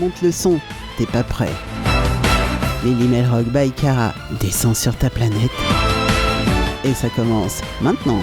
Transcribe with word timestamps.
monte 0.00 0.22
le 0.22 0.32
son, 0.32 0.58
t'es 0.96 1.06
pas 1.06 1.22
prêt. 1.22 1.52
Lily 2.82 3.06
Melrock 3.06 3.46
by 3.48 3.70
Cara 3.70 4.14
descend 4.40 4.74
sur 4.74 4.96
ta 4.96 5.10
planète. 5.10 5.50
Et 6.84 6.94
ça 6.94 7.10
commence 7.10 7.60
maintenant. 7.82 8.20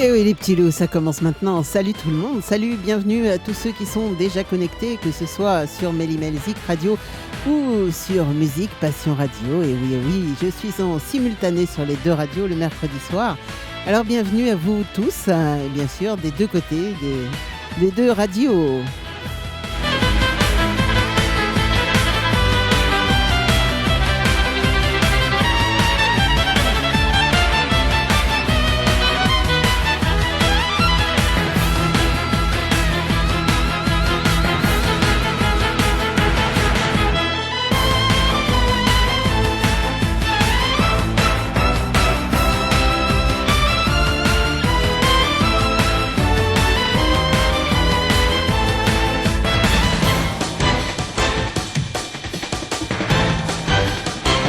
Et 0.00 0.10
oui 0.10 0.24
les 0.24 0.34
petits 0.34 0.56
loups, 0.56 0.70
ça 0.70 0.86
commence 0.88 1.20
maintenant. 1.20 1.62
Salut 1.62 1.92
tout 1.92 2.08
le 2.08 2.16
monde, 2.16 2.42
salut, 2.42 2.76
bienvenue 2.76 3.28
à 3.28 3.38
tous 3.38 3.54
ceux 3.54 3.70
qui 3.70 3.84
sont 3.84 4.12
déjà 4.12 4.42
connectés, 4.42 4.96
que 4.96 5.12
ce 5.12 5.26
soit 5.26 5.66
sur 5.66 5.92
Mélimelzik 5.92 6.56
Radio 6.66 6.98
ou 7.46 7.90
sur 7.92 8.24
Musique 8.28 8.72
Passion 8.80 9.14
Radio. 9.14 9.62
Et 9.62 9.74
oui, 9.74 9.98
oui, 10.06 10.24
je 10.42 10.48
suis 10.48 10.82
en 10.82 10.98
simultané 10.98 11.66
sur 11.66 11.84
les 11.84 11.96
deux 11.96 12.12
radios 12.12 12.46
le 12.46 12.56
mercredi 12.56 12.98
soir. 13.10 13.36
Alors 13.84 14.04
bienvenue 14.04 14.48
à 14.48 14.54
vous 14.54 14.84
tous, 14.94 15.26
hein, 15.26 15.58
bien 15.74 15.88
sûr, 15.88 16.16
des 16.16 16.30
deux 16.30 16.46
côtés, 16.46 16.94
des, 17.00 17.84
des 17.84 17.90
deux 17.90 18.12
radios. 18.12 18.80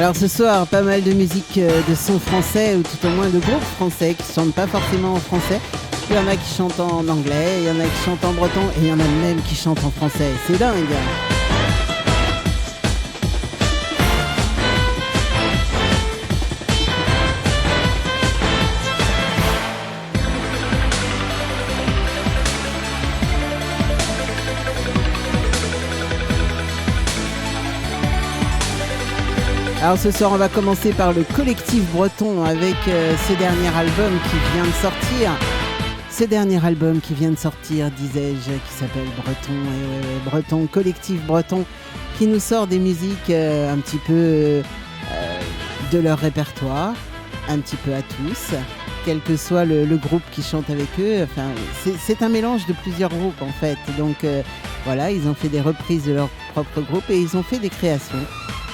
Alors 0.04 0.18
ce 0.18 0.28
soir, 0.28 0.68
pas 0.68 0.82
mal 0.82 1.02
de 1.02 1.14
musique 1.14 1.58
euh, 1.58 1.82
de 1.88 1.96
son 1.96 2.20
français, 2.20 2.76
ou 2.76 2.82
tout 2.82 3.08
au 3.08 3.10
moins 3.12 3.30
de 3.30 3.40
groupes 3.40 3.64
français 3.78 4.16
qui 4.16 4.34
chantent 4.34 4.54
pas 4.54 4.68
forcément 4.68 5.14
en 5.14 5.20
français. 5.20 5.62
Il 6.10 6.18
y 6.18 6.20
en 6.20 6.28
a 6.28 6.36
qui 6.36 6.56
chantent 6.58 6.82
en 6.82 7.08
anglais, 7.08 7.60
il 7.60 7.68
y 7.68 7.72
en 7.72 7.80
a 7.80 7.86
qui 7.86 8.04
chantent 8.04 8.26
en 8.26 8.34
breton, 8.34 8.68
et 8.76 8.82
il 8.82 8.88
y 8.88 8.92
en 8.92 9.00
a 9.00 9.08
même 9.22 9.42
qui 9.44 9.56
chantent 9.56 9.86
en 9.86 9.92
français. 9.92 10.32
C'est 10.46 10.60
dingue 10.60 10.94
Alors 29.84 29.98
ce 29.98 30.12
soir, 30.12 30.32
on 30.32 30.38
va 30.38 30.48
commencer 30.48 30.94
par 30.94 31.12
le 31.12 31.24
collectif 31.36 31.84
breton 31.92 32.46
avec 32.46 32.78
euh, 32.88 33.18
ce 33.28 33.34
dernier 33.34 33.68
album 33.68 34.14
qui 34.30 34.38
vient 34.54 34.64
de 34.64 34.72
sortir. 34.82 35.32
Ce 36.10 36.24
dernier 36.24 36.66
album 36.66 37.02
qui 37.02 37.14
vient 37.14 37.32
de 37.32 37.38
sortir, 37.38 37.92
disais-je, 37.92 38.52
qui 38.52 38.74
s'appelle 38.74 39.10
Breton, 39.18 39.52
et 39.52 40.30
Breton, 40.30 40.68
collectif 40.68 41.22
breton, 41.26 41.66
qui 42.18 42.28
nous 42.28 42.40
sort 42.40 42.68
des 42.68 42.80
musiques 42.80 43.30
euh, 43.30 43.74
un 43.74 43.78
petit 43.80 43.98
peu 43.98 44.14
euh, 44.14 44.62
de 45.92 46.00
leur 46.00 46.18
répertoire, 46.18 46.94
un 47.50 47.60
petit 47.60 47.76
peu 47.76 47.94
à 47.94 48.02
tous, 48.04 48.56
quel 49.04 49.20
que 49.20 49.36
soit 49.36 49.66
le, 49.66 49.98
groupe 49.98 50.24
qui 50.32 50.44
chante 50.44 50.70
avec 50.70 50.88
eux. 50.98 51.24
Enfin, 51.24 51.50
c'est- 52.08 52.24
un 52.24 52.30
mélange 52.30 52.66
de 52.68 52.74
plusieurs 52.84 53.10
groupes 53.10 53.42
en 53.42 53.52
fait. 53.60 53.78
Donc 53.98 54.26
voilà, 54.86 55.12
ils 55.12 55.28
ont 55.28 55.34
fait 55.34 55.50
des 55.50 55.60
reprises 55.60 56.06
de 56.06 56.14
leur 56.14 56.30
propre 56.54 56.80
groupe 56.90 57.10
et 57.10 57.20
ils 57.20 57.36
ont 57.36 57.44
fait 57.44 57.60
des 57.60 57.70
créations. 57.70 58.16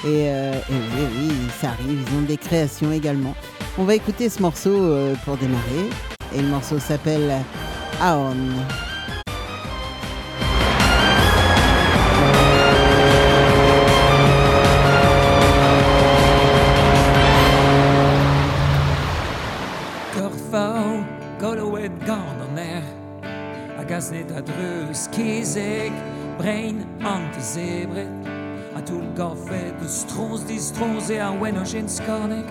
Et, 0.04 0.28
euh, 0.28 0.54
oui, 0.70 1.06
oui, 1.18 1.30
ça 1.60 1.70
arrive, 1.70 2.04
ils 2.08 2.16
ont 2.16 2.22
des 2.22 2.36
créations 2.36 2.90
également. 2.90 3.34
On 3.78 3.84
va 3.84 3.94
écouter 3.94 4.28
ce 4.28 4.40
morceau 4.40 4.70
euh, 4.70 5.14
pour 5.24 5.36
démarrer. 5.36 5.90
Et 6.34 6.40
le 6.40 6.48
morceau 6.48 6.78
s'appelle 6.78 7.32
Aon. 8.00 8.36
Gardoner, 22.06 22.82
Agasnet 23.78 24.26
Adrus, 24.36 25.08
Kizek, 25.08 25.92
Brain, 26.38 26.78
Ante 27.04 27.40
Zebret, 28.80 28.88
Atul 28.88 29.04
Gaffet, 29.14 29.72
de 29.80 29.88
Strons, 29.88 30.44
die 30.46 30.58
Strons, 30.58 31.10
et 31.10 31.20
Awenogen 31.20 31.88
Skarnek. 31.88 32.46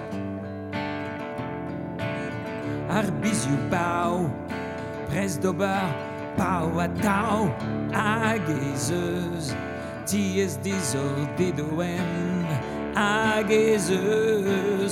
Arbizu 2.90 3.58
Bau, 3.70 4.30
Pres 5.08 5.38
Dober, 5.40 5.94
Pau 6.38 6.80
Atau, 6.80 7.52
Agezeus, 7.94 9.56
Ties 10.06 10.58
Dizor 10.58 11.28
Didoen, 11.38 12.48
Agezeus, 12.96 13.90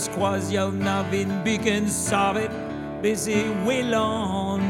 Croisiau 0.10 0.72
Navin 0.72 1.44
Biken 1.44 1.88
Savet, 1.88 2.52
Bese 3.02 3.46
Willon, 3.66 4.62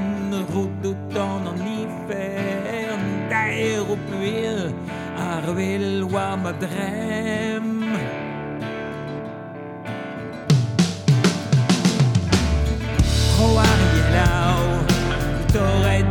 Route 0.54 0.82
d'automne 0.82 1.48
en 1.48 1.58
hiver, 1.66 2.48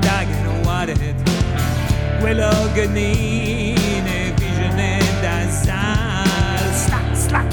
Dagen 0.01 0.65
Wadet, 0.65 1.17
Willoganine, 2.23 4.33
Visionet 4.39 5.05
d'Azal, 5.23 6.73
Slack, 6.73 7.15
Slack, 7.15 7.53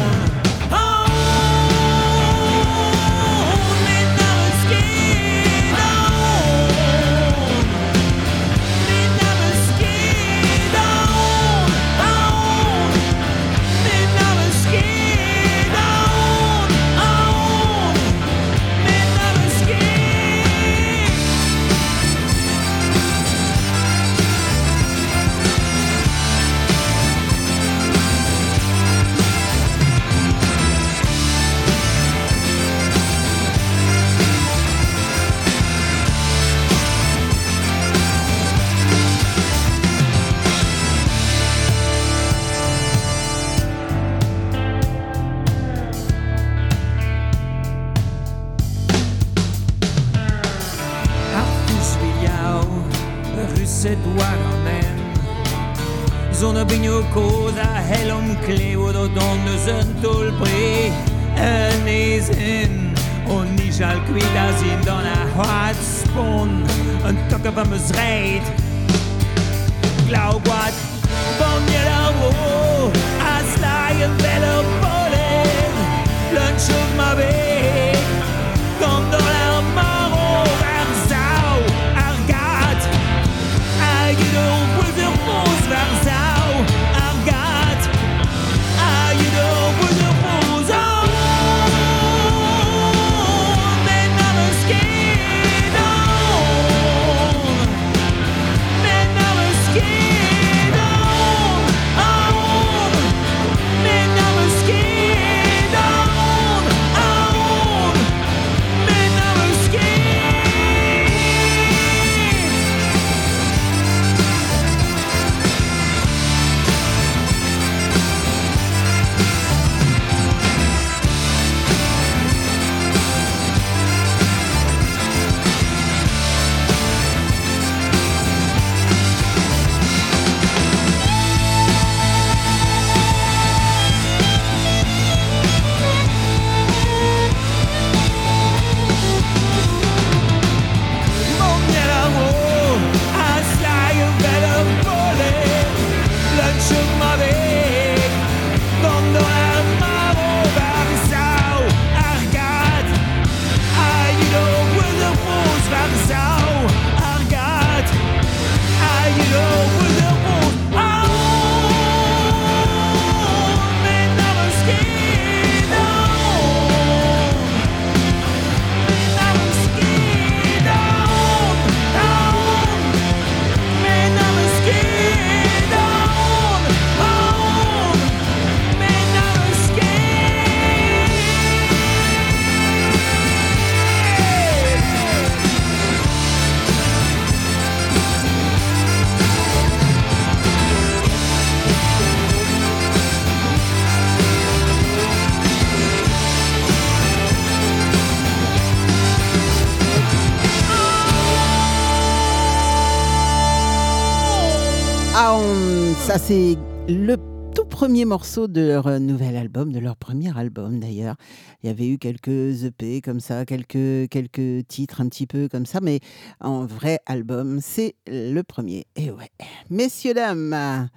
c'est 206.26 206.56
le 206.88 207.16
tout 207.54 207.66
premier 207.66 208.06
morceau 208.06 208.48
de 208.48 208.62
leur 208.62 208.86
euh, 208.86 208.98
nouvel 208.98 209.36
album, 209.36 209.72
de 209.72 209.78
leur 209.78 209.94
premier 209.94 210.34
album 210.34 210.80
d'ailleurs. 210.80 211.16
Il 211.62 211.66
y 211.66 211.68
avait 211.68 211.86
eu 211.86 211.98
quelques 211.98 212.64
EP 212.64 213.02
comme 213.02 213.20
ça, 213.20 213.44
quelques, 213.44 214.08
quelques 214.08 214.66
titres 214.66 215.02
un 215.02 215.08
petit 215.10 215.26
peu 215.26 215.48
comme 215.50 215.66
ça, 215.66 215.80
mais 215.82 216.00
en 216.40 216.64
vrai 216.64 217.00
album, 217.04 217.58
c'est 217.60 217.96
le 218.06 218.40
premier. 218.40 218.86
Et 218.96 219.10
ouais, 219.10 219.30
messieurs, 219.68 220.14
dames, 220.14 220.88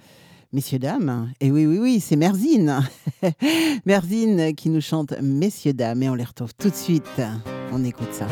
messieurs, 0.54 0.78
dames, 0.78 1.30
et 1.40 1.50
oui, 1.50 1.66
oui, 1.66 1.78
oui, 1.78 2.00
c'est 2.00 2.16
Merzine. 2.16 2.80
Merzine 3.84 4.54
qui 4.54 4.70
nous 4.70 4.80
chante 4.80 5.12
Messieurs, 5.20 5.74
dames, 5.74 6.02
et 6.02 6.08
on 6.08 6.14
les 6.14 6.24
retrouve 6.24 6.54
tout 6.54 6.70
de 6.70 6.74
suite. 6.74 7.20
On 7.70 7.84
écoute 7.84 8.12
ça. 8.12 8.28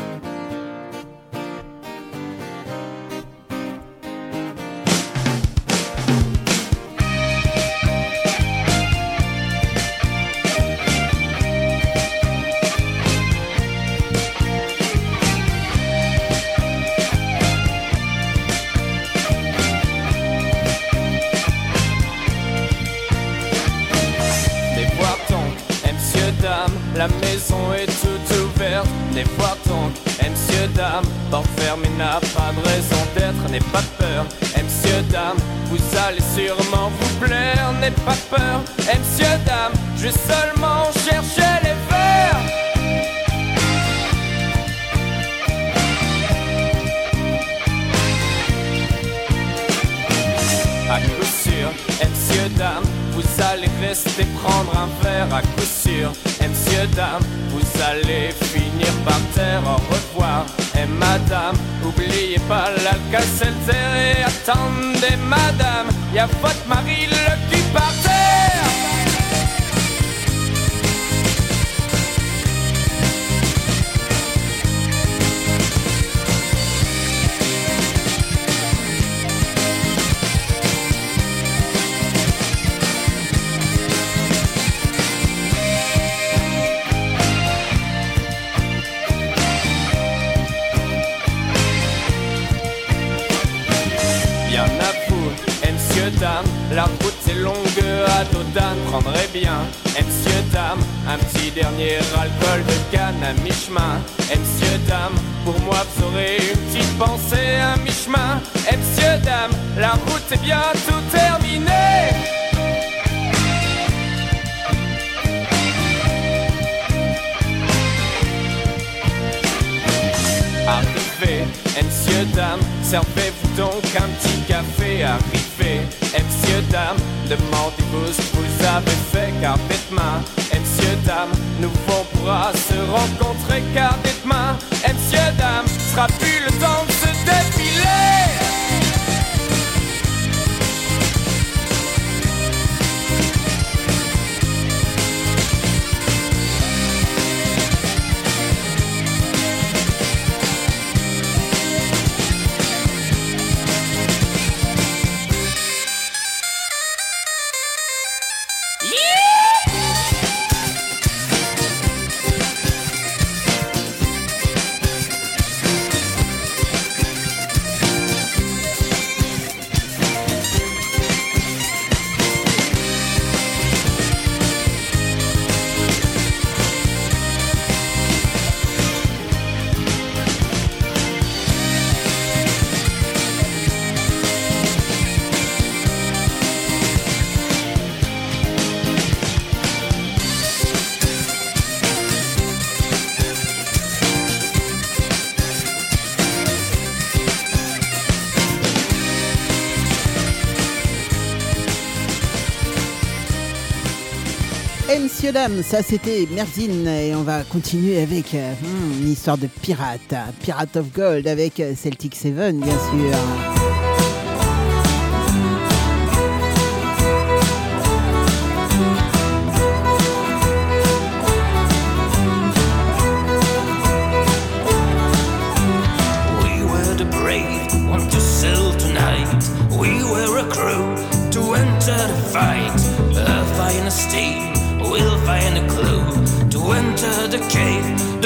Ça 205.63 205.83
c'était 205.83 206.25
Merzine 206.31 206.87
et 206.87 207.13
on 207.13 207.23
va 207.23 207.43
continuer 207.43 208.01
avec 208.01 208.33
euh, 208.33 208.53
hmm, 208.53 209.01
une 209.01 209.09
histoire 209.09 209.37
de 209.37 209.47
pirate, 209.47 210.15
Pirate 210.41 210.77
of 210.77 210.93
Gold 210.93 211.27
avec 211.27 211.59
euh, 211.59 211.73
Celtic 211.75 212.15
Seven 212.15 212.59
bien 212.61 212.71
sûr. 212.71 213.56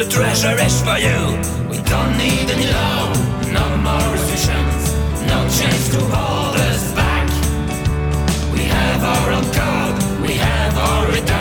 Treasure 0.10 0.58
is 0.60 0.82
for 0.82 0.98
you. 0.98 1.38
We 1.70 1.78
don't 1.84 2.18
need 2.18 2.50
any 2.50 2.68
law, 2.72 3.14
no 3.52 3.78
more 3.78 4.14
restrictions, 4.14 4.94
no 5.28 5.40
chance 5.58 5.90
to 5.90 6.00
hold 6.00 6.56
us 6.56 6.92
back. 6.94 7.28
We 8.54 8.64
have 8.64 9.04
our 9.04 9.32
own 9.32 9.46
code, 9.52 10.22
we 10.22 10.34
have 10.34 10.78
our 10.78 11.08
redemption. 11.08 11.41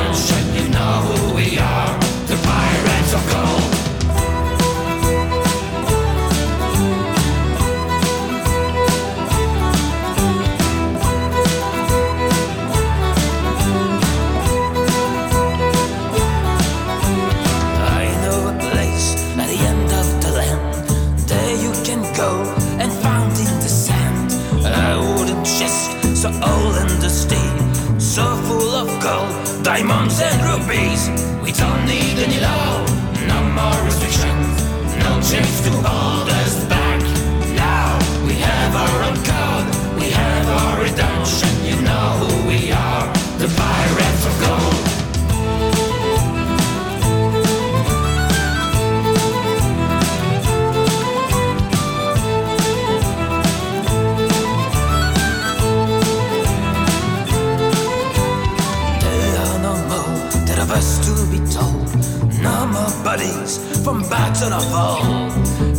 Battle 64.41 64.59
of 64.59 64.75
all. 64.75 65.31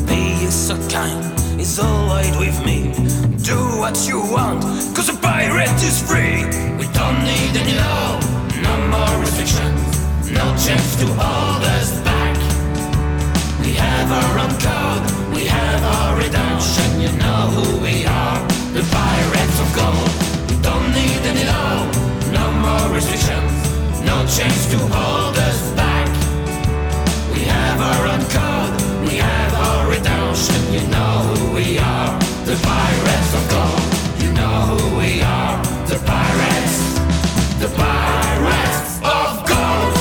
Be 0.06 0.46
so 0.52 0.76
kind, 0.88 1.60
is 1.60 1.80
always 1.80 2.36
with 2.38 2.64
me. 2.66 2.94
Do 3.44 3.58
what 3.82 3.98
you 4.08 4.20
want, 4.20 4.62
cause 4.96 5.10
a 5.10 5.18
pirate 5.18 5.82
is 5.82 6.02
free. 6.02 6.46
We 6.78 6.86
don't 6.94 7.20
need 7.24 7.54
any 7.58 7.76
law, 7.78 8.20
no 8.62 8.74
more 8.94 9.22
restrictions, 9.22 9.82
no 10.30 10.46
chance 10.64 10.96
to 11.02 11.08
hold 11.08 11.64
us 11.78 11.92
back. 12.02 12.38
We 13.62 13.74
have 13.74 14.10
our 14.22 14.34
own 14.44 14.54
code, 14.68 15.36
we 15.36 15.46
have 15.46 15.82
our 15.96 16.18
redemption. 16.18 17.02
You 17.02 17.12
know 17.18 17.42
who 17.56 17.66
we 17.82 18.06
are, 18.06 18.40
the 18.78 18.86
pirates 18.92 19.58
of 19.64 19.70
gold. 19.80 20.12
We 20.50 20.56
don't 20.62 20.88
need 20.94 21.22
any 21.32 21.46
law, 21.46 21.78
no 22.38 22.46
more 22.66 22.96
restrictions, 22.96 23.54
no 24.06 24.18
chance 24.28 24.70
to 24.72 24.78
hold 24.78 25.38
us 25.38 25.51
redemption. 30.50 30.74
You 30.74 30.88
know 30.90 31.14
who 31.30 31.56
we 31.56 31.78
are, 31.78 32.20
the 32.46 32.56
pirates 32.64 33.34
of 33.34 33.50
gold. 33.50 34.24
You 34.24 34.32
know 34.34 34.76
who 34.78 34.98
we 34.98 35.22
are, 35.22 35.62
the 35.88 35.98
pirates, 36.06 37.00
the 37.60 37.68
pirates 37.76 38.98
of 39.04 39.48
gold. 39.48 39.98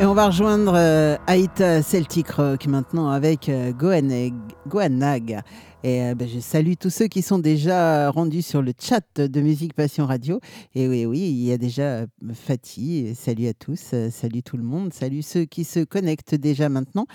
Et 0.00 0.06
on 0.06 0.14
va 0.14 0.26
rejoindre 0.28 0.72
euh, 0.76 1.16
Aïta 1.26 1.82
Celtic 1.82 2.30
Rock 2.30 2.66
maintenant 2.66 3.10
avec 3.10 3.50
euh, 3.50 3.70
Goaneg- 3.72 4.32
Goanag. 4.70 5.42
Et 5.82 6.02
euh, 6.02 6.14
ben, 6.14 6.28
je 6.28 6.40
salue 6.40 6.74
tous 6.78 6.90
ceux 6.90 7.08
qui 7.08 7.22
sont 7.22 7.38
déjà 7.38 8.10
rendus 8.10 8.42
sur 8.42 8.62
le 8.62 8.72
chat 8.78 9.02
de 9.16 9.40
Musique 9.40 9.74
Passion 9.74 10.06
Radio. 10.06 10.40
Et 10.74 10.86
oui, 10.86 11.06
oui, 11.06 11.18
il 11.18 11.44
y 11.44 11.52
a 11.52 11.58
déjà 11.58 11.82
euh, 11.82 12.06
Fatih. 12.32 13.14
Salut 13.14 13.48
à 13.48 13.54
tous, 13.54 13.90
euh, 13.94 14.10
salut 14.10 14.42
tout 14.42 14.56
le 14.56 14.62
monde, 14.62 14.92
salut 14.92 15.22
ceux 15.22 15.44
qui 15.44 15.64
se 15.64 15.80
connectent 15.80 16.34
déjà 16.34 16.68
maintenant. 16.68 17.06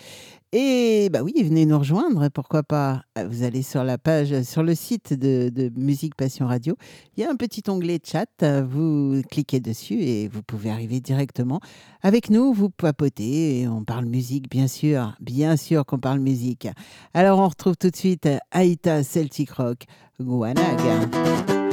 Et 0.51 1.09
bah 1.11 1.21
oui, 1.21 1.33
venez 1.43 1.65
nous 1.65 1.77
rejoindre, 1.77 2.29
pourquoi 2.29 2.63
pas. 2.63 3.03
Euh, 3.17 3.27
Vous 3.27 3.43
allez 3.43 3.61
sur 3.61 3.83
la 3.83 3.97
page, 3.97 4.43
sur 4.43 4.63
le 4.63 4.73
site 4.75 5.13
de, 5.13 5.71
Musique 5.75 6.15
Passion 6.15 6.47
Radio. 6.47 6.77
Il 7.17 7.23
y 7.23 7.25
a 7.25 7.29
un 7.29 7.35
petit 7.35 7.63
onglet 7.67 7.99
chat, 8.03 8.29
euh, 8.43 8.63
vous 8.65 9.21
cliquez 9.29 9.59
dessus 9.59 10.01
et 10.01 10.27
vous 10.27 10.43
pouvez 10.43 10.69
arriver 10.69 10.99
directement 11.01 11.59
avec 12.01 12.29
nous, 12.29 12.53
vous 12.53 12.69
papotez 12.69 13.61
et 13.61 13.67
on 13.67 13.83
parle 13.83 14.05
musique, 14.05 14.49
bien 14.49 14.67
sûr, 14.67 15.15
bien 15.19 15.57
sûr 15.57 15.85
qu'on 15.85 15.99
parle 15.99 16.19
musique. 16.19 16.67
Alors 17.13 17.39
on 17.39 17.47
retrouve 17.47 17.75
tout 17.75 17.89
de 17.89 17.95
suite 17.95 18.29
Aïta 18.51 19.03
Celtic 19.03 19.51
Rock, 19.51 19.85
Guanag. 20.19 21.64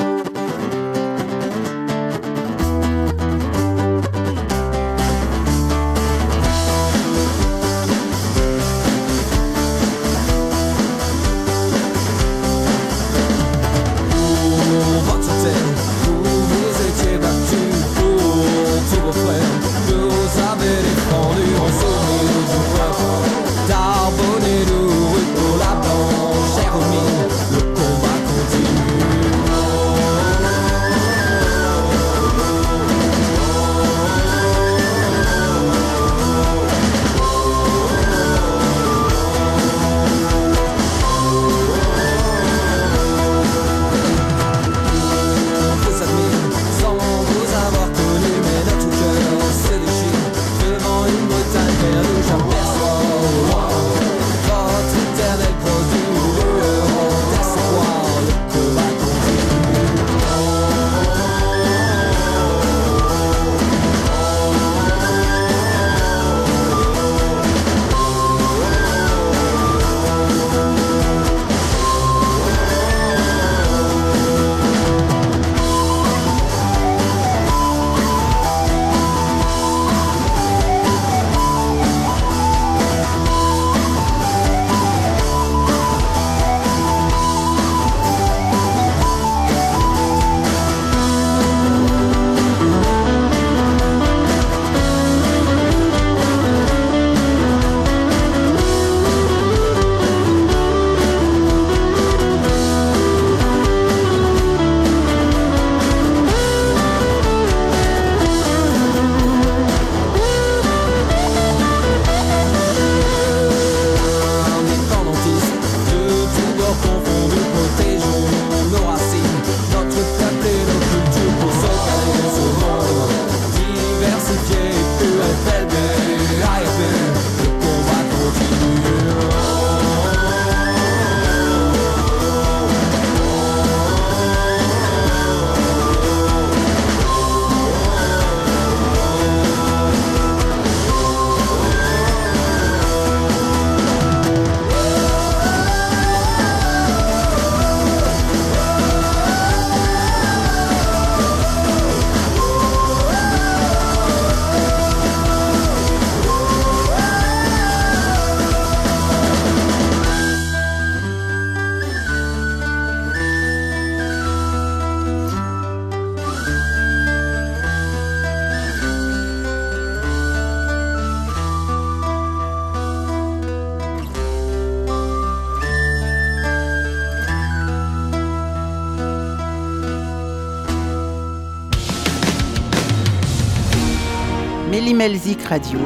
l'Imelzik 185.09 185.43
Radio. 185.43 185.81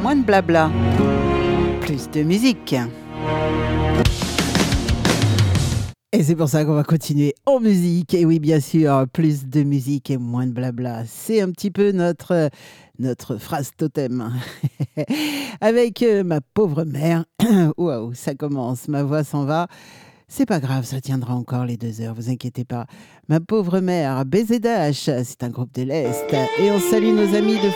Moins 0.00 0.14
de 0.14 0.22
blabla, 0.22 0.70
plus 1.80 2.08
de 2.08 2.22
musique. 2.22 2.76
Et 6.12 6.22
c'est 6.22 6.36
pour 6.36 6.48
ça 6.48 6.64
qu'on 6.64 6.74
va 6.74 6.84
continuer 6.84 7.34
en 7.44 7.58
musique. 7.58 8.14
Et 8.14 8.24
oui, 8.24 8.38
bien 8.38 8.60
sûr, 8.60 9.06
plus 9.12 9.46
de 9.46 9.64
musique 9.64 10.08
et 10.10 10.18
moins 10.18 10.46
de 10.46 10.52
blabla. 10.52 11.02
C'est 11.04 11.40
un 11.40 11.50
petit 11.50 11.72
peu 11.72 11.90
notre, 11.90 12.48
notre 13.00 13.38
phrase 13.38 13.72
totem. 13.76 14.32
Avec 15.60 16.02
euh, 16.02 16.22
ma 16.22 16.40
pauvre 16.40 16.84
mère. 16.84 17.24
Waouh, 17.76 18.14
ça 18.14 18.36
commence, 18.36 18.86
ma 18.86 19.02
voix 19.02 19.24
s'en 19.24 19.44
va. 19.44 19.66
C'est 20.28 20.44
pas 20.44 20.58
grave, 20.58 20.84
ça 20.84 21.00
tiendra 21.00 21.34
encore 21.34 21.64
les 21.64 21.76
deux 21.76 22.00
heures, 22.00 22.14
vous 22.14 22.30
inquiétez 22.30 22.64
pas. 22.64 22.86
Ma 23.28 23.38
pauvre 23.38 23.78
mère, 23.78 24.24
BZH, 24.24 25.22
c'est 25.22 25.44
un 25.44 25.50
groupe 25.50 25.72
de 25.72 25.82
l'Est. 25.82 26.26
Et 26.58 26.70
on 26.72 26.80
salue 26.80 27.14
nos 27.14 27.32
amis 27.36 27.54
de 27.54 27.70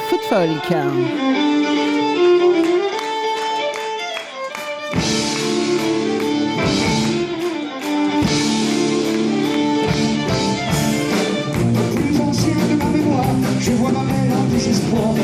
ma 12.77 12.91
mémoire, 12.91 13.25
je 13.61 13.71
vois 13.73 13.93
ma 13.93 14.03
mère 14.03 14.39
en 14.39 14.45
désespoir. 14.53 15.15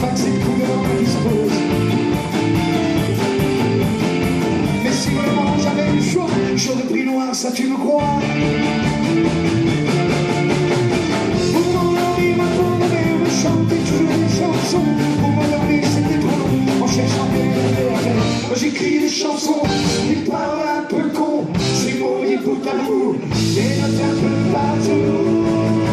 Me. 0.00 1.50
Mais 4.82 4.92
si 4.92 5.10
vraiment 5.10 5.56
j'avais 5.58 5.92
le 5.92 6.02
choix, 6.02 6.26
j'aurais 6.56 6.84
pris 6.84 7.04
noir, 7.04 7.34
ça 7.34 7.50
tu 7.52 7.66
me 7.68 7.76
crois. 7.76 8.20
Pour 11.52 11.66
m'endormir, 11.74 12.36
ma 12.36 12.44
pauvre 12.44 12.78
mère 12.78 13.18
me 13.22 13.30
chantait 13.30 13.82
toujours 13.88 14.16
des 14.16 14.32
chansons. 14.38 14.88
Pour 15.20 15.30
m'endormir, 15.30 15.82
c'était 15.84 16.18
trop 16.18 16.36
long. 16.38 16.84
En 16.84 16.86
cherchant 16.86 17.28
rêves, 17.32 18.16
moi 18.46 18.56
j'écris 18.56 19.00
des 19.00 19.08
chansons, 19.08 19.62
des 20.08 20.30
paroles 20.30 20.68
un 20.78 20.82
peu 20.88 21.08
cons. 21.10 21.46
Ces 21.58 21.94
mots, 21.98 22.22
des 22.26 22.36
bouts 22.38 22.62
à 22.66 22.74
bout, 22.84 23.16
partout. 24.52 25.89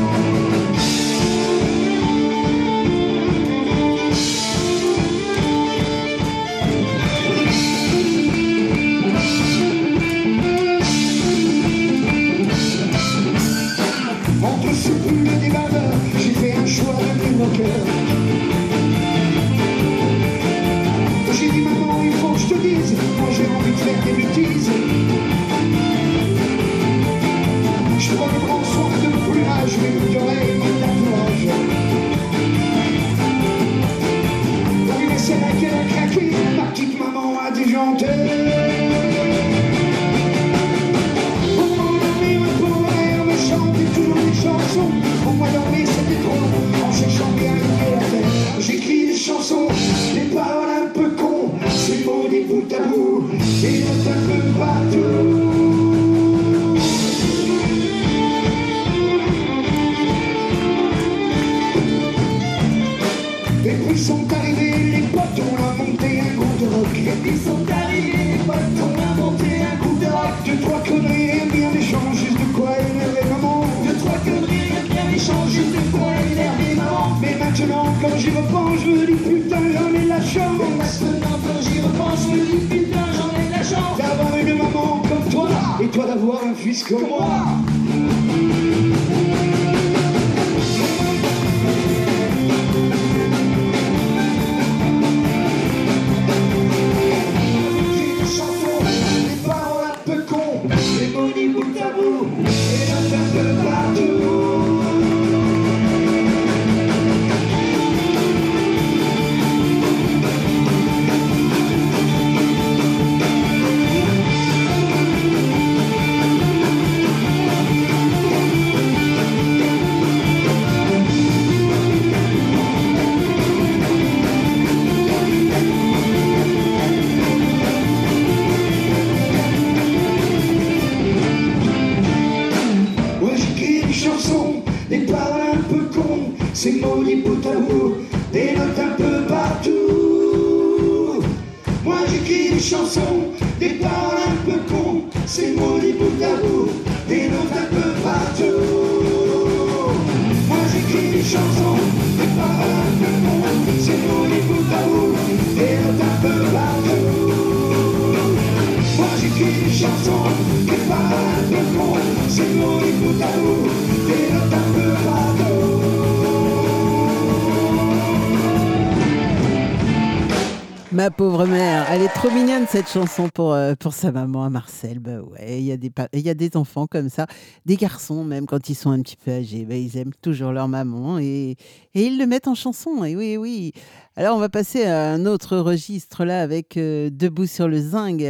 Cette 172.68 172.90
chanson 172.90 173.30
pour, 173.30 173.54
euh, 173.54 173.76
pour 173.80 173.94
sa 173.94 174.12
maman 174.12 174.44
à 174.44 174.50
Marcel. 174.50 175.00
Bah 175.00 175.22
ouais, 175.22 175.60
il 175.60 175.66
y, 175.66 175.72
a 175.72 175.78
des 175.78 175.92
y 176.14 176.30
a 176.30 176.34
des 176.34 176.58
enfants 176.58 176.86
comme 176.86 177.08
ça, 177.10 177.26
des 177.66 177.78
garçons 177.78 178.26
même 178.26 178.46
quand 178.46 178.70
ils 178.70 178.76
sont 178.76 178.92
un 178.92 179.02
petit 179.02 179.16
peu 179.16 179.32
âgés, 179.32 179.64
bah, 179.64 179.76
ils 179.76 179.96
aiment 179.98 180.14
toujours 180.22 180.52
leur 180.52 180.68
maman 180.68 181.18
et, 181.18 181.56
et 181.94 182.06
ils 182.06 182.18
le 182.18 182.26
mettent 182.26 182.48
en 182.48 182.56
chanson. 182.56 183.06
Et 183.06 183.16
oui, 183.16 183.38
oui. 183.38 183.72
Alors 184.18 184.36
on 184.36 184.40
va 184.40 184.50
passer 184.50 184.86
à 184.86 185.12
un 185.12 185.26
autre 185.26 185.58
registre 185.58 186.26
là 186.26 186.42
avec 186.42 186.76
euh, 186.76 187.10
Debout 187.12 187.48
sur 187.48 187.70
le 187.70 187.80
zinc 187.80 188.22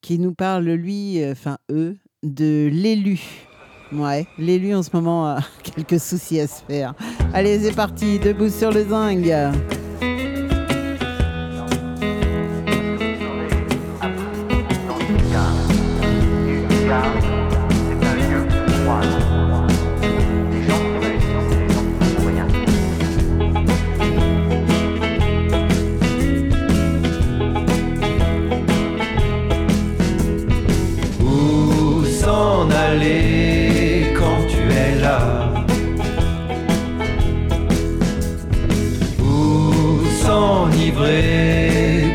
qui 0.00 0.18
nous 0.18 0.32
parle 0.32 0.64
lui, 0.64 1.22
euh, 1.22 1.32
enfin 1.32 1.58
eux, 1.70 1.98
de 2.22 2.70
l'élu. 2.72 3.20
Ouais, 3.92 4.26
l'élu 4.38 4.74
en 4.74 4.82
ce 4.82 4.90
moment 4.94 5.26
a 5.26 5.40
quelques 5.62 6.00
soucis 6.00 6.40
à 6.40 6.46
se 6.46 6.62
faire. 6.62 6.94
Allez, 7.34 7.58
c'est 7.60 7.76
parti, 7.76 8.18
Debout 8.18 8.48
sur 8.48 8.72
le 8.72 8.88
zinc. 8.88 9.26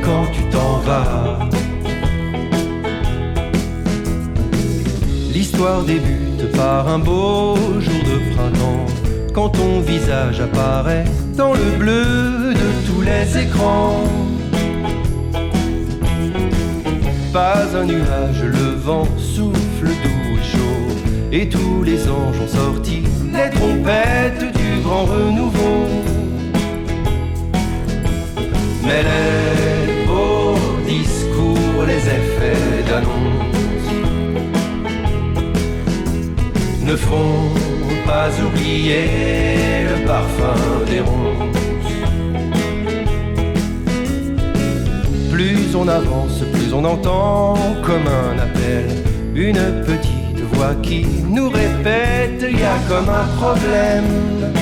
Quand 0.04 0.26
tu 0.34 0.44
t'en 0.52 0.78
vas 0.80 1.40
L'histoire 5.34 5.84
débute 5.84 6.52
par 6.56 6.88
un 6.88 7.00
beau 7.00 7.56
jour 7.80 8.04
de 8.04 8.36
printemps 8.36 8.86
quand 9.34 9.50
ton 9.50 9.80
visage 9.82 10.42
apparaît 10.42 11.06
dans 11.36 11.54
le 11.54 11.78
bleu 11.78 12.54
de 12.54 12.88
tous 12.88 13.02
les 13.02 13.44
écrans. 13.44 14.04
Pas 17.32 17.64
un 17.76 17.86
nuage, 17.86 18.44
le 18.44 18.76
vent 18.76 19.08
souffle 19.18 19.90
doux 20.04 20.34
et 20.34 20.44
chaud, 20.52 21.32
et 21.32 21.50
tous 21.50 21.84
les 21.84 22.10
anges 22.10 22.40
ont 22.44 22.48
sorti 22.48 23.04
les 23.32 23.50
trompettes 23.52 24.58
du 24.58 24.82
grand 24.82 25.06
renouveau. 25.06 26.07
Mais 28.88 29.04
les 29.04 30.06
beaux 30.06 30.56
discours, 30.88 31.84
les 31.86 32.04
effets 32.18 32.84
d'annonce 32.88 33.48
ne 36.86 36.96
font 36.96 37.50
pas 38.06 38.30
oublier 38.46 39.84
le 39.90 40.06
parfum 40.06 40.56
des 40.90 41.02
ronces. 41.02 41.58
Plus 45.34 45.76
on 45.76 45.88
avance, 45.90 46.40
plus 46.54 46.74
on 46.74 46.86
entend 46.86 47.56
comme 47.84 48.08
un 48.08 48.40
appel 48.40 48.86
une 49.36 49.84
petite 49.86 50.40
voix 50.54 50.76
qui 50.82 51.06
nous 51.30 51.50
répète 51.50 52.42
il 52.50 52.60
y 52.60 52.64
a 52.64 52.78
comme 52.88 53.10
un 53.10 53.28
problème. 53.36 54.57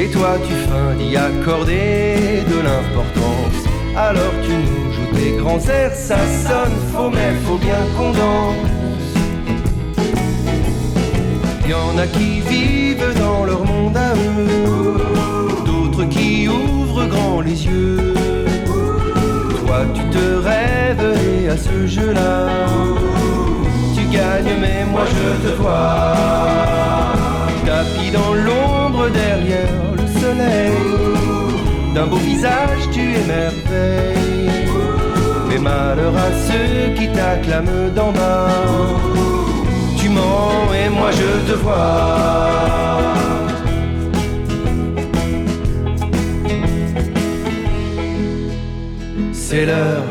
Et 0.00 0.06
toi 0.10 0.36
tu 0.46 0.54
feins 0.54 0.94
d'y 0.96 1.16
accorder 1.16 2.44
de 2.48 2.58
l'importance. 2.66 3.58
Alors 3.96 4.32
tu 4.44 4.52
nous 4.52 4.92
joues 4.92 5.12
tes 5.12 5.32
grands 5.38 5.58
airs, 5.68 5.92
ça 5.92 6.18
sonne 6.46 6.78
faux 6.92 7.10
mais 7.10 7.34
faut 7.44 7.58
bien 7.58 7.82
qu'on 7.96 8.12
danse. 8.12 8.78
Y 11.68 11.74
en 11.74 11.98
a 11.98 12.06
qui 12.06 12.40
vivent 12.42 13.12
dans 13.18 13.44
leur 13.44 13.64
monde 13.64 13.96
à 13.96 14.14
eux, 14.14 14.98
d'autres 15.66 16.04
qui 16.04 16.46
ouvrent 16.46 17.06
grand 17.06 17.40
les 17.40 17.66
yeux. 17.66 18.14
Toi, 19.66 19.80
tu 19.94 20.02
te 20.16 20.36
rêves 20.48 21.18
et 21.42 21.48
à 21.48 21.56
ce 21.56 21.86
jeu-là, 21.88 22.46
tu 23.96 24.04
gagnes, 24.16 24.60
mais 24.60 24.84
moi 24.84 25.02
je 25.06 25.48
te 25.48 25.54
vois. 25.56 26.14
Tapis 27.66 28.10
dans 28.12 28.32
l'ombre 28.32 29.10
derrière 29.10 29.87
d'un 31.94 32.06
beau 32.06 32.16
visage 32.16 32.82
tu 32.92 33.00
émerveilles. 33.00 34.68
Mais 35.48 35.58
malheur 35.58 36.14
à 36.16 36.30
ceux 36.46 36.94
qui 36.94 37.08
t'acclament 37.08 37.90
d'en 37.94 38.12
bas 38.12 38.48
tu 39.98 40.08
mens 40.08 40.72
et 40.80 40.88
moi 40.88 41.10
je 41.10 41.30
te 41.48 41.56
vois. 41.58 42.78
C'est 49.32 49.66
l'heure, 49.66 50.04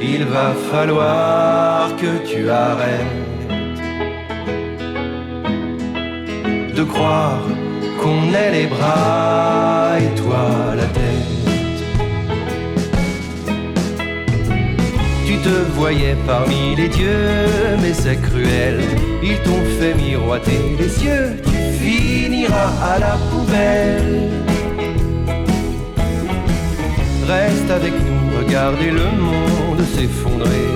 il 0.00 0.24
va 0.24 0.52
falloir 0.72 1.94
que 1.96 2.12
tu 2.28 2.50
arrêtes 2.50 3.28
de 6.74 6.82
croire 6.82 7.42
qu'on 8.00 8.32
est 8.32 8.50
les 8.52 8.66
bras 8.66 9.98
et 10.00 10.14
toi 10.20 10.74
la 10.74 10.88
tête. 10.96 11.30
Tu 15.26 15.36
te 15.36 15.56
voyais 15.76 16.16
parmi 16.26 16.74
les 16.76 16.88
dieux, 16.88 17.46
mais 17.82 17.92
c'est 17.92 18.20
cruel. 18.20 18.80
Ils 19.22 19.38
t'ont 19.44 19.64
fait 19.78 19.94
miroiter 19.94 20.62
les 20.78 21.04
yeux, 21.04 21.30
tu 21.44 21.58
finiras 21.82 22.72
à 22.92 22.98
la 22.98 23.14
poubelle. 23.28 24.30
Reste 27.28 27.70
avec 27.70 27.92
nous, 28.06 28.38
regardez 28.42 28.90
le 28.90 29.08
monde 29.26 29.82
s'effondrer. 29.94 30.68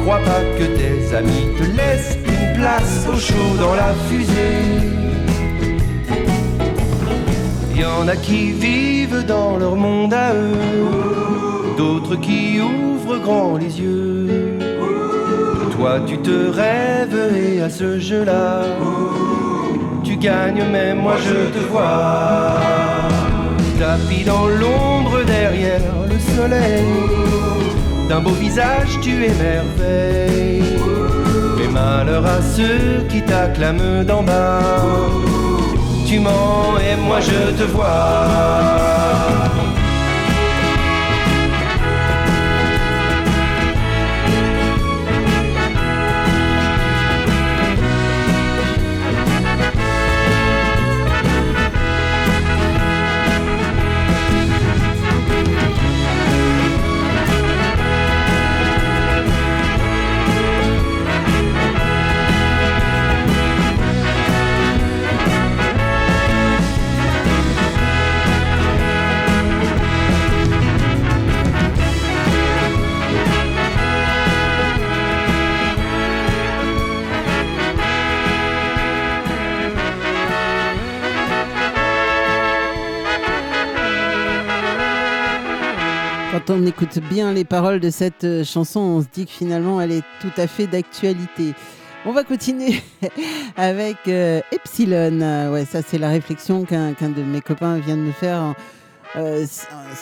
Crois 0.00 0.22
pas 0.30 0.42
que 0.58 0.64
tes 0.78 1.14
amis 1.14 1.46
te 1.58 1.64
laissent 1.78 2.16
une 2.26 2.58
place 2.58 3.06
au 3.12 3.18
chaud 3.18 3.54
dans 3.58 3.74
la 3.74 3.92
fusée. 4.08 5.09
Y 7.80 7.84
en 7.86 8.08
a 8.08 8.16
qui 8.16 8.52
vivent 8.52 9.24
dans 9.26 9.56
leur 9.56 9.74
monde 9.74 10.12
à 10.12 10.34
eux, 10.34 10.52
d'autres 11.78 12.16
qui 12.16 12.60
ouvrent 12.60 13.16
grand 13.16 13.56
les 13.56 13.80
yeux. 13.80 14.58
Toi 15.74 16.00
tu 16.06 16.18
te 16.18 16.50
rêves 16.50 17.34
et 17.34 17.62
à 17.62 17.70
ce 17.70 17.98
jeu-là, 17.98 18.64
tu 20.04 20.16
gagnes 20.16 20.64
mais 20.70 20.94
moi 20.94 21.14
je 21.26 21.58
te 21.58 21.62
vois. 21.70 22.58
Tapis 23.78 24.24
dans 24.24 24.46
l'ombre 24.46 25.24
derrière 25.24 25.80
le 26.06 26.18
soleil, 26.36 26.84
d'un 28.10 28.20
beau 28.20 28.36
visage 28.46 28.98
tu 29.00 29.24
émerveilles. 29.24 30.76
Mais 31.56 31.68
malheur 31.68 32.26
à 32.26 32.42
ceux 32.42 33.06
qui 33.08 33.22
t'acclament 33.22 34.04
d'en 34.04 34.22
bas, 34.22 34.60
tu 36.10 36.18
mens 36.18 36.76
et 36.80 36.96
moi 36.96 37.20
je 37.20 37.52
te 37.56 37.62
vois. 37.70 38.60
Quand 86.32 86.50
on 86.50 86.64
écoute 86.64 87.00
bien 87.10 87.32
les 87.32 87.44
paroles 87.44 87.80
de 87.80 87.90
cette 87.90 88.22
euh, 88.22 88.44
chanson, 88.44 88.78
on 88.78 89.02
se 89.02 89.08
dit 89.12 89.26
que 89.26 89.32
finalement 89.32 89.80
elle 89.80 89.90
est 89.90 90.04
tout 90.20 90.30
à 90.36 90.46
fait 90.46 90.68
d'actualité. 90.68 91.54
On 92.06 92.12
va 92.12 92.22
continuer 92.22 92.80
avec 93.56 93.96
euh, 94.06 94.40
Epsilon. 94.52 95.20
Euh, 95.22 95.52
ouais, 95.52 95.64
ça 95.64 95.82
c'est 95.82 95.98
la 95.98 96.08
réflexion 96.08 96.64
qu'un 96.64 96.92
de 96.92 97.22
mes 97.24 97.40
copains 97.40 97.78
vient 97.78 97.96
de 97.96 98.02
me 98.02 98.12
faire 98.12 98.54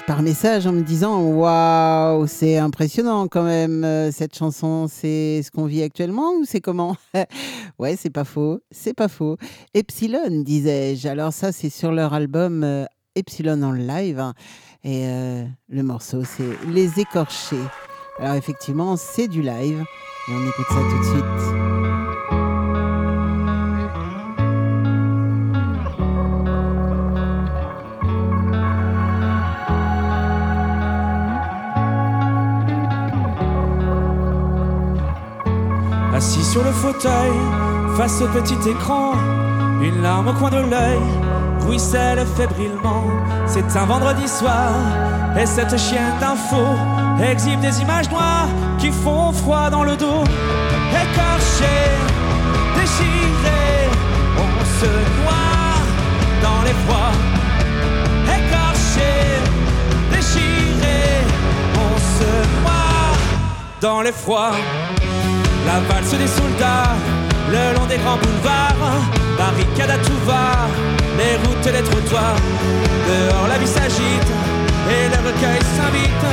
par 0.06 0.20
message 0.20 0.66
en 0.66 0.72
me 0.72 0.82
disant 0.82 1.22
waouh, 1.22 2.26
c'est 2.26 2.58
impressionnant 2.58 3.26
quand 3.26 3.44
même 3.44 4.10
cette 4.12 4.36
chanson. 4.36 4.86
C'est 4.86 5.40
ce 5.42 5.50
qu'on 5.50 5.64
vit 5.64 5.82
actuellement 5.82 6.32
ou 6.32 6.44
c'est 6.44 6.60
comment 6.60 6.94
Ouais, 7.78 7.96
c'est 7.96 8.10
pas 8.10 8.24
faux, 8.24 8.60
c'est 8.70 8.92
pas 8.92 9.08
faux. 9.08 9.38
Epsilon, 9.72 10.42
disais-je. 10.42 11.08
Alors 11.08 11.32
ça, 11.32 11.52
c'est 11.52 11.70
sur 11.70 11.90
leur 11.90 12.12
album 12.12 12.86
Epsilon 13.14 13.62
en 13.62 13.72
live. 13.72 14.32
Et 14.88 15.02
euh, 15.04 15.44
le 15.68 15.82
morceau, 15.82 16.24
c'est 16.24 16.66
Les 16.66 16.98
Écorchés. 16.98 17.56
Alors 18.18 18.36
effectivement, 18.36 18.96
c'est 18.96 19.28
du 19.28 19.42
live. 19.42 19.84
Et 20.28 20.32
on 20.32 20.48
écoute 20.48 20.64
ça 20.66 20.76
tout 20.76 20.98
de 20.98 21.04
suite. 21.04 21.24
Assis 36.14 36.42
sur 36.42 36.64
le 36.64 36.72
fauteuil, 36.72 37.32
face 37.98 38.22
au 38.22 38.28
petit 38.28 38.70
écran, 38.70 39.12
une 39.82 40.00
larme 40.00 40.28
au 40.28 40.32
coin 40.32 40.48
de 40.48 40.56
l'œil, 40.56 41.27
ruisselle 41.60 42.24
fébrilement. 42.36 43.04
C'est 43.46 43.76
un 43.76 43.84
vendredi 43.84 44.28
soir, 44.28 44.72
et 45.38 45.46
cette 45.46 45.76
chienne 45.78 46.14
d'info 46.20 46.64
exhibe 47.22 47.60
des 47.60 47.80
images 47.80 48.10
noires 48.10 48.48
qui 48.78 48.90
font 48.90 49.32
froid 49.32 49.70
dans 49.70 49.84
le 49.84 49.96
dos. 49.96 50.22
Écorché, 50.90 51.78
déchiré, 52.74 53.90
on 54.36 54.64
se 54.80 54.90
noie 55.20 55.68
dans 56.42 56.62
les 56.62 56.68
l'effroi. 56.68 57.10
Écorché, 58.24 59.12
déchiré, 60.10 61.00
on 61.74 61.98
se 61.98 62.60
noie 62.62 63.16
dans 63.80 64.00
les 64.00 64.08
l'effroi. 64.08 64.50
La 65.66 65.80
valse 65.80 66.10
des 66.10 66.26
soldats 66.26 67.17
le 67.50 67.74
long 67.74 67.86
des 67.86 67.98
grands 67.98 68.18
boulevards, 68.18 69.02
barricade 69.38 69.90
à 69.90 69.98
tout 69.98 70.20
va, 70.26 70.68
les 71.18 71.36
routes 71.42 71.66
et 71.66 71.72
les 71.72 71.82
trottoirs. 71.82 72.36
Dehors 73.08 73.48
la 73.48 73.58
vie 73.58 73.66
s'agite 73.66 74.30
et 74.90 75.08
le 75.08 75.18
recueil 75.26 75.60
s'invite 75.76 76.24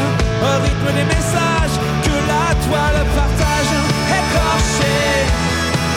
au 0.43 0.53
rythme 0.63 0.89
des 0.99 1.07
messages 1.15 1.77
que 2.03 2.15
la 2.31 2.47
toile 2.65 3.01
partage. 3.15 3.71
Écorché, 4.19 4.97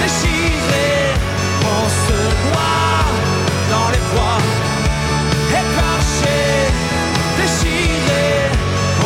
déchiré, 0.00 0.88
on 1.76 1.84
se 2.04 2.18
noie 2.46 2.98
dans 3.72 3.88
les 3.94 4.02
froids. 4.10 4.42
Écorché, 5.62 6.38
déchiré, 7.40 8.26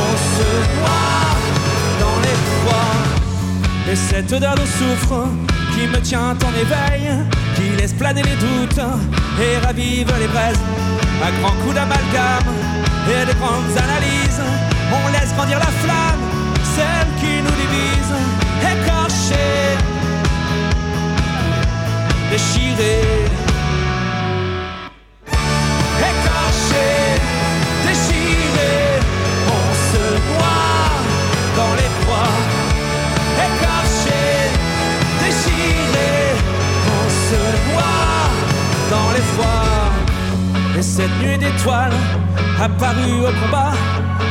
on 0.05 0.13
se 0.35 0.49
noie 0.77 1.17
dans 2.01 2.19
les 2.27 2.37
froids. 2.51 2.97
Et 3.91 3.97
cette 3.97 4.33
odeur 4.33 4.55
de 4.55 4.67
soufre 4.67 5.27
qui 5.75 5.87
me 5.87 6.01
tient 6.01 6.37
en 6.49 6.53
éveil, 6.65 7.11
qui 7.57 7.77
laisse 7.79 7.93
planer 7.93 8.23
les 8.23 8.37
doutes 8.37 8.81
et 9.41 9.59
ravive 9.65 10.13
les 10.21 10.27
braises. 10.29 10.61
À 11.25 11.31
grands 11.41 11.57
coups 11.63 11.75
d'amalgame 11.75 12.51
et 13.09 13.27
de 13.27 13.33
grandes 13.39 13.77
analyses, 13.77 14.43
on 14.93 15.09
laisse 15.13 15.33
grandir 15.35 15.59
la 15.59 15.73
flamme, 15.83 16.23
celle 16.77 17.09
qui 17.21 17.43
nous 17.43 17.57
divise, 17.63 18.13
écorchée, 18.73 19.77
déchirée. 22.31 23.27
Écorché, 26.11 27.32
Et 40.79 40.83
cette 40.83 41.17
nuit 41.21 41.39
d'étoiles 41.39 41.93
apparue 42.61 43.21
au 43.21 43.33
combat, 43.45 43.73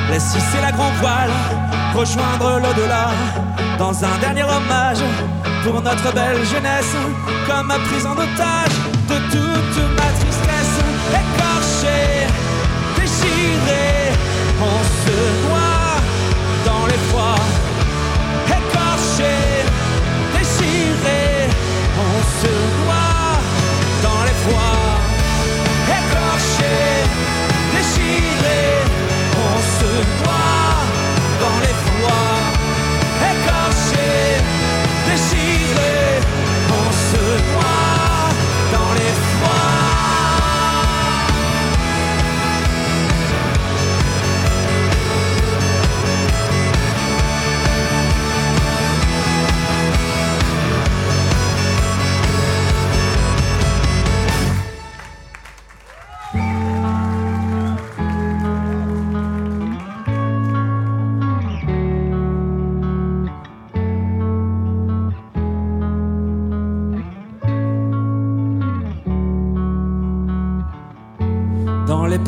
laisse 0.09 0.35
hisser 0.35 0.61
la 0.61 0.71
grand 0.71 0.91
voile, 0.99 1.31
rejoindre 1.93 2.59
l'au-delà 2.59 3.09
dans 3.77 3.93
un 4.03 4.17
dernier 4.19 4.43
hommage 4.43 5.03
pour 5.63 5.81
notre 5.81 6.13
belle 6.13 6.43
jeunesse, 6.45 6.93
comme 7.47 7.73
prise 7.89 8.05
en 8.05 8.13
otage 8.13 8.75
de 9.07 9.17
toute 9.31 9.77
ma 9.97 10.09
tristesse. 10.19 10.77
Écorché, 11.21 12.27
déchiré, 12.95 14.11
on 14.59 14.79
se 15.03 15.17
noie 15.47 16.01
dans 16.65 16.85
les 16.87 17.01
froids. 17.09 17.45
Écorché, 18.47 19.35
déchiré, 20.33 21.49
on 22.07 22.17
se 22.41 22.51
noie 22.83 23.11
dans 24.03 24.23
les 24.23 24.37
on 29.93 30.40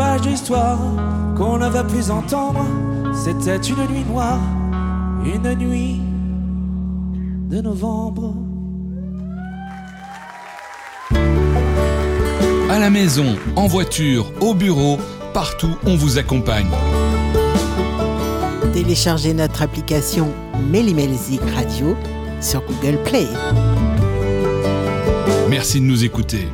pages 0.04 0.22
d'histoire 0.22 0.80
qu'on 1.38 1.58
ne 1.58 1.70
va 1.70 1.84
plus 1.84 2.12
entendre, 2.12 2.66
c'était 3.14 3.56
une 3.56 3.88
nuit 3.88 4.06
noire, 4.12 4.42
une 5.24 5.56
nuit 5.56 6.02
de 7.50 7.62
novembre. 7.62 8.36
À 12.70 12.80
la 12.80 12.90
maison, 12.90 13.38
en 13.56 13.68
voiture, 13.68 14.32
au 14.42 14.54
bureau, 14.54 14.98
partout 15.34 15.76
on 15.86 15.96
vous 15.96 16.18
accompagne. 16.18 16.74
Téléchargez 18.74 19.34
notre 19.34 19.62
application 19.62 20.28
Mélimelzik 20.70 21.42
Radio 21.56 21.96
sur 22.42 22.62
Google 22.66 22.98
Play. 23.06 23.28
Merci 25.50 25.80
de 25.80 25.86
nous 25.86 26.04
écouter. 26.04 26.50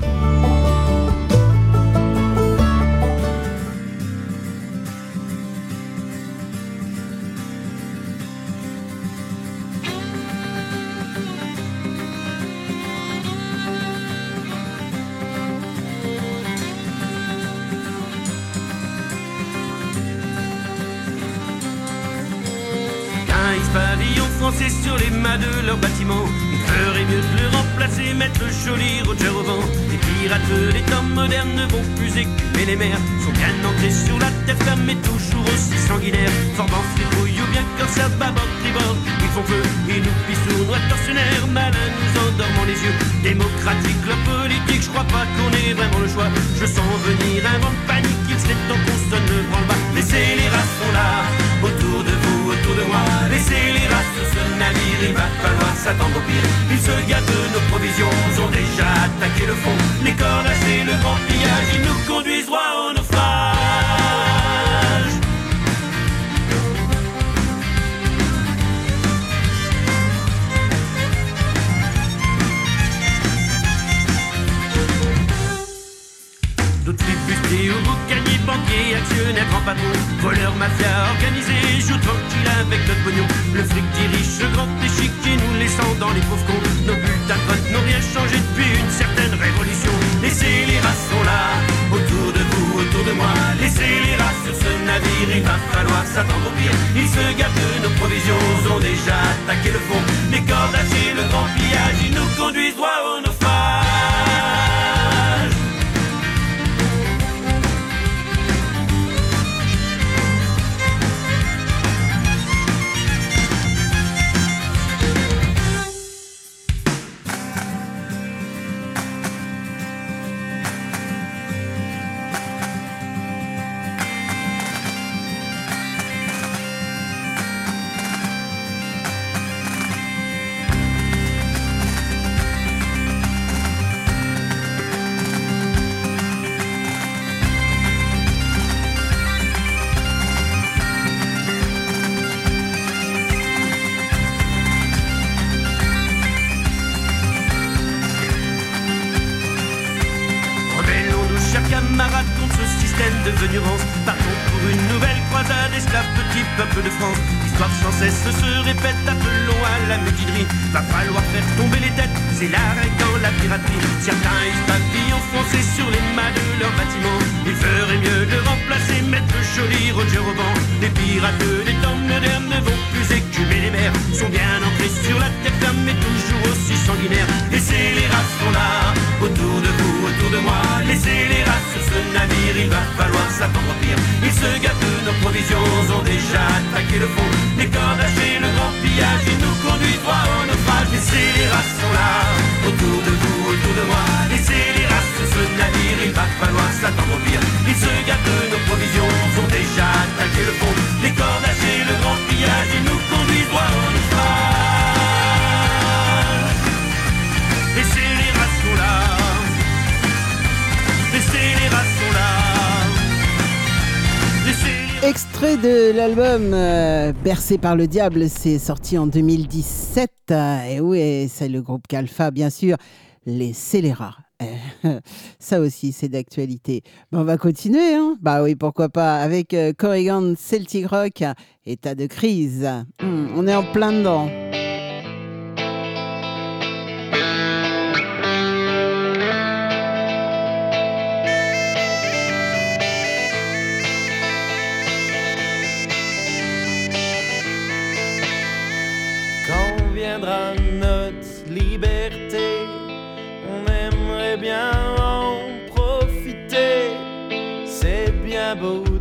de 215.57 215.91
l'album 215.95 216.53
euh, 216.53 217.11
Bercé 217.23 217.57
par 217.57 217.75
le 217.75 217.87
diable, 217.87 218.29
c'est 218.29 218.59
sorti 218.59 218.97
en 218.97 219.07
2017. 219.07 220.11
Euh, 220.29 220.63
et 220.63 220.79
oui, 220.79 221.27
c'est 221.27 221.49
le 221.49 221.61
groupe 221.61 221.87
Calfa, 221.87 222.29
bien 222.29 222.51
sûr. 222.51 222.77
Les 223.25 223.53
scélérats. 223.53 224.17
Ça 225.39 225.59
aussi, 225.59 225.91
c'est 225.91 226.09
d'actualité. 226.09 226.83
Bon, 227.11 227.21
on 227.21 227.23
va 227.23 227.37
continuer, 227.37 227.95
hein 227.95 228.15
Bah 228.21 228.43
oui, 228.43 228.55
pourquoi 228.55 228.89
pas, 228.89 229.17
avec 229.17 229.53
euh, 229.53 229.73
Corrigan 229.75 230.33
Celtic 230.37 230.85
Rock, 230.87 231.23
état 231.65 231.95
de 231.95 232.05
crise. 232.05 232.67
Hmm, 233.01 233.27
on 233.35 233.47
est 233.47 233.55
en 233.55 233.63
plein 233.63 233.91
dedans. 233.91 234.29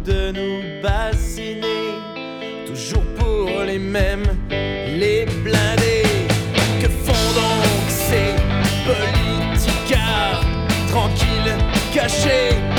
de 0.08 0.32
nous 0.32 0.62
bassiner, 0.82 1.92
toujours 2.66 3.04
pour 3.18 3.62
les 3.64 3.78
mêmes, 3.78 4.24
les 4.50 5.26
blindés. 5.44 6.02
Que 6.80 6.88
font 6.88 7.28
donc 7.34 7.82
ces 7.88 8.32
politicards 8.88 10.44
tranquilles, 10.88 11.54
cachés? 11.92 12.77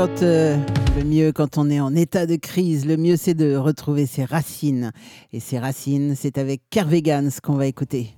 Euh, 0.00 0.56
le 0.96 1.04
mieux 1.04 1.30
quand 1.30 1.58
on 1.58 1.68
est 1.68 1.78
en 1.78 1.94
état 1.94 2.24
de 2.24 2.36
crise, 2.36 2.86
le 2.86 2.96
mieux 2.96 3.18
c'est 3.18 3.34
de 3.34 3.54
retrouver 3.54 4.06
ses 4.06 4.24
racines. 4.24 4.92
Et 5.34 5.40
ses 5.40 5.58
racines, 5.58 6.14
c'est 6.16 6.38
avec 6.38 6.62
Kervegans 6.70 7.28
qu'on 7.42 7.56
va 7.56 7.66
écouter. 7.66 8.14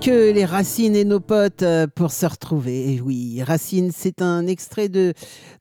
Que 0.00 0.32
les 0.32 0.44
racines 0.44 0.94
et 0.94 1.04
nos 1.04 1.18
potes 1.18 1.62
euh, 1.62 1.86
pour 1.92 2.12
se 2.12 2.24
retrouver. 2.24 2.94
Et 2.94 3.00
oui, 3.00 3.42
Racine, 3.42 3.90
c'est 3.92 4.22
un 4.22 4.46
extrait 4.46 4.88
de, 4.88 5.12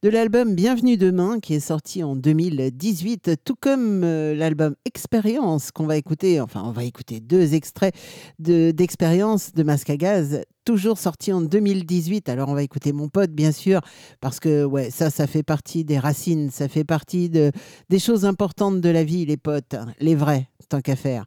de 0.03 0.09
l'album 0.09 0.53
Bienvenue 0.53 0.95
demain 0.95 1.39
qui 1.39 1.55
est 1.55 1.59
sorti 1.59 2.03
en 2.03 2.15
2018, 2.15 3.31
tout 3.43 3.55
comme 3.59 4.03
euh, 4.03 4.35
l'album 4.35 4.75
Expérience 4.85 5.71
qu'on 5.71 5.88
va 5.88 5.97
écouter. 5.97 6.39
Enfin, 6.39 6.61
on 6.65 6.71
va 6.71 6.83
écouter 6.83 7.19
deux 7.19 7.55
extraits 7.55 7.95
de- 8.39 8.71
d'Expérience 8.71 9.53
de, 9.53 9.63
Masque 9.63 9.89
à 9.89 9.97
Gaz, 9.97 10.41
toujours 10.65 10.99
sorti 10.99 11.33
en 11.33 11.41
2018. 11.41 12.29
Alors, 12.29 12.49
on 12.49 12.53
va 12.53 12.63
écouter 12.63 12.93
mon 12.93 13.09
pote, 13.09 13.31
bien 13.31 13.51
sûr, 13.51 13.81
parce 14.21 14.39
que 14.39 14.63
ouais, 14.63 14.91
ça, 14.91 15.09
ça 15.09 15.25
fait 15.25 15.43
partie 15.43 15.83
des 15.83 15.97
racines, 15.97 16.51
ça 16.51 16.67
fait 16.67 16.83
partie 16.83 17.29
de, 17.29 17.51
des 17.89 17.99
choses 17.99 18.23
importantes 18.23 18.81
de 18.81 18.89
la 18.89 19.03
vie, 19.03 19.25
les 19.25 19.38
potes, 19.38 19.75
les 19.99 20.15
vrais, 20.15 20.47
tant 20.69 20.79
qu'à 20.81 20.95
faire. 20.95 21.25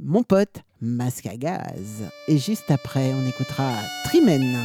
Mon 0.00 0.22
pote, 0.22 0.62
Masque 0.80 1.26
à 1.26 1.36
Gaz. 1.36 2.04
Et 2.28 2.38
juste 2.38 2.70
après, 2.70 3.12
on 3.14 3.26
écoutera 3.26 3.72
Trimen. 4.04 4.56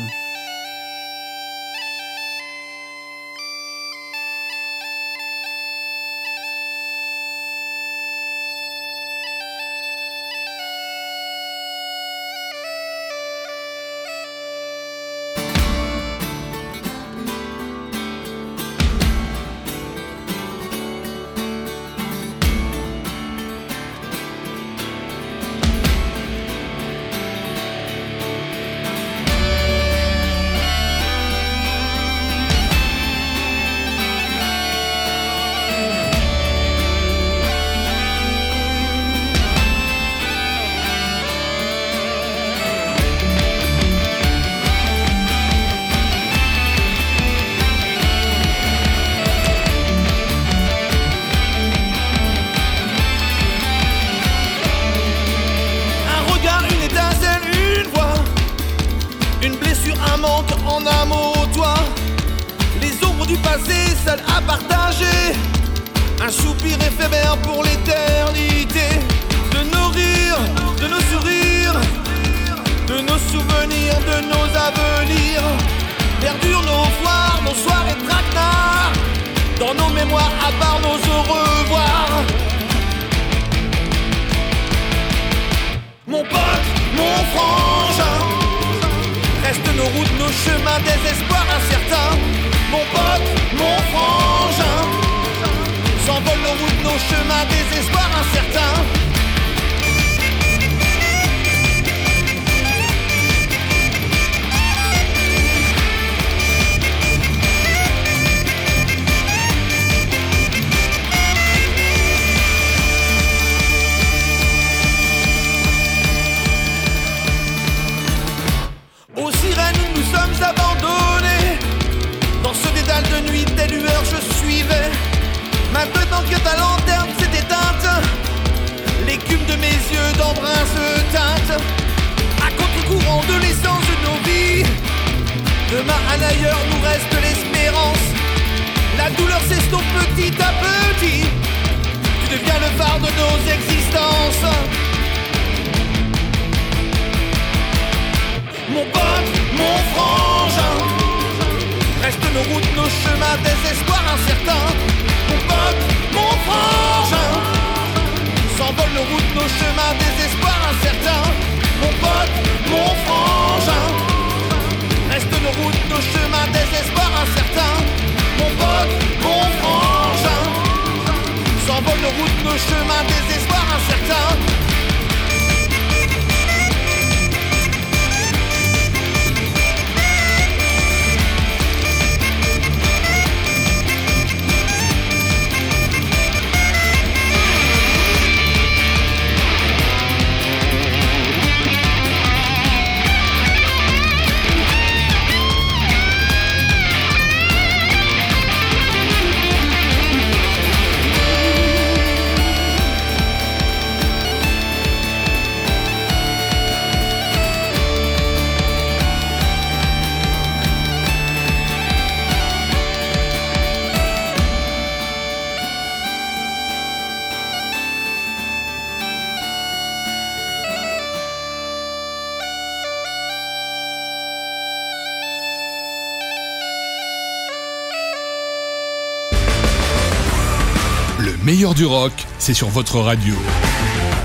C'est 232.44 232.54
sur 232.54 232.68
votre 232.68 233.00
radio. 233.00 233.36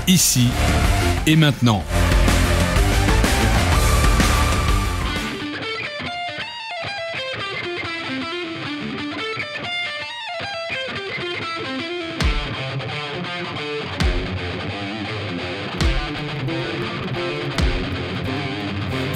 Ici 0.05 0.49
et 1.25 1.37
maintenant. 1.37 1.85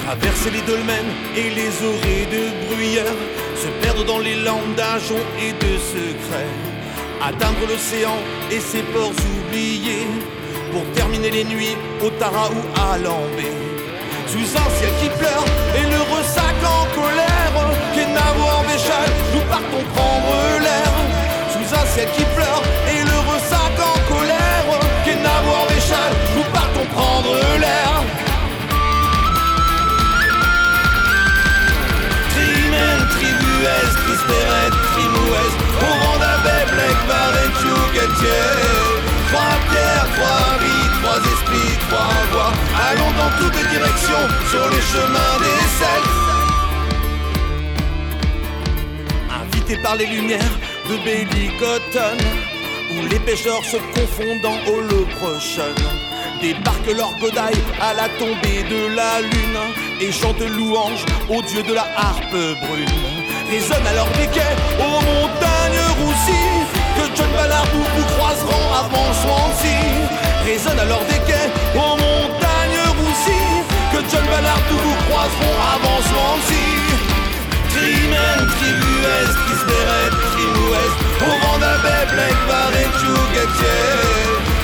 Traverser 0.05 0.51
les 0.51 0.61
dolmens 0.61 0.93
et 1.35 1.49
les 1.49 1.85
orées 1.85 2.27
de 2.31 2.73
bruyère 2.73 3.03
Se 3.57 3.67
perdre 3.85 4.05
dans 4.05 4.19
les 4.19 4.35
landes 4.35 4.75
d'ajoncs 4.77 5.17
et 5.41 5.51
de 5.51 5.77
secrets 5.77 6.72
Atteindre 7.25 7.65
l'océan 7.69 8.17
et 8.51 8.59
ses 8.59 8.83
ports 8.83 9.11
oubliés 9.37 10.07
Pour 10.71 10.83
terminer 10.93 11.31
les 11.31 11.45
nuits 11.45 11.77
au 12.01 12.09
Tara 12.09 12.49
ou 12.49 12.61
à 12.79 12.97
Lambé 12.97 13.51
sous 14.33 14.57
un 14.57 14.69
ciel 14.79 14.91
qui 14.99 15.09
pleure 15.19 15.45
et 15.77 15.85
le 15.93 16.01
ressac 16.15 16.57
en 16.65 16.85
colère. 16.99 17.55
Kenavo 17.93 18.45
en 18.57 18.63
Béchal, 18.63 19.09
nous 19.33 19.41
partons 19.41 19.83
prendre 19.93 20.33
l'air. 20.65 20.91
Sous 21.53 21.75
un 21.75 21.85
ciel 21.93 22.09
qui 22.17 22.23
pleure 22.35 22.63
et 22.89 23.03
le 23.03 23.17
ressac 23.31 23.75
en 23.77 23.97
colère. 24.11 24.69
Kenavo 25.05 25.51
en 25.61 25.65
Béchal, 25.71 26.11
nous 26.35 26.47
partons 26.51 26.85
prendre 26.95 27.33
l'air. 27.59 27.93
Trimen, 32.33 33.01
au 35.79 35.93
vent 36.03 36.12
d'Abbé, 36.12 36.12
Trois 39.33 39.57
pierres, 39.69 40.07
trois 40.15 40.59
vies, 40.61 40.89
trois 41.01 41.17
esprits, 41.17 41.77
trois 41.89 42.13
voix. 42.31 42.53
Allons 42.87 43.13
dans 43.17 43.31
toutes 43.39 43.55
les 43.55 43.67
directions 43.69 44.25
sur 44.49 44.69
les 44.69 44.81
chemins 44.81 45.37
des 45.39 45.61
Celtes. 45.79 46.13
Invités 49.41 49.77
par 49.81 49.95
les 49.95 50.05
lumières 50.05 50.57
de 50.87 50.95
Baby 50.97 51.51
Cotton, 51.59 52.17
où 52.91 53.07
les 53.09 53.19
pêcheurs 53.19 53.63
se 53.63 53.77
confondent 53.77 54.45
en 54.45 54.57
holoprochaine. 54.71 55.83
Débarquent 56.41 56.95
leur 56.95 57.17
godaille 57.19 57.63
à 57.81 57.93
la 57.93 58.09
tombée 58.19 58.63
de 58.69 58.95
la 58.95 59.21
lune 59.21 59.59
et 59.99 60.11
chantent 60.11 60.47
louange 60.57 61.05
au 61.29 61.41
dieu 61.41 61.63
de 61.63 61.73
la 61.73 61.87
harpe 61.95 62.31
brune. 62.31 63.02
Résonne 63.53 63.85
alors 63.85 64.09
des 64.17 64.25
quais 64.33 64.55
aux 64.79 64.99
montagnes 65.13 65.85
roussies 66.01 66.65
que 66.97 67.05
John 67.15 67.29
Ballard 67.37 67.67
vous, 67.71 67.85
vous 67.95 68.07
croiseront 68.15 68.67
avant 68.81 69.13
Swansea. 69.21 69.77
Résonne 70.43 70.79
alors 70.79 71.05
des 71.05 71.21
quais 71.29 71.49
aux 71.75 71.95
montagnes 72.01 72.83
roussies 72.97 73.53
que 73.93 73.99
John 74.09 74.25
Ballard 74.25 74.57
vous, 74.71 74.79
vous 74.81 74.97
croiseront 75.05 75.57
avant 75.69 75.99
Swansea. 76.09 76.65
Trimen, 77.69 78.41
tribuès, 78.57 79.29
trisperet, 79.45 80.09
trimouès, 80.33 80.93
au 81.21 81.33
vent 81.45 81.59
d'Abbé, 81.61 81.97
Blake, 82.09 82.41
Barret, 82.49 82.89
Chouguetier. 82.97 83.85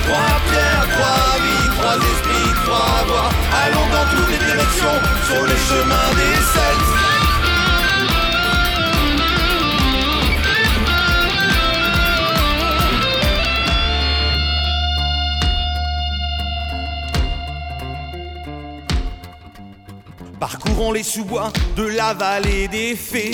Trois 0.02 0.34
pierres, 0.50 0.86
trois 0.98 1.38
vies, 1.38 1.68
trois 1.78 1.96
esprits, 2.10 2.52
trois 2.66 3.04
voix. 3.06 3.30
Allons 3.54 3.88
dans 3.94 4.06
toutes 4.10 4.30
les 4.34 4.44
directions 4.50 4.98
sur 5.30 5.42
le 5.42 5.56
chemin 5.70 6.06
des 6.18 6.34
Celtes. 6.42 7.19
Les 20.88 21.02
sous-bois 21.02 21.52
de 21.76 21.84
la 21.84 22.14
vallée 22.14 22.66
des 22.66 22.96
fées, 22.96 23.32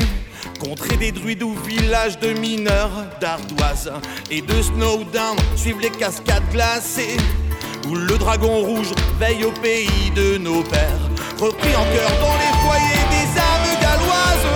contrée 0.60 0.96
des 0.96 1.12
druides 1.12 1.44
ou 1.44 1.54
villages 1.54 2.18
de 2.18 2.32
mineurs 2.32 3.06
d'ardoise 3.20 3.90
et 4.32 4.42
de 4.42 4.60
Snowdown, 4.60 5.38
suivent 5.54 5.80
les 5.80 5.90
cascades 5.90 6.42
glacées, 6.50 7.16
où 7.88 7.94
le 7.94 8.18
dragon 8.18 8.62
rouge 8.62 8.92
veille 9.18 9.44
au 9.44 9.52
pays 9.52 10.10
de 10.14 10.36
nos 10.38 10.62
pères. 10.64 11.08
Repris 11.38 11.74
en 11.76 11.84
cœur 11.84 12.10
dans 12.20 12.36
les 12.36 12.52
foyers 12.66 13.06
des 13.10 13.40
âmes 13.40 13.80
galloises, 13.80 14.46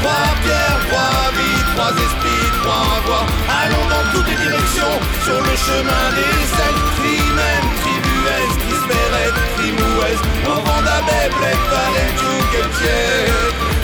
Trois 0.00 0.30
pierres, 0.42 0.80
trois 0.88 1.30
vies, 1.36 1.62
trois 1.74 1.92
esprits, 2.04 2.48
trois 2.62 2.94
voix. 3.06 3.26
Allons 3.62 3.86
dans 3.90 4.06
toutes 4.12 4.28
les 4.28 4.36
directions 4.36 4.96
sur 5.24 5.38
le 5.40 5.54
chemin 5.66 6.04
des 6.18 6.38
Celtes. 6.54 6.88
Trimen, 6.98 7.64
tribuès, 7.82 8.50
trisperet, 8.62 9.30
trimouès, 9.56 10.18
au 10.46 10.58
vent 10.66 10.82
d'Abbé, 10.86 11.20
Blake, 11.36 11.64
Barret, 11.70 12.12
Chouquetier. 12.20 13.26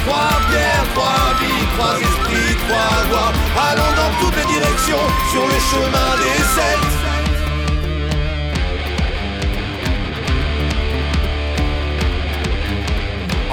Trois 0.06 0.36
pierres, 0.50 0.86
trois 0.94 1.26
vies, 1.40 1.66
trois 1.76 1.96
esprits, 1.98 2.54
trois 2.68 2.96
voix. 3.10 3.32
Allons 3.70 3.94
dans 3.96 4.12
toutes 4.20 4.36
les 4.36 4.48
directions 4.54 5.06
sur 5.32 5.44
le 5.46 5.58
chemin 5.70 6.10
des 6.22 6.38
Celtes. 6.54 7.13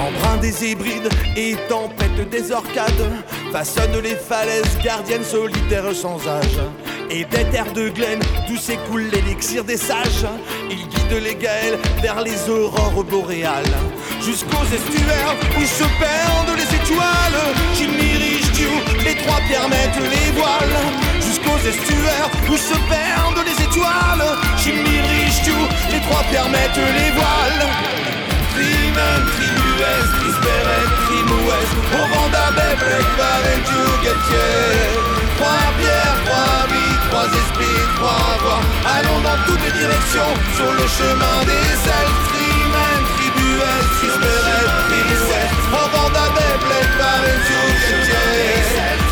Embrun 0.01 0.37
des 0.37 0.65
hybrides 0.65 1.09
et 1.37 1.55
tempête 1.69 2.29
des 2.31 2.51
orcades 2.51 3.05
Façonnent 3.51 4.01
les 4.01 4.15
falaises 4.15 4.77
gardiennes 4.83 5.23
solitaires 5.23 5.93
sans 5.93 6.17
âge. 6.27 6.59
Et 7.11 7.23
des 7.25 7.43
terres 7.51 7.71
de 7.73 7.89
glaine 7.89 8.21
d'où 8.47 8.57
s'écoule 8.57 9.09
l'élixir 9.13 9.63
des 9.63 9.77
sages. 9.77 10.25
Ils 10.71 10.87
guident 10.87 11.23
les 11.23 11.35
gaëls 11.35 11.77
vers 12.01 12.21
les 12.21 12.49
aurores 12.49 13.03
boréales. 13.03 13.75
Jusqu'aux 14.21 14.65
estuaires 14.73 15.35
où 15.55 15.61
se 15.61 15.83
perdent 15.99 16.57
les 16.57 16.75
étoiles 16.75 17.41
Richetou, 17.77 18.73
les 19.05 19.15
trois 19.17 19.41
pierres 19.47 19.69
mettent 19.69 20.01
les 20.01 20.31
voiles. 20.31 20.79
Jusqu'aux 21.19 21.59
estuaires 21.59 22.31
où 22.49 22.57
se 22.57 22.77
perdent 22.89 23.45
les 23.45 23.63
étoiles 23.63 24.25
Richetou, 24.57 25.57
les 25.91 25.99
trois 26.09 26.23
pierres 26.23 26.49
mettent 26.49 26.77
les 26.77 27.11
voiles 27.11 27.67
Au 31.93 32.05
vent 32.13 32.29
d'Abbé, 32.29 32.69
Blake, 32.77 33.11
Barret, 33.17 33.61
Chouguetier 33.65 34.93
Trois 35.37 35.67
pierres, 35.77 36.17
trois 36.25 36.67
vies, 36.69 36.95
trois 37.09 37.25
esprits, 37.25 37.81
trois 37.97 38.37
voix 38.43 38.61
Allons 38.85 39.21
dans 39.21 39.41
toutes 39.47 39.63
les 39.65 39.71
directions 39.71 40.33
sur 40.55 40.71
le 40.71 40.85
chemin 40.85 41.37
des 41.49 41.65
Celtes. 41.81 42.21
Trimen, 42.29 43.01
tribuès, 43.17 43.85
trisperet, 43.97 44.65
trimouès 44.87 45.49
Au 45.73 45.85
vent 45.93 46.09
d'Abbé, 46.13 46.47
Blake, 46.61 46.93
Barret, 46.97 47.41
Chouguetier 47.47 48.61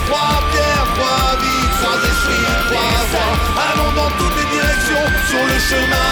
Trois 0.06 0.38
pierres, 0.54 0.88
trois 0.98 1.34
vies, 1.42 1.68
trois 1.82 1.98
esprits, 1.98 2.50
trois 2.70 2.98
voix 3.10 3.34
Allons 3.70 3.94
dans 3.98 4.12
toutes 4.22 4.38
les 4.38 4.50
directions 4.54 5.06
sur 5.30 5.44
le 5.50 5.58
chemin 5.58 6.09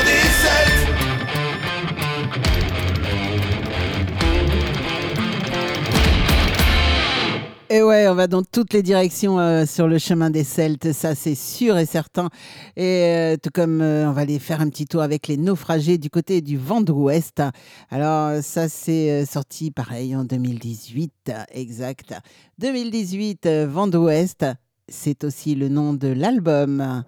Et 7.78 7.84
ouais, 7.84 8.08
on 8.08 8.16
va 8.16 8.26
dans 8.26 8.42
toutes 8.42 8.74
les 8.74 8.82
directions 8.82 9.40
euh, 9.40 9.68
sur 9.68 9.88
le 9.88 10.00
chemin 10.00 10.32
des 10.32 10.44
Celtes, 10.44 10.94
ça 10.94 11.14
c'est 11.14 11.36
sûr 11.36 11.78
et 11.78 11.86
certain. 11.86 12.30
Et 12.76 13.04
euh, 13.06 13.38
tout 13.38 13.52
comme 13.54 13.82
euh, 13.82 14.10
on 14.10 14.14
va 14.14 14.22
aller 14.22 14.40
faire 14.40 14.62
un 14.62 14.70
petit 14.70 14.88
tour 14.88 15.04
avec 15.04 15.28
les 15.28 15.38
naufragés 15.38 16.00
du 16.00 16.10
côté 16.10 16.42
du 16.42 16.58
vent 16.58 16.82
de 16.82 16.92
l'Ouest. 16.92 17.44
Alors 17.92 18.42
ça 18.42 18.68
c'est 18.68 19.28
sorti 19.28 19.70
pareil 19.70 20.16
en 20.16 20.24
2018, 20.24 21.32
exact. 21.52 22.16
2018, 22.58 23.46
euh, 23.46 23.68
vent 23.70 23.86
de 23.86 24.00
l'Ouest, 24.00 24.44
c'est 24.88 25.24
aussi 25.24 25.54
le 25.54 25.70
nom 25.70 25.94
de 25.94 26.08
l'album. 26.08 27.04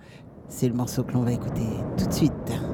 C'est 0.49 0.67
le 0.67 0.75
morceau 0.75 1.03
que 1.03 1.13
l'on 1.13 1.23
va 1.23 1.31
écouter 1.31 1.65
tout 1.97 2.05
de 2.05 2.13
suite. 2.13 2.68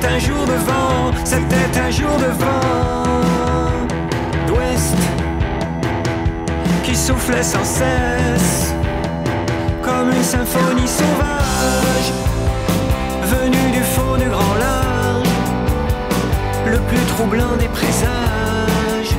C'était 0.00 0.14
un 0.14 0.18
jour 0.18 0.46
de 0.46 0.52
vent, 0.52 1.10
c'était 1.24 1.78
un 1.78 1.90
jour 1.90 2.16
de 2.16 2.32
vent 2.42 3.86
d'ouest 4.46 4.96
qui 6.84 6.96
soufflait 6.96 7.42
sans 7.42 7.64
cesse 7.64 8.72
comme 9.82 10.10
une 10.10 10.22
symphonie 10.22 10.88
sauvage 10.88 12.12
venue 13.24 13.72
du 13.72 13.82
fond 13.82 14.16
du 14.16 14.28
grand 14.30 14.54
large, 14.54 15.28
le 16.66 16.78
plus 16.78 17.04
troublant 17.08 17.56
des 17.58 17.68
présages. 17.68 19.14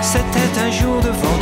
C'était 0.00 0.60
un 0.64 0.70
jour 0.70 1.00
de 1.00 1.08
vent 1.08 1.38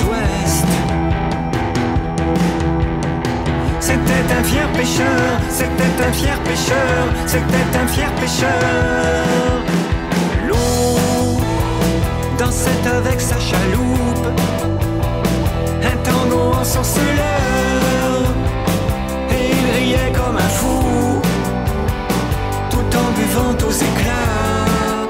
C'était 4.27 4.41
un 4.41 4.45
fier 4.45 4.69
pêcheur, 4.73 5.41
c'était 5.51 6.05
un 6.05 6.13
fier 6.13 6.39
pêcheur, 6.41 7.07
c'était 7.27 7.79
un 7.79 7.87
fier 7.87 8.13
pêcheur. 8.15 8.51
L'eau 10.49 11.39
dansait 12.37 12.71
avec 12.87 13.21
sa 13.21 13.39
chaloupe, 13.39 14.27
un 15.81 15.97
tango 16.03 16.55
en 16.61 16.65
sorceleur, 16.65 17.07
et 19.31 19.51
il 19.53 19.71
riait 19.79 20.13
comme 20.13 20.37
un 20.37 20.51
fou, 20.59 21.21
tout 22.71 22.97
en 22.99 23.13
buvant 23.17 23.55
aux 23.65 23.71
éclats 23.71 25.07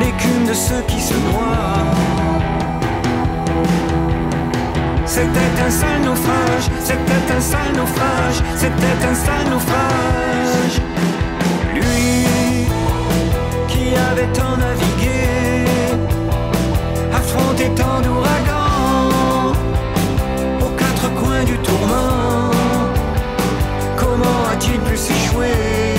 l'écume 0.00 0.44
de 0.48 0.54
ceux 0.54 0.82
qui 0.86 1.00
se 1.00 1.14
noient. 1.14 1.62
C'était 5.14 5.62
un 5.66 5.70
sale 5.70 6.00
naufrage, 6.06 6.70
c'était 6.82 7.34
un 7.36 7.40
sale 7.40 7.76
naufrage, 7.76 8.42
c'était 8.56 9.06
un 9.06 9.14
sale 9.14 9.50
naufrage. 9.50 10.80
Lui 11.74 12.24
qui 13.68 13.94
avait 13.94 14.32
tant 14.32 14.56
navigué, 14.56 15.66
affronté 17.14 17.64
tant 17.76 18.00
d'ouragans, 18.00 19.52
aux 20.62 20.74
quatre 20.78 21.12
coins 21.20 21.44
du 21.44 21.58
tourment. 21.58 22.50
Comment 23.98 24.40
a-t-il 24.50 24.80
pu 24.80 24.96
s'échouer 24.96 25.94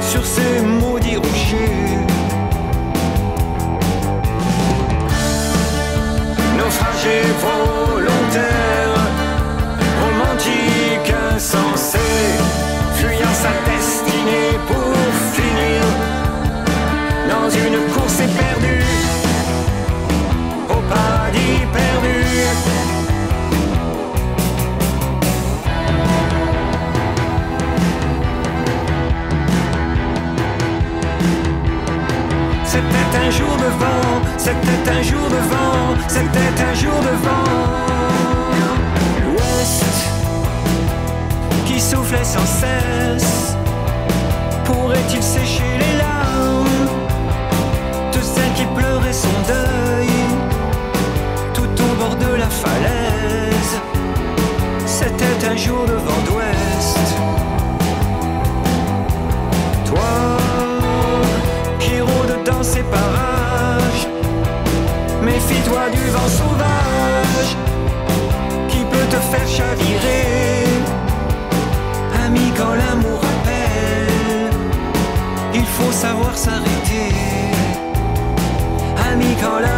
sur 0.00 0.24
ces 0.24 0.62
maudits 0.64 1.16
rochers? 1.16 1.81
Volontaire, 7.04 8.94
romantique 10.02 11.12
insensé, 11.34 11.98
fuyant 12.94 13.34
sa 13.34 13.50
destinée 13.68 14.56
pour 14.68 14.94
finir 15.34 15.82
dans 17.28 17.50
une 17.50 17.92
course 17.92 18.20
éperdue, 18.20 18.51
C'était 33.12 33.26
un 33.26 33.30
jour 33.30 33.56
de 33.58 33.68
vent, 33.78 34.22
c'était 34.38 34.90
un 34.90 35.02
jour 35.02 35.28
de 35.28 35.36
vent, 35.36 35.94
c'était 36.08 36.62
un 36.62 36.74
jour 36.74 36.98
de 37.02 37.14
vent. 37.26 37.44
L'ouest 39.26 39.84
qui 41.66 41.78
soufflait 41.78 42.24
sans 42.24 42.46
cesse, 42.46 43.54
pourrait-il 44.64 45.22
sécher 45.22 45.78
les 45.78 45.98
larmes? 45.98 46.88
De 48.12 48.20
celle 48.22 48.52
qui 48.54 48.64
pleurait 48.74 49.12
son 49.12 49.28
deuil 49.46 50.08
tout 51.52 51.82
au 51.82 51.94
bord 52.02 52.16
de 52.16 52.34
la 52.36 52.48
falaise? 52.48 53.80
C'était 54.86 55.48
un 55.50 55.56
jour 55.56 55.84
de 55.84 55.92
vent 55.92 56.22
dans 62.62 62.68
ces 62.68 62.82
parages. 62.82 64.06
Méfie-toi 65.22 65.90
du 65.90 66.04
vent 66.10 66.28
sauvage 66.28 67.56
qui 68.68 68.80
peut 68.92 69.06
te 69.10 69.20
faire 69.30 69.48
chavirer. 69.48 70.66
Ami, 72.24 72.52
quand 72.56 72.74
l'amour 72.82 73.20
appelle, 73.34 74.50
il 75.54 75.66
faut 75.76 75.92
savoir 75.92 76.36
s'arrêter. 76.36 77.10
Ami, 79.10 79.30
quand 79.42 79.58
l'amour 79.58 79.71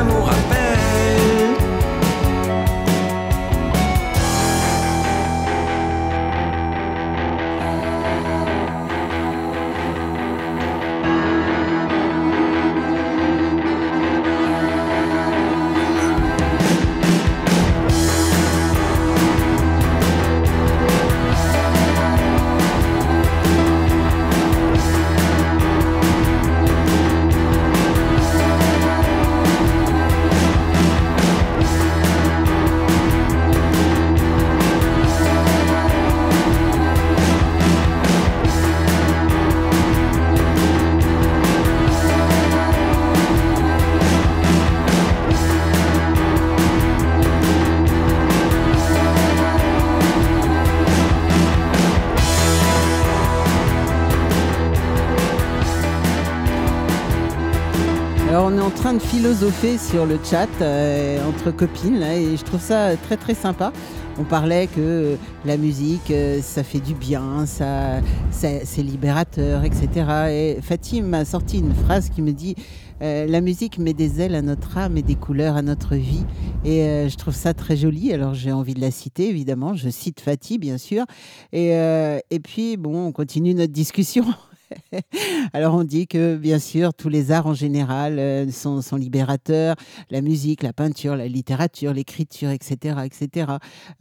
philosopher 59.25 59.79
sur 59.79 60.05
le 60.05 60.19
chat 60.23 60.51
euh, 60.61 61.27
entre 61.27 61.51
copines 61.51 62.03
et 62.03 62.37
je 62.37 62.45
trouve 62.45 62.61
ça 62.61 62.95
très 62.95 63.17
très 63.17 63.33
sympa. 63.33 63.73
On 64.19 64.25
parlait 64.25 64.67
que 64.67 65.17
la 65.47 65.57
musique, 65.57 66.11
euh, 66.11 66.43
ça 66.43 66.63
fait 66.63 66.79
du 66.79 66.93
bien, 66.93 67.47
ça, 67.47 68.03
c'est 68.31 68.83
libérateur, 68.83 69.65
etc. 69.65 69.89
Et 70.29 70.59
Fatih 70.61 71.01
m'a 71.01 71.25
sorti 71.25 71.61
une 71.61 71.73
phrase 71.73 72.11
qui 72.11 72.21
me 72.21 72.33
dit 72.33 72.55
euh, 73.01 73.25
La 73.27 73.41
musique 73.41 73.79
met 73.79 73.95
des 73.95 74.21
ailes 74.21 74.35
à 74.35 74.43
notre 74.43 74.77
âme 74.77 74.99
et 74.99 75.03
des 75.03 75.17
couleurs 75.17 75.57
à 75.57 75.63
notre 75.63 75.95
vie. 75.95 76.27
Et 76.67 77.09
je 77.09 77.17
trouve 77.17 77.35
ça 77.35 77.55
très 77.55 77.79
joli. 77.79 78.13
Alors 78.13 78.35
j'ai 78.35 78.53
envie 78.53 78.75
de 78.75 78.81
la 78.83 78.91
citer, 78.91 79.31
évidemment. 79.31 79.73
Je 79.73 79.89
cite 79.89 80.21
Fatih, 80.21 80.59
bien 80.59 80.77
sûr. 80.77 81.07
Et, 81.55 81.71
et 81.71 82.41
puis, 82.41 82.77
bon, 82.77 83.07
on 83.07 83.13
continue 83.13 83.55
notre 83.55 83.73
discussion. 83.73 84.27
Alors 85.53 85.75
on 85.75 85.85
dit 85.85 86.07
que 86.07 86.37
bien 86.37 86.59
sûr 86.59 86.95
tous 86.95 87.09
les 87.09 87.31
arts 87.31 87.47
en 87.47 87.55
général 87.55 88.19
euh, 88.19 88.51
sont, 88.51 88.81
libérateurs, 88.97 89.77
la 90.11 90.21
musique, 90.21 90.63
la 90.63 90.73
peinture, 90.73 91.17
la 91.17 91.29
littérature, 91.29 91.93
l'écriture, 91.93 92.51
etc., 92.51 92.97
etc. 93.05 93.53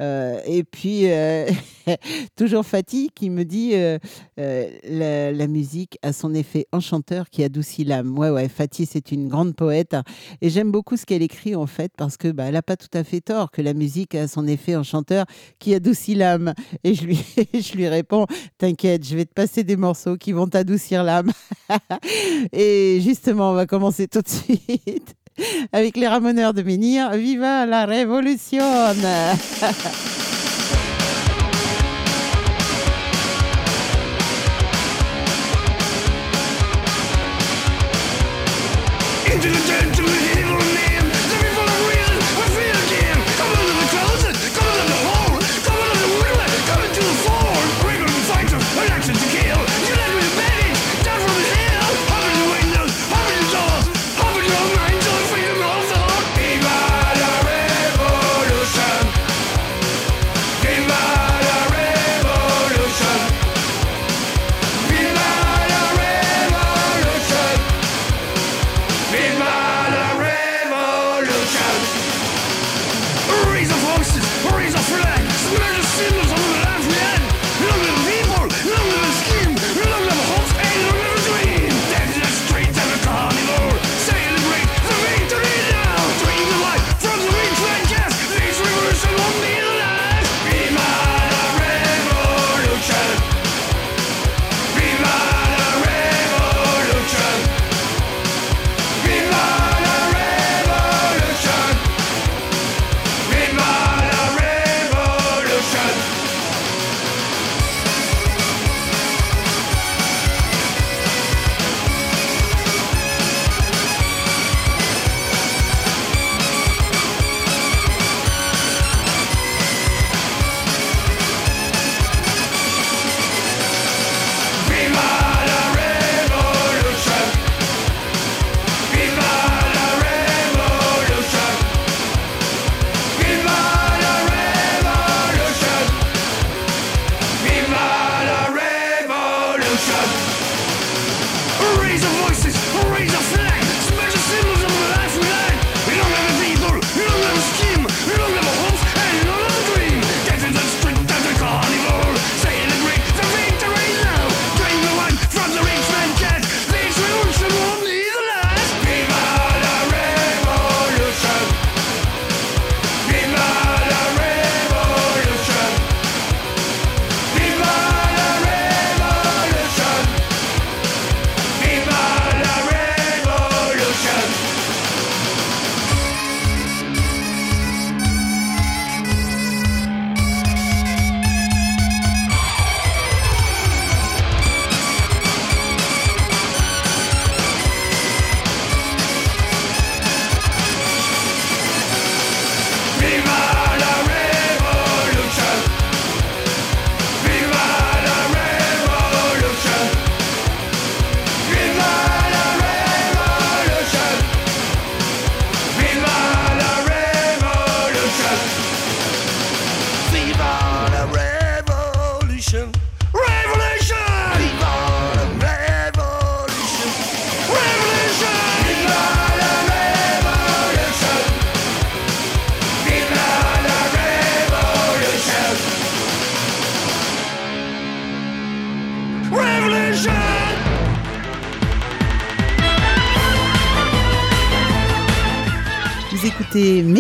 Euh, 0.02 0.40
et 0.46 0.64
puis 0.64 1.12
euh, 1.12 1.50
toujours 2.36 2.66
Fatih 2.66 3.10
qui 3.14 3.30
me 3.30 3.44
dit 3.44 3.74
la, 4.38 5.48
musique 5.48 5.98
a 6.02 6.14
son 6.14 6.34
effet 6.34 6.68
enchanteur 6.72 7.30
qui 7.30 7.44
adoucit 7.44 7.84
l'âme. 7.84 8.18
Ouais 8.18 8.30
ouais, 8.30 8.50
Fatih 8.50 8.86
c'est 8.86 9.12
une 9.12 9.28
grande 9.28 9.56
poète 9.56 9.96
et 10.42 10.50
j'aime 10.50 10.72
beaucoup 10.72 10.98
ce 10.98 11.06
qu'elle 11.06 11.22
écrit 11.22 11.56
en 11.56 11.68
fait 11.68 11.92
parce 11.98 12.18
que 12.18 12.30
bah, 12.30 12.46
elle 12.46 12.56
a 12.56 12.62
pas 12.62 12.78
tout 12.78 12.88
à 12.94 13.04
fait 13.04 13.22
tort 13.22 13.52
que 13.52 13.62
la 13.62 13.74
musique 13.74 14.16
a 14.16 14.28
son 14.28 14.48
effet 14.48 14.76
enchanteur 14.76 15.26
qui 15.60 15.74
adoucit 15.74 16.16
l'âme. 16.16 16.54
Et 16.84 16.96
je 16.96 17.06
lui 17.06 17.20
je 17.54 17.74
lui 17.76 17.88
réponds 17.88 18.26
t'inquiète, 18.58 19.06
je 19.06 19.16
vais 19.16 19.26
te 19.26 19.34
passer 19.34 19.64
des 19.64 19.76
morceaux 19.76 20.18
qui 20.18 20.32
vont 20.32 20.48
t'adoucir 20.48 20.63
l'âme. 21.04 21.32
Et 22.54 23.02
justement, 23.02 23.52
on 23.52 23.54
va 23.54 23.66
commencer 23.66 24.08
tout 24.08 24.22
de 24.22 24.30
suite 24.30 25.16
avec 25.72 25.98
les 25.98 26.08
ramoneurs 26.08 26.54
de 26.54 26.62
Menhir. 26.62 27.12
Viva 27.12 27.66
la 27.66 27.86
révolution 27.86 28.64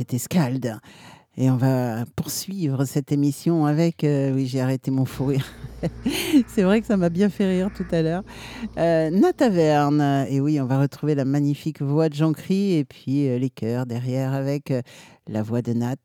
c'était 0.00 0.16
Scald. 0.16 0.78
Et 1.36 1.50
on 1.50 1.58
va 1.58 2.06
poursuivre 2.16 2.86
cette 2.86 3.12
émission 3.12 3.66
avec. 3.66 4.02
Euh, 4.02 4.32
oui, 4.32 4.46
j'ai 4.46 4.62
arrêté 4.62 4.90
mon 4.90 5.04
fou 5.04 5.32
c'est 6.48 6.62
vrai 6.62 6.80
que 6.80 6.86
ça 6.86 6.96
m'a 6.96 7.10
bien 7.10 7.28
fait 7.28 7.46
rire 7.46 7.70
tout 7.74 7.84
à 7.90 8.00
l'heure. 8.00 8.22
Euh, 8.78 9.10
Nataverne. 9.10 10.26
Et 10.30 10.40
oui, 10.40 10.58
on 10.58 10.64
va 10.64 10.80
retrouver 10.80 11.14
la 11.14 11.26
magnifique 11.26 11.82
voix 11.82 12.08
de 12.08 12.14
Jean-Cri 12.14 12.76
et 12.76 12.84
puis 12.86 13.28
euh, 13.28 13.38
les 13.38 13.50
chœurs 13.50 13.84
derrière 13.84 14.32
avec 14.32 14.70
euh, 14.70 14.80
la 15.28 15.42
voix 15.42 15.60
de 15.60 15.74
Nat. 15.74 15.96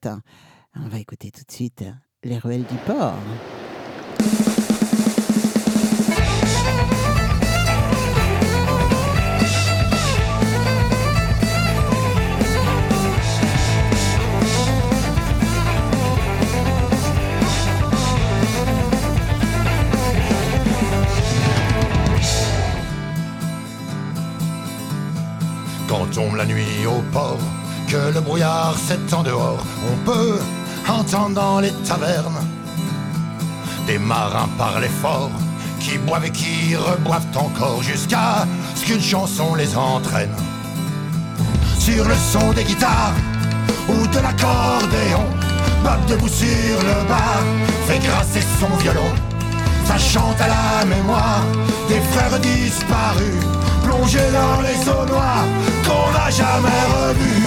On 0.75 0.89
va 0.89 0.99
écouter 0.99 1.31
tout 1.31 1.43
de 1.47 1.51
suite 1.51 1.85
Les 2.23 2.37
Ruelles 2.37 2.65
du 2.69 2.75
Port. 2.85 3.15
Quand 25.87 26.05
tombe 26.13 26.35
la 26.35 26.45
nuit 26.45 26.85
au 26.87 27.01
port, 27.11 27.39
que 27.87 28.13
le 28.13 28.19
brouillard 28.21 28.75
s'étend 28.77 29.23
dehors, 29.23 29.63
on 29.91 29.95
peut 30.05 30.39
entendre 30.87 31.35
dans 31.35 31.59
les 31.59 31.71
tavernes 31.87 32.43
des 33.85 33.99
marins 33.99 34.49
parler 34.57 34.89
fort, 35.01 35.29
qui 35.79 35.97
boivent 35.99 36.25
et 36.25 36.31
qui 36.31 36.75
reboivent 36.75 37.27
encore 37.35 37.83
jusqu'à 37.83 38.47
ce 38.75 38.85
qu'une 38.85 39.01
chanson 39.01 39.53
les 39.55 39.75
entraîne. 39.77 40.35
Sur 41.77 42.07
le 42.07 42.15
son 42.15 42.51
des 42.53 42.63
guitares 42.63 43.13
ou 43.87 44.07
de 44.07 44.19
l'accordéon, 44.19 45.25
Bob 45.83 46.05
debout 46.07 46.27
sur 46.27 46.79
le 46.81 47.07
bar 47.07 47.43
fait 47.85 47.99
grasser 47.99 48.41
son 48.59 48.75
violon. 48.77 49.13
Ça 49.85 49.97
chante 49.99 50.41
à 50.41 50.47
la 50.47 50.85
mémoire 50.85 51.43
des 51.87 52.01
frères 52.11 52.39
disparus 52.39 53.43
plongé 53.85 54.19
dans 54.31 54.61
les 54.61 54.89
eaux 54.89 55.05
noires 55.05 55.45
qu'on 55.85 56.11
n'a 56.11 56.29
jamais 56.29 56.83
revues. 56.95 57.45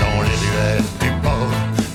Dans 0.00 0.22
les 0.22 0.36
ruelles 0.42 0.84
du 1.00 1.10
port, 1.22 1.32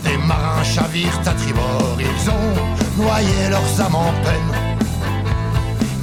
des 0.04 0.18
marins 0.26 0.64
chavirent 0.64 1.22
à 1.26 1.32
tribord, 1.32 1.98
ils 2.00 2.30
ont 2.30 3.04
noyé 3.04 3.50
leurs 3.50 3.82
âmes 3.86 3.96
en 3.96 4.14
peine. 4.24 4.52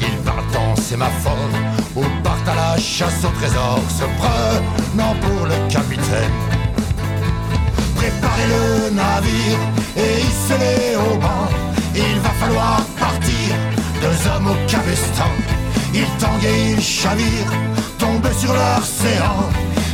Ils 0.01 0.19
partent 0.25 0.57
en 0.57 0.77
sémaphore 0.77 1.51
ou 1.97 2.05
partent 2.23 2.49
à 2.49 2.55
la 2.55 2.79
chasse 2.79 3.25
au 3.25 3.29
trésor, 3.39 3.81
se 3.89 4.05
prenant 4.21 5.15
pour 5.23 5.47
le 5.47 5.57
capitaine. 5.69 6.37
Préparez 7.97 8.49
le 8.55 8.91
navire 8.91 9.61
et 9.97 10.21
hissez-les 10.21 10.97
au 10.97 11.17
banc. 11.17 11.49
Il 11.95 12.21
va 12.21 12.31
falloir 12.41 12.83
partir, 12.99 13.49
deux 14.03 14.29
hommes 14.29 14.49
au 14.49 14.71
cabestan. 14.71 15.31
Ils 15.95 16.13
tanguent 16.21 16.45
et 16.45 16.73
ils 16.73 16.83
chavirent, 16.83 17.53
tombent 17.99 18.33
sur 18.39 18.55
séant. 18.85 19.49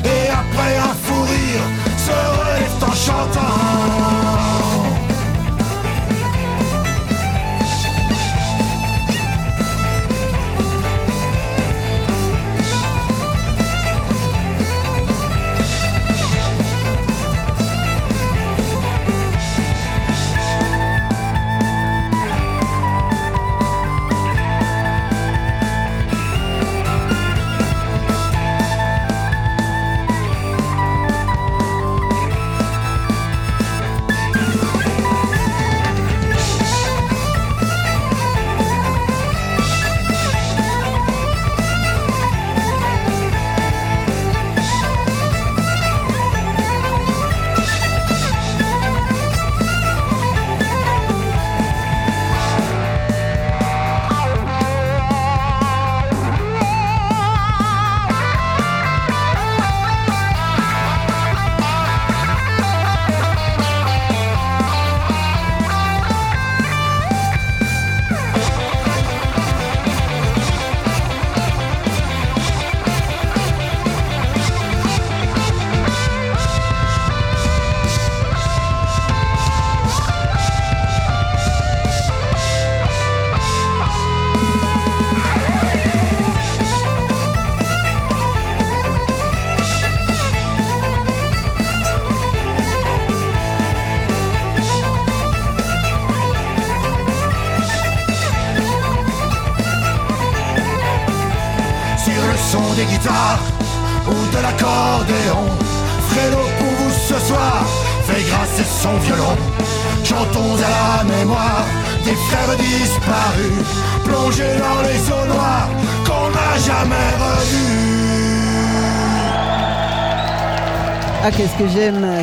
Et 0.04 0.28
après 0.30 0.76
un 0.78 0.94
fou 1.02 1.22
rire, 1.22 1.66
se 1.96 2.10
relèvent 2.10 2.82
en 2.82 2.94
chantant. 3.06 4.11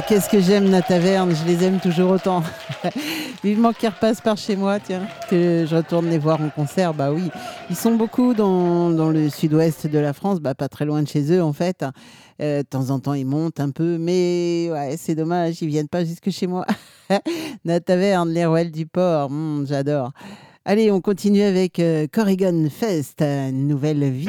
qu'est-ce 0.08 0.30
que 0.30 0.42
j'aime 0.42 0.70
la 0.70 0.82
taverne, 0.82 1.34
je 1.34 1.46
les 1.46 1.64
aime 1.64 1.80
toujours 1.80 2.12
autant. 2.12 2.44
Vivement 3.44 3.72
qu'ils 3.72 3.90
repassent 3.90 4.20
par 4.20 4.38
chez 4.38 4.56
moi, 4.56 4.80
tiens, 4.80 5.08
que 5.30 5.66
je 5.70 5.76
retourne 5.76 6.10
les 6.10 6.18
voir 6.18 6.42
en 6.42 6.50
concert, 6.50 6.94
bah 6.94 7.12
oui. 7.12 7.30
Ils 7.70 7.76
sont 7.76 7.96
beaucoup 7.96 8.34
dans, 8.34 8.90
le 8.90 9.30
sud-ouest 9.30 9.88
de 9.88 9.98
la 9.98 10.14
France, 10.14 10.40
bah, 10.40 10.56
pas 10.56 10.68
très 10.68 10.84
loin 10.86 11.02
de 11.04 11.08
chez 11.08 11.32
eux 11.32 11.42
en 11.42 11.54
fait. 11.54 11.86
Euh, 12.42 12.64
de 12.64 12.68
temps 12.68 12.90
en 12.90 13.00
temps, 13.00 13.14
ils 13.14 13.26
montent 13.26 13.60
un 13.60 13.70
peu, 13.70 13.98
mais 13.98 14.70
ouais, 14.72 14.96
c'est 14.98 15.16
dommage, 15.16 15.62
ils 15.62 15.70
viennent 15.70 15.88
pas 15.88 16.04
jusque 16.04 16.32
chez 16.32 16.48
moi. 16.48 16.66
la 17.66 17.80
taverne, 17.80 18.30
les 18.32 18.46
rouelles 18.46 18.72
du 18.72 18.88
port, 18.88 19.30
hmm, 19.30 19.66
j'adore. 19.68 20.12
Allez, 20.66 20.92
on 20.92 21.00
continue 21.00 21.44
avec 21.44 21.80
euh, 21.80 22.08
Corrigan 22.12 22.68
Fest, 22.70 23.22
euh, 23.22 23.52
nouvelle 23.52 24.04
vie. 24.10 24.28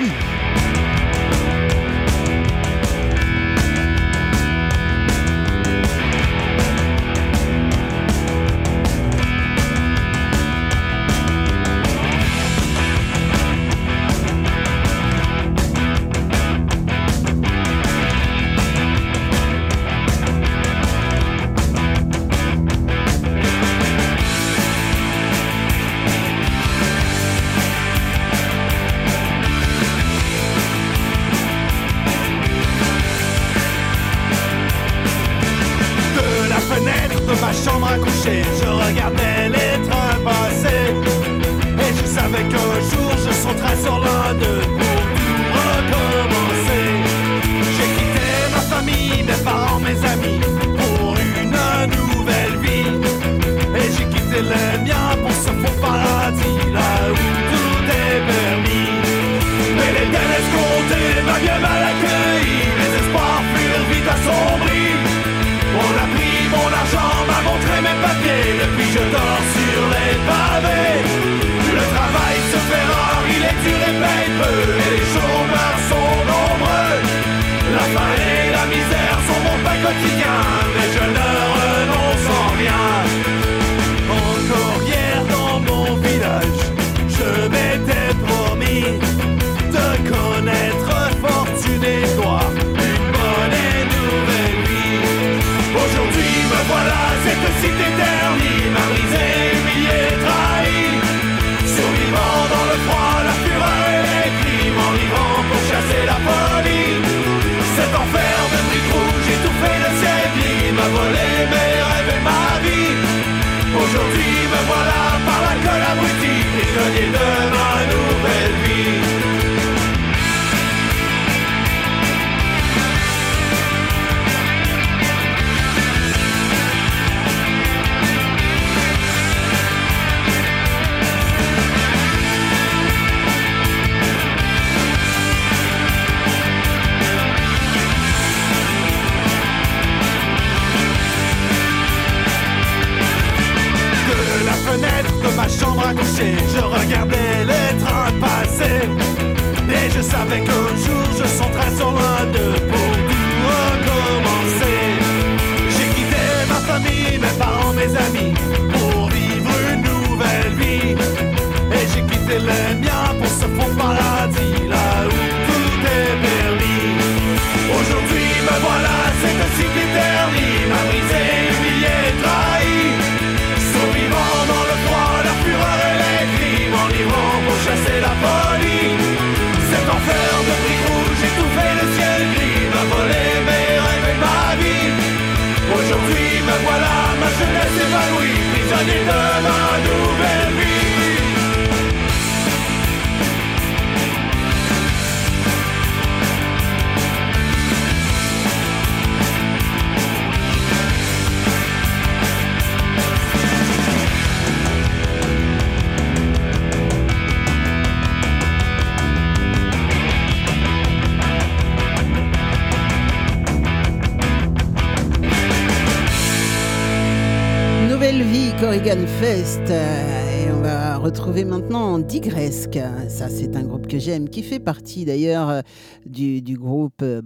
c'est 223.29 223.57
un 223.57 223.63
groupe 223.63 223.87
que 223.87 223.99
j'aime, 223.99 224.29
qui 224.29 224.43
fait 224.43 224.61
partie 224.61 225.05
d'ailleurs 225.05 225.49
euh, 225.51 225.61
du, 226.07 226.57
groupe 226.57 227.03
euh, 227.03 227.21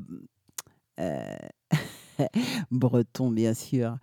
euh, 0.99 1.37
breton 2.71 3.31
bien 3.31 3.55
sûr. 3.55 3.97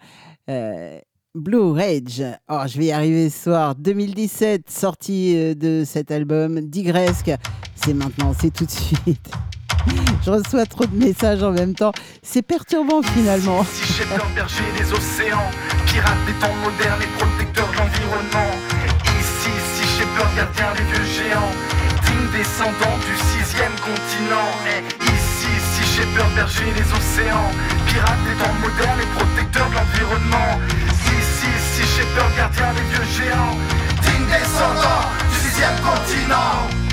Blue 1.34 1.72
Rage, 1.72 2.24
oh, 2.50 2.64
je 2.68 2.78
vais 2.78 2.86
y 2.86 2.92
arriver 2.92 3.30
ce 3.30 3.44
soir, 3.44 3.76
2017, 3.76 4.70
sortie 4.70 5.56
de 5.56 5.84
cet 5.86 6.12
album, 6.12 6.60
Digresque, 6.60 7.32
c'est 7.76 7.94
maintenant, 7.94 8.34
c'est 8.38 8.52
tout 8.52 8.66
de 8.66 8.72
suite. 8.72 9.32
Je 10.24 10.30
reçois 10.30 10.66
trop 10.68 10.86
de 10.86 10.96
messages 10.96 11.42
en 11.42 11.52
même 11.52 11.74
temps. 11.74 11.92
C'est 12.22 12.44
perturbant 12.44 13.02
finalement. 13.02 13.64
Si 13.64 13.94
j'ai 13.94 14.04
peur 14.04 14.28
berger 14.36 14.64
océans, 14.94 15.50
des 16.28 16.34
temps 16.40 16.54
modernes 16.64 17.02
et 17.02 17.52
de 17.52 17.62
l'environnement. 17.62 18.52
Ici, 19.20 19.50
si 19.74 19.98
j'ai 19.98 20.06
peur 20.16 20.30
vieux 20.76 21.06
géants 21.06 21.71
descendant 22.32 22.98
du 23.06 23.16
sixième 23.16 23.76
continent. 23.80 24.52
Et 24.68 24.82
ici, 25.06 25.52
si 25.74 25.84
j'ai 25.94 26.08
peur 26.16 26.28
berger 26.36 26.66
les 26.76 26.88
océans, 26.94 27.52
pirate 27.88 28.24
des 28.26 28.36
temps 28.42 28.56
modernes 28.62 29.02
et 29.02 29.12
protecteur 29.20 29.70
de 29.70 29.76
l'environnement. 29.76 30.60
Ici, 31.20 31.52
si 31.74 31.84
j'ai 31.96 32.08
peur 32.16 32.30
gardien 32.36 32.74
des 32.74 32.88
vieux 32.92 33.08
géants, 33.16 33.58
digne 34.02 34.28
descendant 34.28 35.04
du 35.30 35.38
sixième 35.48 35.78
continent. 35.82 36.91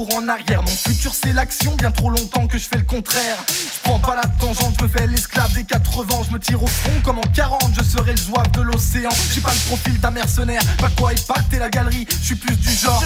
Retour 0.00 0.16
en 0.16 0.28
arrière. 0.28 0.62
Mon 0.62 0.68
futur 0.68 1.12
c'est 1.14 1.32
l'action, 1.32 1.74
bien 1.76 1.90
trop 1.90 2.10
longtemps 2.10 2.46
que 2.46 2.58
je 2.58 2.68
fais 2.68 2.76
le 2.76 2.84
contraire. 2.84 3.36
Je 3.48 3.80
prends 3.82 3.98
pas 3.98 4.16
la 4.16 4.26
tangente, 4.38 4.74
je 4.78 4.84
me 4.84 4.88
fais 4.88 5.06
l'esclave 5.06 5.52
des 5.54 5.64
80. 5.64 6.06
Je 6.28 6.34
me 6.34 6.38
tire 6.38 6.62
au 6.62 6.66
front 6.66 7.00
comme 7.04 7.18
en 7.18 7.28
40, 7.34 7.72
je 7.76 7.84
serai 7.84 8.12
le 8.12 8.16
zouave 8.16 8.50
de 8.52 8.62
l'océan. 8.62 9.10
J'ai 9.34 9.40
pas 9.40 9.52
le 9.52 9.68
profil 9.68 10.00
d'un 10.00 10.10
mercenaire, 10.10 10.62
pas 10.78 10.90
quoi 10.96 11.12
épater 11.12 11.58
la 11.58 11.68
galerie. 11.68 12.06
Je 12.20 12.26
suis 12.26 12.34
plus 12.34 12.56
du 12.56 12.70
genre. 12.70 13.02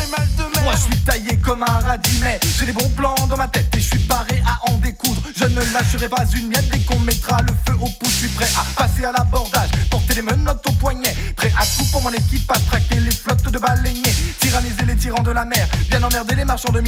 Moi 0.63 0.73
je 0.75 0.93
suis 0.93 1.01
taillé 1.05 1.37
comme 1.39 1.63
un 1.63 1.79
radis, 1.81 2.19
mais 2.23 2.41
j'ai 2.59 2.67
des 2.67 2.73
bons 2.73 2.89
plans 2.91 3.15
dans 3.29 3.37
ma 3.37 3.49
tête 3.49 3.75
et 3.75 3.81
je 3.81 3.87
suis 3.87 3.99
paré 4.01 4.43
à 4.47 4.71
en 4.71 4.79
découdre. 4.79 5.23
Je 5.37 5.45
ne 5.45 5.61
lâcherai 5.73 6.09
pas 6.09 6.25
une 6.37 6.49
miette 6.49 6.69
dès 6.71 6.79
qu'on 6.81 6.99
mettra 7.01 7.43
le 7.43 7.53
feu 7.67 7.77
au 7.81 7.89
pouce. 7.89 8.13
Je 8.15 8.29
suis 8.29 8.29
prêt 8.29 8.49
à 8.57 8.65
passer 8.81 9.05
à 9.05 9.13
l'abordage, 9.13 9.71
porter 9.91 10.15
les 10.15 10.23
menottes 10.23 10.67
au 10.69 10.73
poignet. 10.73 11.15
Prêt 11.37 11.53
à 11.59 11.65
tout 11.67 11.85
pour 11.91 12.03
mon 12.03 12.13
équipe, 12.13 12.51
à 12.51 12.59
traquer 12.71 13.01
les 13.01 13.11
flottes 13.11 13.51
de 13.51 13.59
baleiniers. 13.59 14.15
Tyranniser 14.41 14.85
les 14.87 14.97
tyrans 14.97 15.23
de 15.23 15.33
la 15.33 15.45
mer, 15.45 15.67
bien 15.91 16.03
emmerder 16.03 16.35
les 16.35 16.45
marchands 16.45 16.73
de 16.73 16.81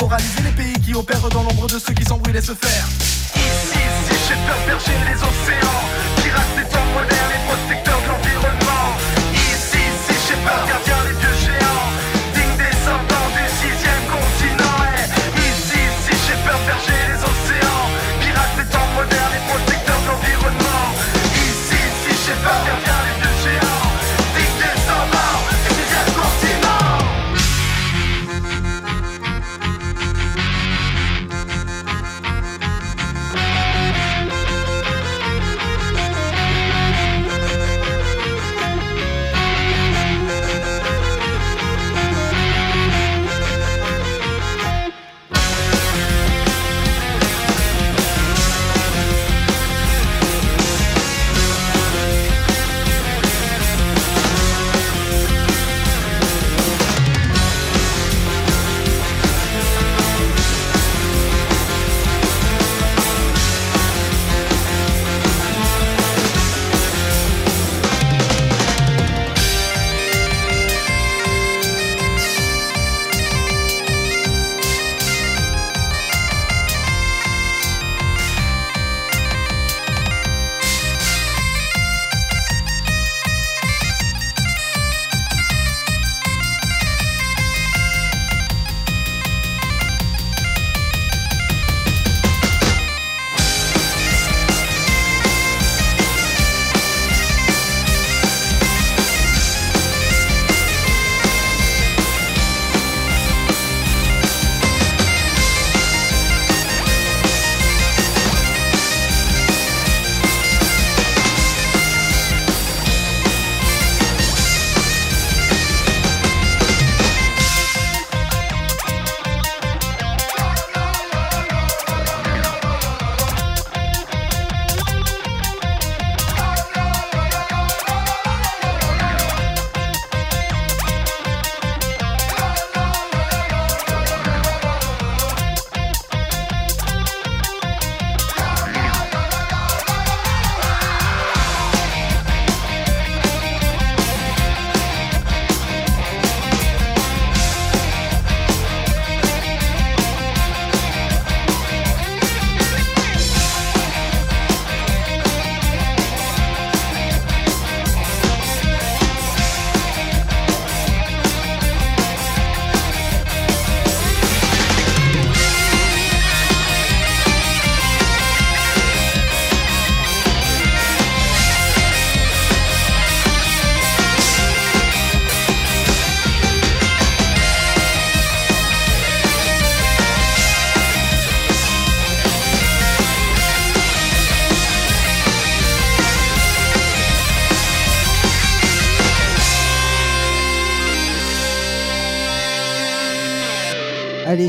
Moraliser 0.00 0.42
les 0.44 0.52
pays 0.52 0.72
qui 0.74 0.94
opèrent 0.94 1.28
dans 1.28 1.42
l'ombre 1.42 1.66
de 1.66 1.78
ceux 1.78 1.92
qui 1.92 2.04
s'embrouillent 2.04 2.36
et 2.36 2.40
se 2.40 2.54
faire. 2.54 2.86
Ici, 3.34 3.78
si 4.06 4.14
j'ai 4.28 4.34
peur 4.46 4.56
berger 4.66 4.92
les 5.04 5.16
océans, 5.16 5.82
pirates 6.22 6.61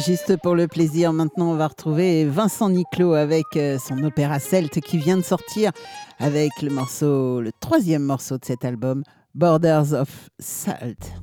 juste 0.06 0.38
pour 0.42 0.56
le 0.56 0.68
plaisir, 0.68 1.14
maintenant 1.14 1.52
on 1.52 1.56
va 1.56 1.68
retrouver 1.68 2.26
Vincent 2.26 2.70
Niclot 2.70 3.14
avec 3.14 3.46
euh, 3.56 3.78
son 3.80 4.04
opéra 4.04 4.40
celte 4.40 4.80
qui 4.82 4.98
vient 4.98 5.18
de 5.18 5.22
sortir 5.22 5.72
avec 6.20 6.52
le 6.62 6.70
morceau, 6.70 7.42
le 7.42 7.52
troisième 7.60 8.04
morceau 8.04 8.38
de 8.38 8.46
cet 8.46 8.66
album, 8.66 9.04
Borders 9.34 9.94
of 9.94 10.30
Salt. 10.40 11.14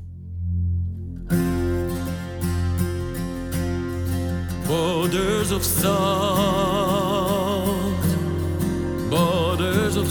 Borders 4.66 5.52
of 5.52 5.64
salt, 5.64 5.90
borders 9.10 9.96
of 9.96 10.08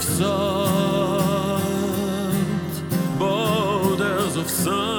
of 0.00 1.62
borders 3.18 4.36
of 4.36 4.48
sand, 4.48 4.97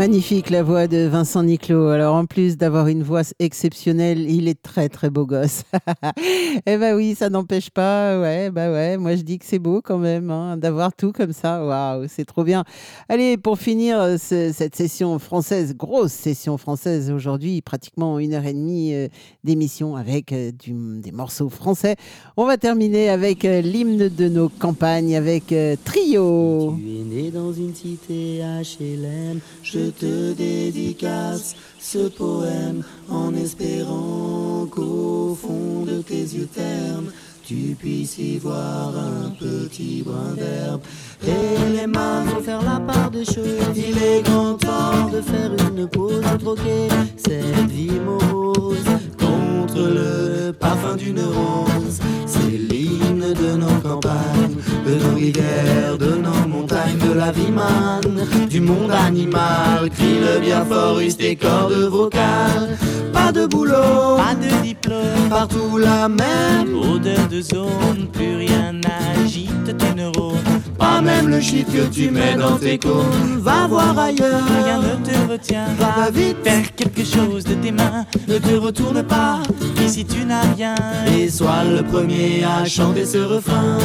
Magnifique 0.00 0.48
la 0.48 0.62
voix 0.62 0.86
de 0.86 1.06
Vincent 1.06 1.42
Niclot. 1.42 1.88
Alors 1.88 2.14
en 2.14 2.24
plus 2.24 2.56
d'avoir 2.56 2.86
une 2.88 3.02
voix 3.02 3.20
exceptionnelle, 3.38 4.30
il 4.30 4.48
est 4.48 4.62
très 4.62 4.88
très 4.88 5.10
beau 5.10 5.26
gosse. 5.26 5.64
eh 6.64 6.78
ben 6.78 6.96
oui, 6.96 7.14
ça 7.14 7.28
n'empêche 7.28 7.68
pas. 7.68 8.18
Ouais, 8.18 8.50
bah 8.50 8.72
ouais. 8.72 8.96
Moi 8.96 9.14
je 9.16 9.20
dis 9.20 9.38
que 9.38 9.44
c'est 9.44 9.58
beau 9.58 9.82
quand 9.84 9.98
même 9.98 10.30
hein, 10.30 10.56
d'avoir 10.56 10.94
tout 10.94 11.12
comme 11.12 11.34
ça. 11.34 11.62
Waouh, 11.66 12.06
c'est 12.08 12.24
trop 12.24 12.44
bien. 12.44 12.64
Allez, 13.10 13.36
pour 13.36 13.58
finir 13.58 14.00
euh, 14.00 14.16
ce- 14.16 14.52
cette 14.54 14.74
session 14.74 15.18
française, 15.18 15.74
grosse 15.76 16.12
session 16.12 16.56
française 16.56 17.10
aujourd'hui, 17.10 17.60
pratiquement 17.60 18.18
une 18.18 18.32
heure 18.32 18.46
et 18.46 18.54
demie 18.54 18.94
euh, 18.94 19.08
d'émission 19.44 19.96
avec 19.96 20.32
euh, 20.32 20.50
des 20.66 21.12
morceaux 21.12 21.50
français. 21.50 21.96
On 22.38 22.46
va 22.46 22.56
terminer 22.56 23.10
avec 23.10 23.42
l'hymne 23.42 24.08
de 24.08 24.28
nos 24.28 24.48
campagnes 24.48 25.14
avec 25.14 25.54
Trio. 25.84 26.74
Tu 26.78 26.88
es 26.88 27.22
né 27.24 27.30
dans 27.30 27.52
une 27.52 27.74
cité 27.74 28.38
HLM, 28.40 29.40
je 29.62 29.89
te 29.90 30.32
dédicace 30.32 31.54
ce 31.78 32.08
poème 32.08 32.82
en 33.08 33.34
espérant 33.34 34.66
qu'au 34.70 35.36
fond 35.40 35.84
de 35.84 36.02
tes 36.02 36.22
yeux 36.22 36.48
ternes, 36.52 37.10
tu 37.44 37.74
puisses 37.78 38.18
y 38.18 38.38
voir 38.38 38.92
un 38.96 39.30
petit 39.30 40.02
brin 40.02 40.34
d'herbe. 40.36 40.82
Et 41.26 41.76
les 41.76 41.86
mains 41.86 42.22
vont 42.24 42.40
faire 42.40 42.62
la 42.62 42.78
part 42.78 43.10
des 43.10 43.24
choses. 43.24 43.76
Il 43.76 43.98
est 44.00 44.22
grand 44.22 44.54
temps 44.54 45.08
de 45.12 45.20
faire 45.20 45.50
une 45.68 45.88
pause, 45.88 46.20
de 46.20 46.36
troquer 46.38 46.88
cette 47.16 47.68
vie 47.68 47.98
morose 47.98 48.84
contre 49.18 49.78
le 49.78 50.52
parfum 50.52 50.94
d'une 50.96 51.20
rose. 51.20 51.98
C'est 52.26 52.69
l'hymne 53.10 53.34
de 53.34 53.56
nos 53.56 53.80
campagnes, 53.82 54.56
de 54.86 54.94
nos 54.94 55.14
rivières, 55.14 55.98
de 55.98 56.16
nos 56.16 56.48
montagnes, 56.48 56.98
de 56.98 57.12
la 57.12 57.32
vie 57.32 57.50
manne, 57.50 58.26
du 58.48 58.60
monde 58.60 58.90
animal. 58.92 59.90
Crie 59.90 60.18
le 60.20 60.40
bien 60.40 60.64
fort, 60.64 61.00
use 61.00 61.16
tes 61.16 61.36
cordes 61.36 61.72
vocales. 61.90 62.76
Pas 63.12 63.32
de 63.32 63.46
boulot, 63.46 64.16
Pas 64.16 64.34
de 64.34 64.62
diplôme, 64.62 65.28
partout 65.28 65.78
la 65.78 66.08
même. 66.08 66.74
odeur 66.78 67.28
de 67.28 67.40
zone, 67.40 68.08
plus 68.12 68.36
rien 68.36 68.72
n'agite 68.72 69.76
tes 69.76 69.94
neurones. 69.94 70.36
Pas 70.80 71.00
même 71.02 71.28
le 71.28 71.40
shit 71.40 71.66
que 71.70 71.86
tu 71.92 72.10
mets 72.10 72.34
dans 72.36 72.56
tes 72.56 72.78
cônes. 72.78 73.38
Va 73.38 73.66
voir 73.68 73.96
ailleurs. 73.98 74.42
Rien 74.64 74.78
ne 74.80 74.94
te 75.06 75.30
retient, 75.32 75.66
Va 75.78 76.10
vite, 76.10 76.38
faire 76.42 76.74
quelque 76.74 77.04
chose 77.04 77.44
de 77.44 77.54
tes 77.54 77.70
mains. 77.70 78.06
ne 78.26 78.38
te 78.38 78.54
retourne 78.56 79.02
pas. 79.02 79.40
Ici 79.84 80.04
tu 80.04 80.24
n'as 80.24 80.42
rien, 80.56 80.74
Et 81.16 81.28
sois 81.28 81.64
le 81.64 81.82
premier 81.82 82.42
à 82.44 82.64
chanter 82.64 83.04
ce 83.04 83.18
refrain. 83.18 83.78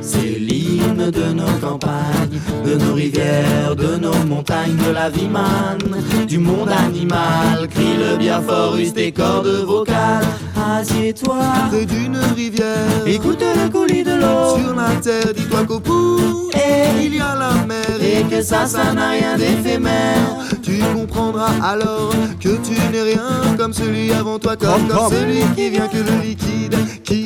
C'est 0.00 0.38
l'hymne 0.38 1.10
de 1.10 1.32
nos 1.32 1.50
campagnes, 1.60 2.38
de 2.64 2.74
nos 2.76 2.94
rivières, 2.94 3.74
de 3.74 3.96
nos 3.96 4.14
montagnes, 4.26 4.76
de 4.86 4.92
la 4.92 5.10
vie 5.10 5.26
manne, 5.28 6.26
du 6.28 6.38
monde 6.38 6.68
animal. 6.70 7.66
Crie 7.70 7.96
le 7.98 8.16
bien 8.16 8.40
fort, 8.40 8.76
use 8.76 8.92
tes 8.92 9.10
cordes 9.10 9.64
vocales. 9.66 10.24
Assieds-toi 10.78 11.38
Près 11.70 11.86
d'une 11.86 12.16
rivière, 12.36 13.04
écoute 13.06 13.42
le 13.42 13.68
coulis 13.68 14.04
de 14.04 14.14
l'eau. 14.14 14.58
sur 14.58 14.74
la 14.76 14.94
terre, 15.00 15.32
dis-toi 15.34 15.64
qu'au 15.64 15.80
bout, 15.80 16.35
Et, 16.54 17.04
il 17.04 17.16
y 17.16 17.20
a 17.20 17.34
la 17.34 17.64
mer. 17.66 17.84
et 18.00 18.24
que 18.24 18.42
ça, 18.42 18.66
ça 18.66 18.92
n'a 18.92 19.10
rien 19.10 19.36
d'éphémère. 19.36 20.36
Tu 20.62 20.78
comprendras 20.94 21.52
alors 21.62 22.12
que 22.40 22.56
tu 22.66 22.72
n'es 22.92 23.02
rien 23.02 23.56
comme 23.56 23.72
celui 23.72 24.12
avant 24.12 24.38
toi, 24.38 24.56
comme, 24.56 24.88
comme 24.88 25.10
celui 25.10 25.40
qui 25.54 25.70
vient 25.70 25.88
que 25.88 25.98
le 25.98 26.22
liquide 26.22 26.76
qui 27.04 27.25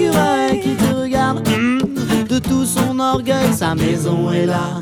qui 0.61 0.75
te 0.75 0.93
regarde. 0.93 1.47
hum, 1.47 1.79
de 2.27 2.39
tout 2.39 2.65
son 2.65 2.97
orgueil, 2.99 3.53
sa 3.53 3.75
maison 3.75 4.31
est 4.31 4.45
là, 4.45 4.81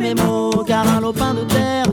mes 0.00 0.14
mots. 0.14 0.64
Car 0.66 0.86
un 0.86 1.00
lopin 1.00 1.34
de 1.34 1.44
terre, 1.44 1.92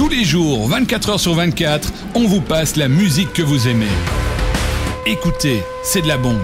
Tous 0.00 0.08
les 0.08 0.24
jours, 0.24 0.66
24 0.66 1.10
heures 1.10 1.20
sur 1.20 1.34
24, 1.34 1.92
on 2.14 2.26
vous 2.26 2.40
passe 2.40 2.76
la 2.76 2.88
musique 2.88 3.34
que 3.34 3.42
vous 3.42 3.68
aimez. 3.68 3.84
Écoutez, 5.04 5.62
c'est 5.82 6.00
de 6.00 6.08
la 6.08 6.16
bombe. 6.16 6.40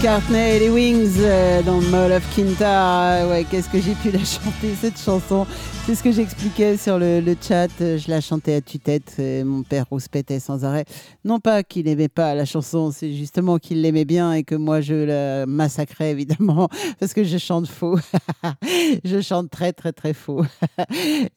McCartney 0.00 0.56
et 0.56 0.58
les 0.60 0.70
Wings 0.70 1.16
euh, 1.18 1.62
dans 1.62 1.82
Mall 1.82 2.12
of 2.12 2.34
Kintar. 2.34 3.28
Ouais, 3.28 3.44
qu'est-ce 3.44 3.68
que 3.68 3.78
j'ai 3.78 3.94
pu 3.94 4.10
la 4.10 4.18
chanter 4.24 4.74
cette 4.80 4.98
chanson? 4.98 5.46
C'est 5.84 5.94
ce 5.94 6.02
que 6.02 6.12
j'expliquais 6.12 6.78
sur 6.78 6.98
le, 6.98 7.22
chat. 7.40 7.68
Euh, 7.82 7.98
Je 7.98 8.08
la 8.08 8.22
chantais 8.22 8.54
à 8.54 8.60
tue-tête. 8.62 9.20
Mon 9.44 9.62
père 9.62 9.84
rouspétait 9.90 10.40
sans 10.40 10.64
arrêt. 10.64 10.86
Non 11.24 11.38
pas 11.38 11.62
qu'il 11.62 11.84
n'aimait 11.84 12.08
pas 12.08 12.34
la 12.34 12.46
chanson, 12.46 12.92
c'est 12.92 13.12
justement 13.12 13.58
qu'il 13.58 13.82
l'aimait 13.82 14.06
bien 14.06 14.32
et 14.32 14.42
que 14.42 14.54
moi 14.54 14.80
je 14.80 14.94
la 14.94 15.46
massacrais 15.46 16.10
évidemment 16.12 16.68
parce 16.98 17.12
que 17.12 17.24
je 17.24 17.36
chante 17.36 17.66
faux. 17.66 17.98
je 19.04 19.20
chante 19.20 19.50
très 19.50 19.74
très 19.74 19.92
très 19.92 20.14
faux. 20.14 20.44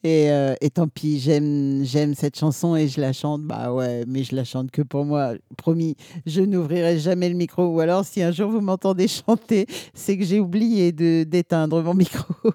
et, 0.02 0.30
euh, 0.30 0.54
et 0.62 0.70
tant 0.70 0.88
pis, 0.88 1.20
j'aime 1.20 1.84
j'aime 1.84 2.14
cette 2.14 2.38
chanson 2.38 2.76
et 2.76 2.88
je 2.88 3.00
la 3.00 3.12
chante. 3.12 3.42
Bah 3.42 3.72
ouais, 3.72 4.04
mais 4.06 4.24
je 4.24 4.34
la 4.34 4.44
chante 4.44 4.70
que 4.70 4.80
pour 4.80 5.04
moi. 5.04 5.34
Promis, 5.58 5.96
je 6.26 6.40
n'ouvrirai 6.40 6.98
jamais 6.98 7.28
le 7.28 7.34
micro. 7.34 7.66
Ou 7.66 7.80
alors, 7.80 8.04
si 8.04 8.22
un 8.22 8.32
jour 8.32 8.53
vous 8.54 8.60
m'entendez 8.60 9.08
chanter, 9.08 9.66
c'est 9.92 10.16
que 10.16 10.24
j'ai 10.24 10.40
oublié 10.40 10.92
de 10.92 11.24
d'éteindre 11.24 11.82
mon 11.82 11.94
micro. 11.94 12.34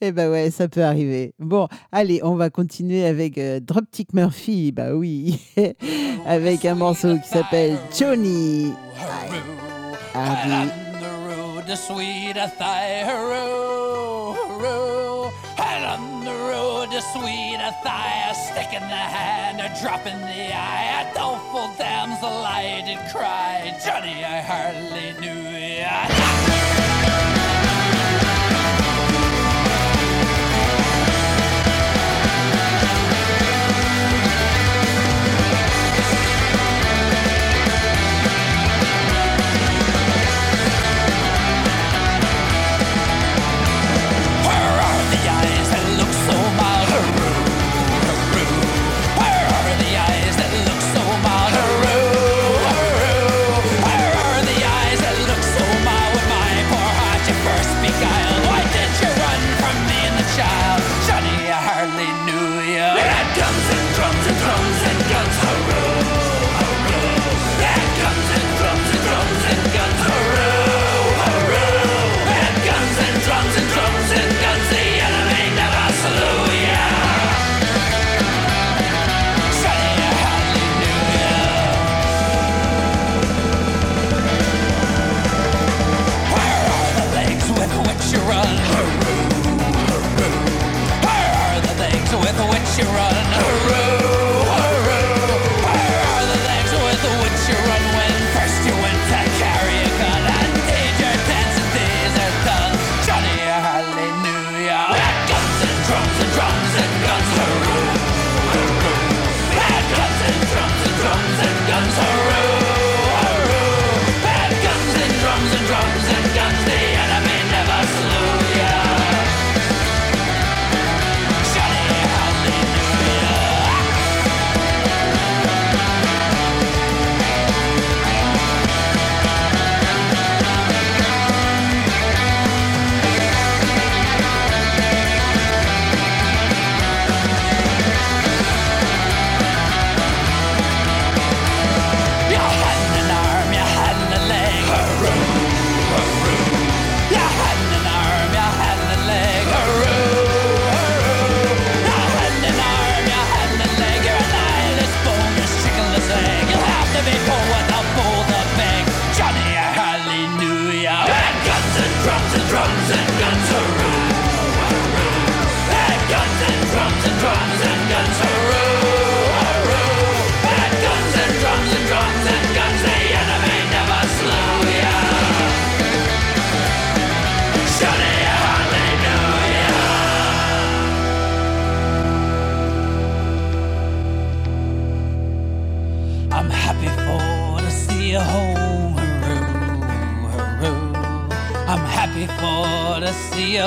Eh 0.00 0.12
ben 0.12 0.30
ouais, 0.30 0.50
ça 0.50 0.68
peut 0.68 0.82
arriver. 0.82 1.34
Bon, 1.38 1.68
allez, 1.92 2.20
on 2.22 2.34
va 2.34 2.48
continuer 2.48 3.04
avec 3.04 3.36
euh, 3.36 3.60
Dropkick 3.60 4.14
Murphy. 4.14 4.72
Bah 4.72 4.94
oui, 4.94 5.38
avec 6.26 6.64
un 6.64 6.76
morceau 6.76 7.18
qui 7.18 7.28
s'appelle 7.28 7.76
Johnny. 7.98 8.72
To 17.00 17.18
sweet 17.18 17.56
a 17.60 18.34
stick 18.34 18.72
in 18.72 18.82
the 18.82 19.04
hand, 19.16 19.60
a 19.60 19.68
drop 19.80 20.06
in 20.06 20.20
the 20.20 20.54
eye, 20.54 21.02
a 21.02 21.14
doleful 21.14 21.70
damsel 21.78 22.28
I 22.28 22.82
did 22.84 22.98
cry. 23.10 23.74
Johnny, 23.84 24.24
I 24.24 24.40
hardly 24.40 25.12
knew 25.20 25.48
ya. 25.58 26.69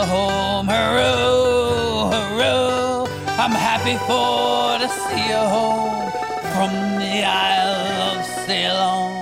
Home, 0.05 0.67
hurroo, 0.67 2.11
hurroo. 2.11 3.07
I'm 3.37 3.51
happy 3.51 3.97
for 4.07 4.79
to 4.79 4.89
see 5.03 5.27
you 5.29 5.43
home 5.55 6.11
from 6.53 6.99
the 6.99 7.23
Isle 7.23 8.17
of 8.17 8.25
Ceylon. 8.45 9.12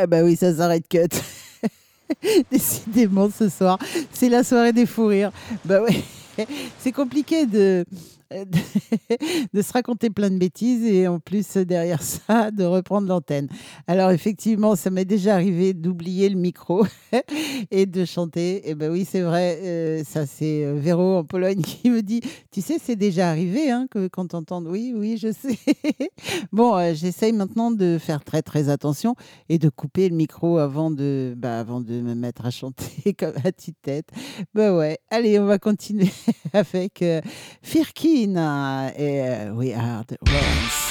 Eh 0.00 0.06
ben 0.06 0.24
oui, 0.24 0.36
ça 0.36 0.54
s'arrête 0.54 0.86
cut. 0.88 1.08
Décidément, 2.50 3.28
ce 3.30 3.48
soir, 3.48 3.78
c'est 4.12 4.28
la 4.28 4.44
soirée 4.44 4.72
des 4.72 4.86
fous 4.86 5.06
rires. 5.06 5.32
Bah 5.64 5.82
ouais, 5.82 6.02
c'est 6.78 6.92
compliqué 6.92 7.46
de, 7.46 7.84
de, 8.30 9.16
de 9.54 9.62
se 9.62 9.72
raconter 9.72 10.10
plein 10.10 10.30
de 10.30 10.38
bêtises 10.38 10.84
et 10.84 11.08
en 11.08 11.18
plus, 11.18 11.56
derrière 11.56 12.02
ça, 12.28 12.50
de 12.50 12.64
reprendre 12.64 13.08
l'antenne. 13.08 13.48
Alors, 13.86 14.10
effectivement, 14.10 14.76
ça 14.76 14.90
m'est 14.90 15.04
déjà 15.04 15.34
arrivé 15.34 15.74
d'oublier 15.74 16.28
le 16.28 16.36
micro 16.36 16.84
et 17.70 17.86
de 17.86 18.04
chanter. 18.04 18.68
Et 18.68 18.74
ben 18.74 18.90
oui, 18.90 19.06
c'est 19.08 19.22
vrai, 19.22 19.58
euh, 19.62 20.02
ça 20.04 20.26
c'est 20.26 20.64
euh, 20.64 20.74
Véro 20.74 21.16
en 21.16 21.24
Pologne 21.24 21.62
qui 21.62 21.90
me 21.90 22.02
dit 22.02 22.20
Tu 22.50 22.60
sais, 22.60 22.78
c'est 22.82 22.96
déjà 22.96 23.30
arrivé 23.30 23.70
hein, 23.70 23.86
que 23.90 24.08
quand 24.08 24.28
t'entends. 24.28 24.64
Oui, 24.64 24.92
oui, 24.94 25.16
je 25.16 25.32
sais. 25.32 25.58
bon, 26.52 26.76
euh, 26.76 26.92
j'essaye 26.94 27.32
maintenant 27.32 27.70
de 27.70 27.98
faire 27.98 28.24
très 28.24 28.42
très 28.42 28.68
attention 28.68 29.14
et 29.48 29.58
de 29.58 29.68
couper 29.68 30.08
le 30.08 30.16
micro 30.16 30.58
avant 30.58 30.90
de, 30.90 31.34
bah, 31.36 31.58
avant 31.58 31.80
de 31.80 32.00
me 32.00 32.14
mettre 32.14 32.46
à 32.46 32.50
chanter 32.50 33.14
comme 33.18 33.34
à 33.44 33.52
petite 33.52 33.80
tête. 33.82 34.08
Bah 34.54 34.76
ouais, 34.76 34.98
allez, 35.10 35.38
on 35.38 35.46
va 35.46 35.58
continuer 35.58 36.10
avec 36.52 37.02
euh, 37.02 37.20
Firkin 37.62 38.17
euh, 38.26 38.90
et 38.96 39.20
euh, 39.22 39.52
We 39.52 39.72
Are 39.72 40.04
the 40.04 40.16
Ones. 40.22 40.87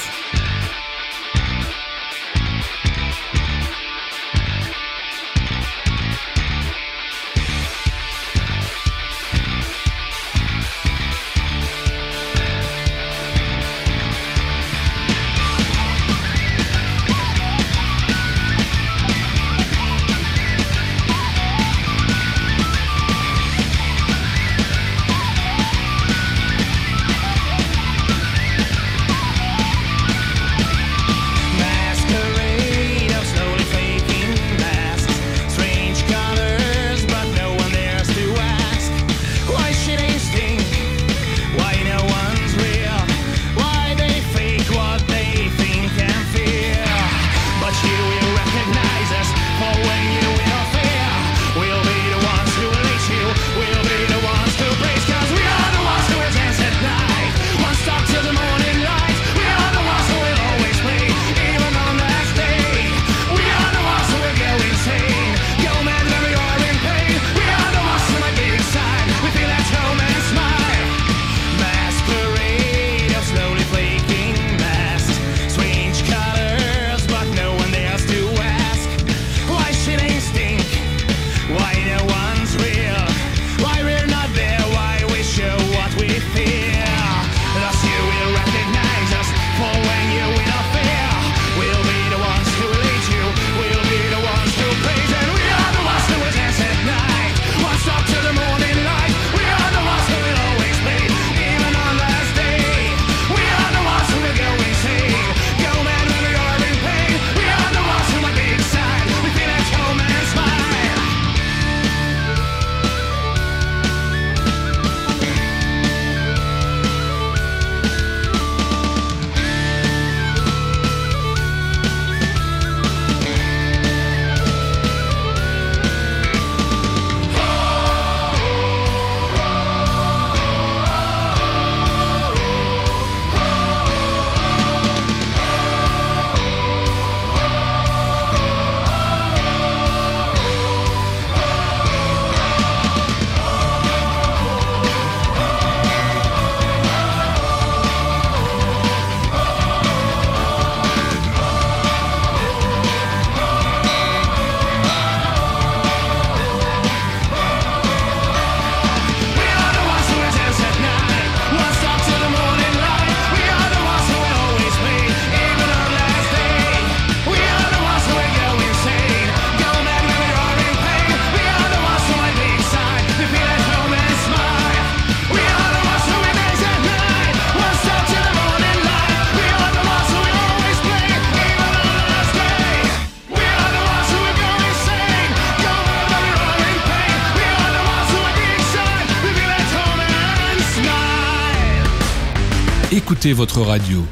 Votre 193.32 193.60
radio. 193.60 194.04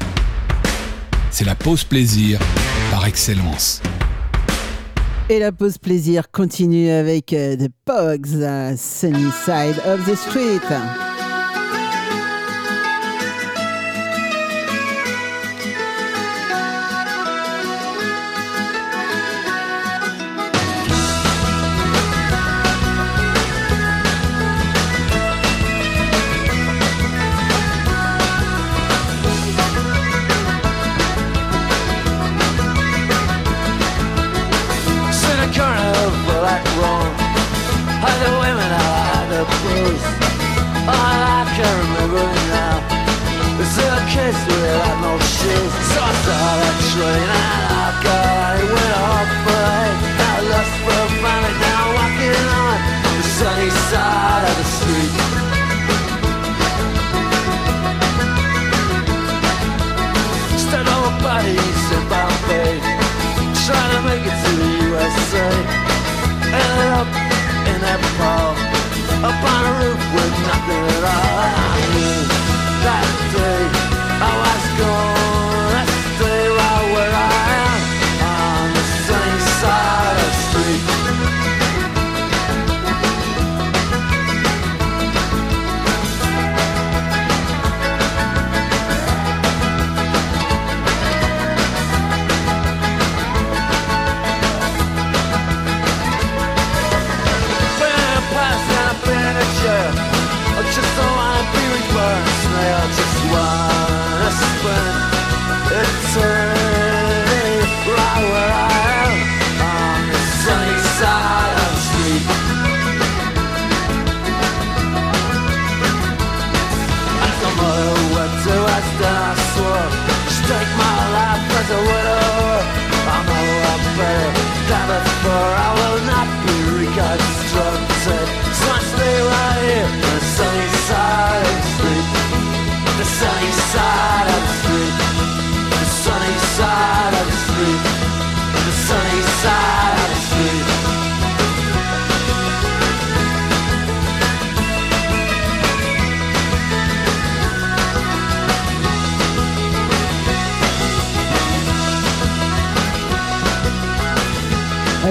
C'est 1.31 1.45
la 1.45 1.55
pause 1.55 1.83
plaisir 1.83 2.39
par 2.91 3.05
excellence. 3.05 3.81
Et 5.29 5.39
la 5.39 5.51
pause 5.51 5.77
plaisir 5.77 6.31
continue 6.31 6.89
avec 6.89 7.33
euh, 7.33 7.55
The 7.55 7.69
Pogs, 7.85 8.35
euh, 8.35 8.73
Sunny 8.77 9.29
Side 9.45 9.81
of 9.85 10.05
the 10.05 10.15
Street. 10.15 11.06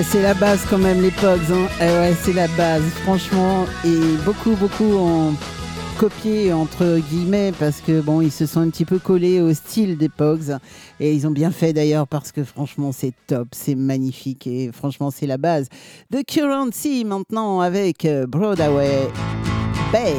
C'est 0.03 0.23
la 0.23 0.35
base 0.35 0.65
quand 0.69 0.79
même 0.79 1.01
les 1.01 1.11
Pogs. 1.11 1.41
hein. 1.51 1.69
Eh 1.81 1.85
ouais, 1.85 2.15
c'est 2.23 2.35
la 2.35 2.49
base, 2.49 2.83
franchement. 3.05 3.65
Et 3.85 4.17
beaucoup, 4.25 4.55
beaucoup 4.55 4.85
ont 4.85 5.35
copié 5.99 6.53
entre 6.53 6.99
guillemets 7.11 7.53
parce 7.59 7.81
que 7.81 8.03
bon, 8.03 8.21
ils 8.21 8.31
se 8.31 8.45
sont 8.45 8.61
un 8.61 8.69
petit 8.69 8.85
peu 8.85 8.99
collés 8.99 9.41
au 9.41 9.55
style 9.55 9.97
des 9.97 10.11
Pogs. 10.11 10.59
Et 11.01 11.15
ils 11.15 11.27
ont 11.27 11.31
bien 11.31 11.51
fait 11.51 11.73
d'ailleurs 11.73 12.07
parce 12.07 12.31
que 12.31 12.45
franchement, 12.45 12.93
c'est 12.93 13.13
top, 13.27 13.49
c'est 13.53 13.75
magnifique 13.75 14.47
et 14.47 14.71
franchement, 14.73 15.11
c'est 15.11 15.27
la 15.27 15.39
base. 15.39 15.69
The 16.13 16.25
Currency 16.27 17.05
maintenant 17.05 17.61
avec 17.61 18.05
euh, 18.05 18.27
Broadway 18.27 19.09
Bay. 19.93 20.15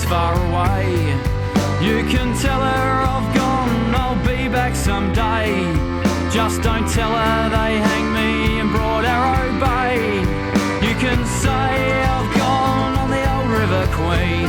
Far 0.00 0.32
away. 0.48 0.88
You 1.82 2.02
can 2.08 2.34
tell 2.38 2.60
her 2.60 2.92
I've 3.12 3.34
gone, 3.36 3.94
I'll 3.94 4.20
be 4.24 4.48
back 4.48 4.74
someday. 4.74 5.50
Just 6.30 6.62
don't 6.62 6.88
tell 6.88 7.12
her 7.12 7.50
they 7.50 7.76
hang 7.78 8.06
me 8.14 8.60
in 8.60 8.70
Broad 8.72 9.04
Arrow 9.04 9.52
Bay. 9.60 10.20
You 10.86 10.94
can 10.96 11.20
say 11.26 12.02
I've 12.16 12.32
gone 12.38 12.92
on 13.02 13.10
the 13.10 13.22
old 13.34 13.50
River 13.60 13.84
Queen. 14.00 14.48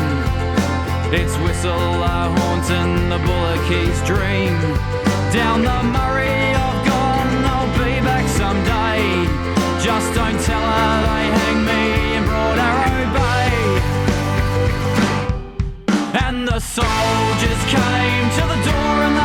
It's 1.12 1.36
whistle 1.44 1.76
Whistler 1.76 2.26
haunting 2.38 3.10
the 3.10 3.20
Bullockys 3.28 4.00
dream. 4.08 4.56
Down 5.34 5.62
the 5.62 5.80
Murray 5.84 6.56
I've 6.66 6.82
gone, 6.88 7.34
I'll 7.54 7.74
be 7.84 7.94
back 8.08 8.26
someday. 8.30 9.28
Just 9.84 10.08
don't 10.16 10.40
tell 10.40 10.66
her 10.74 10.96
they 11.08 11.23
the 16.54 16.60
soldiers 16.60 17.64
came 17.66 18.30
to 18.30 18.42
the 18.46 18.62
door 18.64 18.96
and 19.02 19.23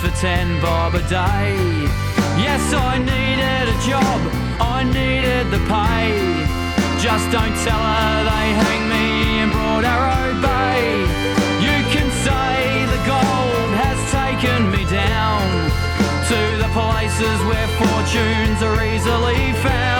for 0.00 0.10
ten 0.16 0.58
bob 0.62 0.94
a 0.94 1.02
day. 1.08 1.52
Yes, 2.40 2.72
I 2.72 2.96
needed 2.96 3.68
a 3.68 3.76
job, 3.84 4.20
I 4.58 4.82
needed 4.82 5.50
the 5.52 5.60
pay. 5.68 6.08
Just 7.04 7.30
don't 7.30 7.56
tell 7.66 7.84
her 7.94 8.24
they 8.24 8.48
hang 8.64 8.82
me 8.88 9.40
in 9.42 9.50
Broad 9.50 9.84
Arrow 9.84 10.40
Bay. 10.40 11.04
You 11.66 11.76
can 11.92 12.08
say 12.24 12.86
the 12.94 13.02
gold 13.12 13.70
has 13.84 13.98
taken 14.10 14.70
me 14.72 14.84
down 14.88 15.44
To 16.32 16.40
the 16.62 16.70
places 16.72 17.38
where 17.48 17.68
fortunes 17.76 18.62
are 18.62 18.82
easily 18.82 19.52
found 19.60 19.99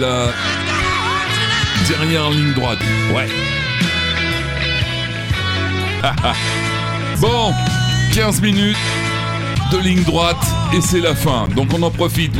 la 0.00 0.32
dernière 1.88 2.30
ligne 2.30 2.52
droite. 2.54 2.78
Ouais. 3.14 3.28
bon, 7.20 7.52
15 8.14 8.40
minutes 8.40 8.76
de 9.70 9.78
ligne 9.78 10.02
droite 10.02 10.42
et 10.72 10.80
c'est 10.80 11.00
la 11.00 11.14
fin. 11.14 11.48
Donc 11.54 11.68
on 11.74 11.82
en 11.82 11.90
profite. 11.90 12.34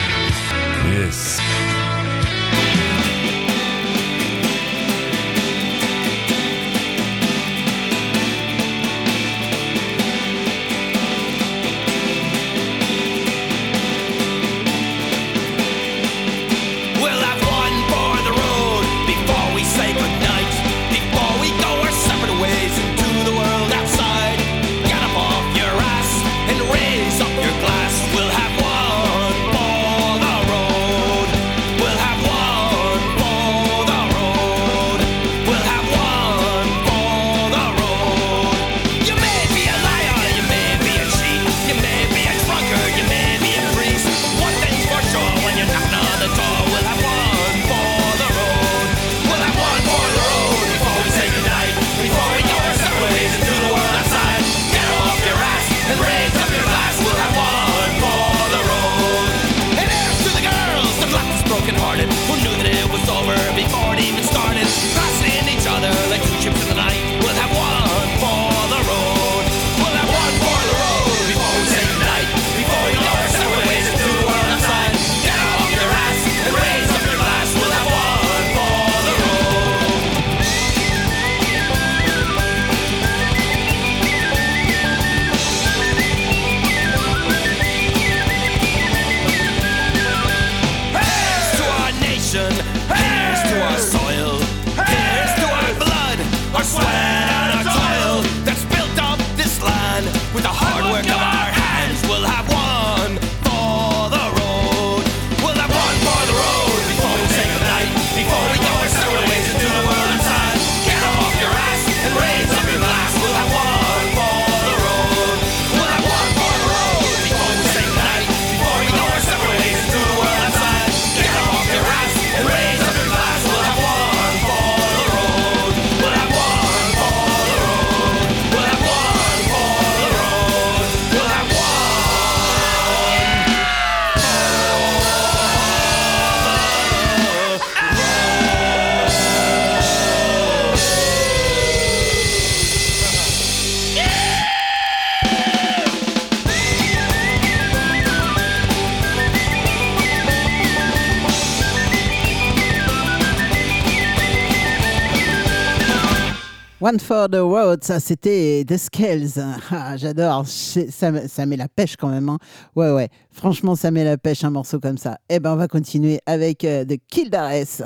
One 156.83 156.99
for 156.99 157.29
the 157.29 157.41
Road, 157.41 157.85
ça 157.85 158.01
c'était 158.01 158.65
The 158.67 158.79
Scales. 158.79 159.39
Ah, 159.71 159.99
j'adore, 159.99 160.47
ça, 160.47 161.29
ça, 161.29 161.47
met 161.47 161.57
la 161.57 161.69
pêche 161.69 161.95
quand 161.97 162.09
même. 162.09 162.31
Hein. 162.31 162.39
Ouais, 162.75 162.91
ouais, 162.91 163.11
franchement, 163.31 163.77
ça 163.77 163.91
met 163.91 164.03
la 164.03 164.17
pêche 164.17 164.45
un 164.45 164.51
morceau 164.51 164.81
comme 164.81 164.97
ça. 164.97 165.19
Eh 165.29 165.41
ben, 165.41 165.53
on 165.53 165.57
va 165.57 165.69
continuer 165.69 166.21
avec 166.25 166.65
euh, 166.65 166.87
The 166.87 166.97
Kildares. 167.07 167.83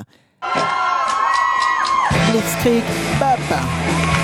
Blitzkrieg, 2.31 2.83
papa. 3.19 4.14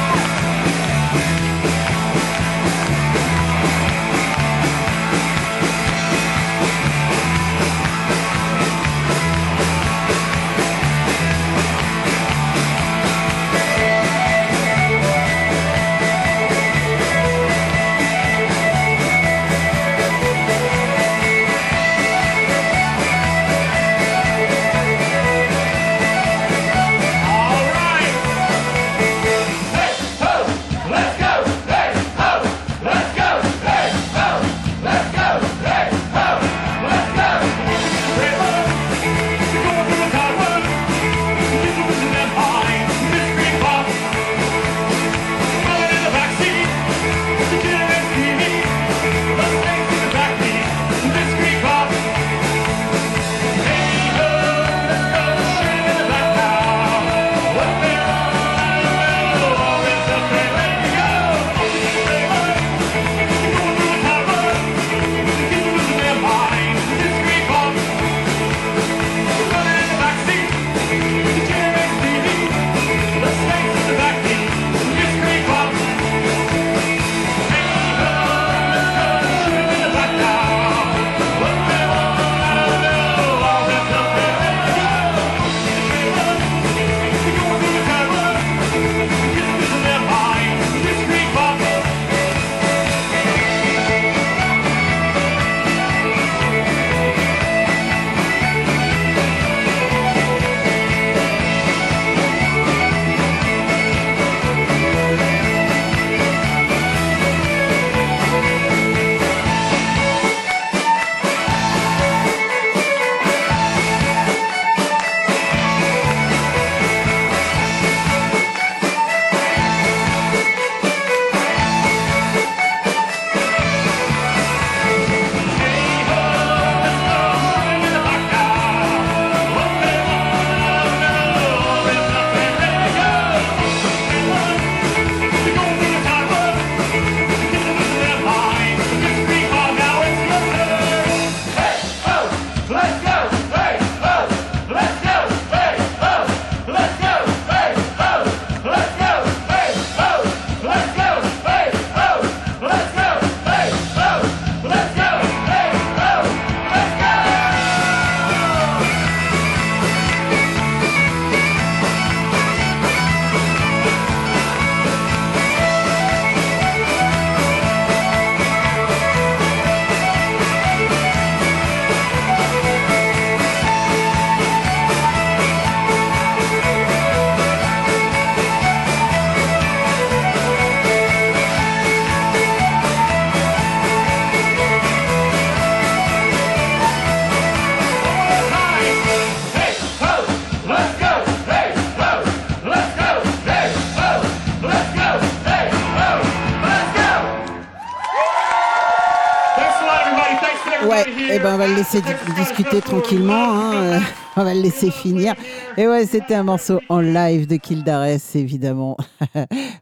Laisser 201.93 202.01
di- 202.01 202.33
discuter 202.35 202.81
tranquillement. 202.81 203.33
hein, 203.33 203.73
euh, 203.73 203.99
on 204.37 204.43
va 204.43 204.53
le 204.53 204.61
laisser 204.61 204.91
finir. 204.91 205.33
Et 205.77 205.87
ouais, 205.87 206.05
c'était 206.05 206.35
un 206.35 206.43
morceau 206.43 206.79
en 206.89 206.99
live 206.99 207.47
de 207.47 207.57
Kildares, 207.57 208.19
évidemment. 208.35 208.97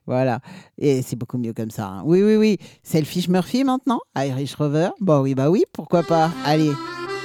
voilà. 0.08 0.40
Et 0.78 1.02
c'est 1.02 1.16
beaucoup 1.16 1.38
mieux 1.38 1.54
comme 1.54 1.70
ça. 1.72 1.86
hein. 1.88 2.02
Oui, 2.06 2.24
oui, 2.24 2.36
oui. 2.36 2.58
Selfish 2.84 3.28
Murphy 3.28 3.64
maintenant 3.64 4.00
Irish 4.18 4.56
Rover 4.56 4.90
Bah 5.00 5.22
oui, 5.22 5.36
bah 5.36 5.50
oui, 5.50 5.64
pourquoi 5.72 6.04
pas. 6.04 6.32
Allez, 6.46 6.72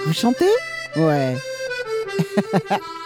vous 0.07 0.13
chantez? 0.13 0.45
Ouais. 0.97 1.37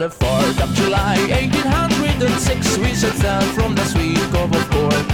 the 0.00 0.08
4th 0.08 0.62
of 0.64 0.72
July. 0.80 1.16
1806 1.28 2.78
we 2.78 2.94
set 2.94 3.12
sail 3.20 3.44
from 3.52 3.74
the 3.74 3.84
sweet 3.84 4.16
Cove 4.32 4.48
of 4.48 4.64
Cork. 4.72 5.06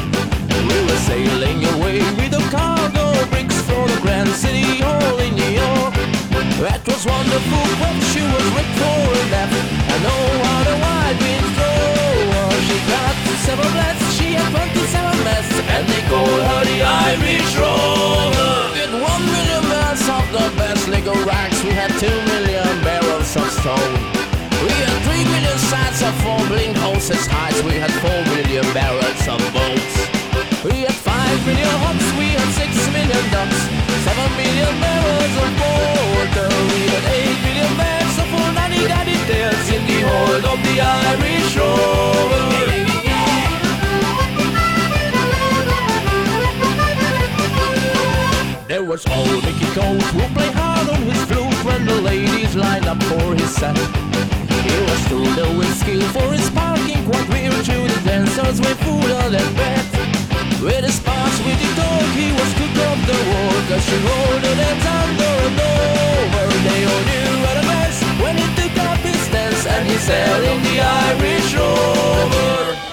We 0.71 0.79
were 0.87 1.03
sailing 1.11 1.59
away 1.75 1.99
with 2.15 2.39
a 2.39 2.45
cargo 2.55 3.11
bricks 3.27 3.59
for 3.67 3.83
the 3.91 3.99
Grand 4.01 4.31
City 4.31 4.79
Hall 4.79 5.19
in 5.19 5.35
New 5.35 5.53
York. 5.59 5.95
That 6.63 6.87
was 6.87 7.03
wonderful 7.03 7.67
when 7.83 7.97
she 8.15 8.23
was 8.31 8.47
ripped 8.55 8.79
for 8.79 9.03
a 9.11 9.25
nap 9.35 9.51
And 9.91 10.03
oh 10.07 10.31
how 10.47 10.61
the 10.71 10.77
wide 10.79 11.19
wind 11.19 11.49
blow 11.59 12.47
oh, 12.47 12.55
She 12.71 12.79
got 12.87 13.15
seven 13.43 13.67
blasts, 13.75 14.07
she 14.15 14.39
had 14.39 14.55
27 14.55 15.19
masts 15.27 15.59
And 15.67 15.83
they 15.91 16.03
called 16.07 16.43
her 16.47 16.63
the 16.63 16.79
Irish 17.11 17.51
Rover. 17.59 18.55
With 18.71 18.95
one 19.03 19.25
million 19.35 19.63
barrels 19.67 20.07
of 20.07 20.27
the 20.31 20.47
best 20.55 20.87
legal 20.87 21.19
racks 21.27 21.59
We 21.65 21.75
had 21.75 21.91
two 21.99 22.19
million 22.31 22.71
barrels 22.87 23.35
of 23.35 23.51
stone 23.51 23.96
blink 27.09 27.27
heights. 27.31 27.63
We 27.63 27.75
had 27.75 27.93
four 28.03 28.21
million 28.35 28.67
barrels 28.75 29.23
of 29.29 29.39
boats. 29.55 29.95
We 30.65 30.83
had 30.83 30.95
five 30.95 31.39
million 31.47 31.71
hops. 31.83 32.07
We 32.19 32.35
had 32.35 32.51
six 32.55 32.73
million 32.91 33.23
ducks. 33.31 33.61
Seven 34.03 34.31
million 34.35 34.75
barrels 34.83 35.35
of 35.39 35.51
water. 35.63 36.49
We 36.73 36.81
had 36.91 37.05
eight 37.15 37.39
million 37.47 37.73
bags 37.79 38.19
of 38.19 38.27
full 38.27 38.51
nanny 38.59 38.83
daddy 38.91 39.19
tails 39.31 39.69
in 39.71 39.83
the 39.87 39.99
hold 40.09 40.45
of 40.51 40.59
the 40.67 40.81
Irish 40.81 41.57
Rover. 41.57 42.45
There 48.69 48.85
was 48.85 49.07
old 49.07 49.45
Mickey 49.45 49.67
Colt 49.75 50.03
who 50.03 50.35
played 50.35 50.53
hard 50.53 50.89
on 50.89 51.03
his 51.03 51.25
flute 51.25 51.65
when 51.65 51.87
the 51.87 52.01
ladies 52.01 52.57
lined 52.57 52.87
up 52.87 53.01
for 53.05 53.35
his 53.35 53.55
set. 53.55 54.36
He 54.67 54.77
was 54.89 55.01
too 55.09 55.25
low 55.39 55.61
in 55.61 55.73
skill 55.81 56.03
for 56.11 56.29
his 56.33 56.51
parking 56.51 57.03
quite 57.09 57.29
weird 57.29 57.65
to 57.71 57.77
the 57.93 58.01
dancers 58.05 58.59
with 58.61 58.79
food 58.85 59.11
on 59.23 59.31
that 59.33 59.51
bed. 59.55 59.85
With 60.61 60.83
his 60.83 60.99
parts 61.01 61.39
with 61.47 61.59
the 61.63 61.71
dog, 61.79 62.07
he 62.19 62.29
was 62.35 62.51
cook 62.59 62.77
of 62.91 62.99
the 63.07 63.19
war, 63.31 63.55
cause 63.71 63.85
she 63.87 63.97
rolled 64.07 64.43
the 64.43 64.53
dance 64.59 64.87
under 65.01 65.35
and 65.47 65.59
over. 65.71 66.47
They 66.67 66.81
all 66.91 67.03
knew 67.11 67.31
what 67.45 67.57
a 67.63 67.65
mess 67.71 67.97
when 68.23 68.35
he 68.43 68.47
took 68.59 68.75
up 68.91 68.99
his 69.07 69.21
stance 69.29 69.67
and 69.67 69.87
he 69.87 69.97
sailed 69.97 70.45
in 70.45 70.59
the 70.67 70.77
Irish 70.83 71.55
Rover. 71.55 72.86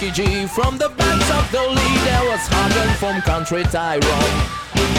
From 0.00 0.78
the 0.78 0.88
banks 0.96 1.28
of 1.28 1.44
the 1.52 1.60
Lee. 1.60 1.96
There 2.08 2.24
was 2.24 2.40
Hagen 2.48 2.88
from 2.96 3.20
Country 3.20 3.64
Tyrone. 3.64 4.40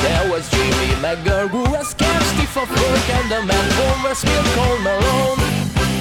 There 0.06 0.30
was 0.30 0.46
Jimmy 0.54 0.94
McGurk 1.02 1.50
who 1.50 1.66
was 1.74 1.90
stiff 1.90 2.54
of 2.54 2.70
work 2.70 3.08
and 3.10 3.26
the 3.34 3.42
man 3.42 3.66
from 3.74 3.98
Westfield 4.06 4.46
called 4.54 4.78
Malone. 4.86 5.42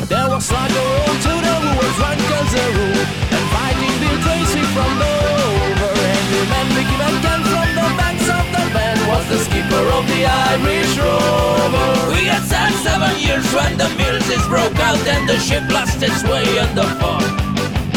There 0.04 0.28
was 0.28 0.44
Slugger 0.44 0.84
Old 1.00 1.16
Tudor 1.24 1.58
who 1.64 1.72
was 1.80 1.92
drunk 1.96 2.20
as 2.20 2.52
a 2.52 2.66
rule 2.76 3.04
and 3.40 3.44
fighting 3.48 3.96
Bill 4.04 4.18
Tracy 4.20 4.64
from 4.76 4.92
Dover. 5.00 5.96
Henry 5.96 6.44
Man 6.52 6.68
Mickey 6.76 6.96
from 7.00 7.68
the 7.72 7.88
banks 7.96 8.28
of 8.28 8.44
the 8.52 8.64
band 8.76 9.00
was 9.08 9.24
the 9.32 9.38
skipper 9.48 9.84
of 9.96 10.04
the 10.12 10.28
Irish 10.28 10.92
Rover. 11.00 11.88
We 12.12 12.28
had 12.28 12.44
seven 12.44 13.16
years 13.16 13.48
when 13.56 13.80
the 13.80 13.88
Millses 13.96 14.44
broke 14.44 14.76
out 14.84 15.00
and 15.08 15.26
the 15.26 15.40
ship 15.40 15.64
lost 15.72 16.04
its 16.04 16.20
way 16.28 16.44
in 16.44 16.68
the 16.76 16.84
fog. 17.00 17.49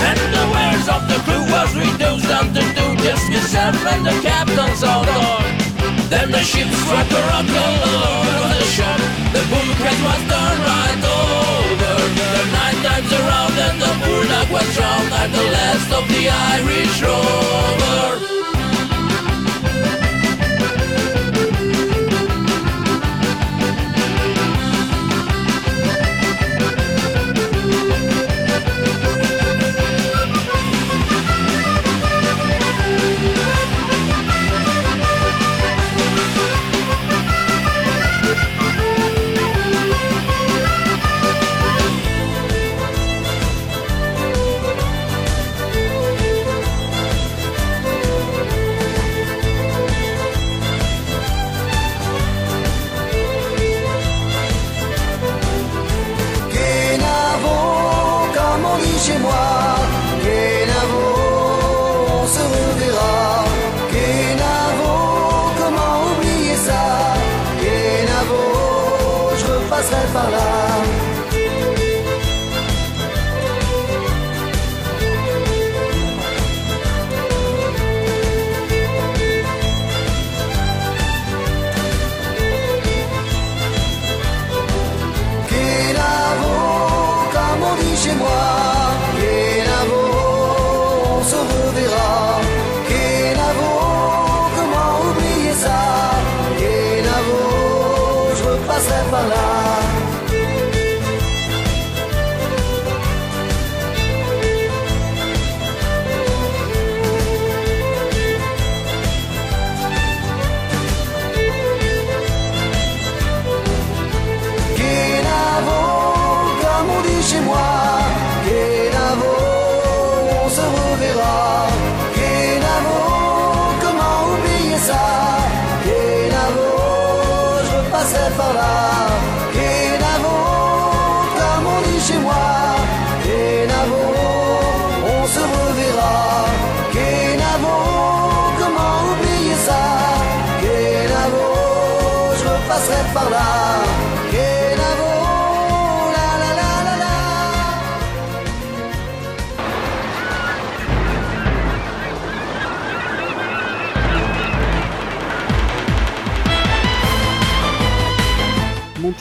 And 0.09 0.19
the 0.35 0.45
wares 0.53 0.87
of 0.89 1.01
the 1.07 1.17
crew 1.25 1.43
was 1.53 1.71
reduced 1.75 2.27
down 2.27 2.53
to 2.53 2.61
two, 2.75 2.91
just 3.03 3.25
myself 3.53 3.85
and 3.93 4.05
the 4.05 4.15
captain's 4.21 4.81
dog. 4.81 5.07
Then 6.09 6.31
the 6.31 6.43
ship 6.43 6.67
struck 6.83 7.09
a 7.11 7.21
rock 7.31 7.47
along 7.47 8.49
the 8.59 8.67
shop. 8.75 8.99
The 9.35 9.41
bulkhead 9.49 9.99
was 10.07 10.21
turned 10.29 10.61
right 10.71 11.03
over. 11.17 11.95
The 12.35 12.43
nine 12.57 12.79
times 12.85 13.11
around 13.19 13.55
and 13.67 13.77
the 13.83 13.91
bulldog 14.01 14.47
was 14.51 14.67
drowned 14.75 15.11
at 15.21 15.29
the 15.31 15.45
last 15.55 15.89
of 15.91 16.05
the 16.09 16.23
Irish 16.29 17.01
rover. 17.01 18.32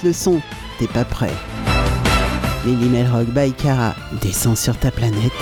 Le 0.05 0.12
son, 0.12 0.41
t'es 0.79 0.87
pas 0.87 1.05
prêt. 1.05 1.33
Lily 2.65 2.89
Melrock 2.89 3.27
by 3.29 3.53
Cara 3.53 3.95
descend 4.20 4.57
sur 4.57 4.77
ta 4.77 4.91
planète. 4.91 5.33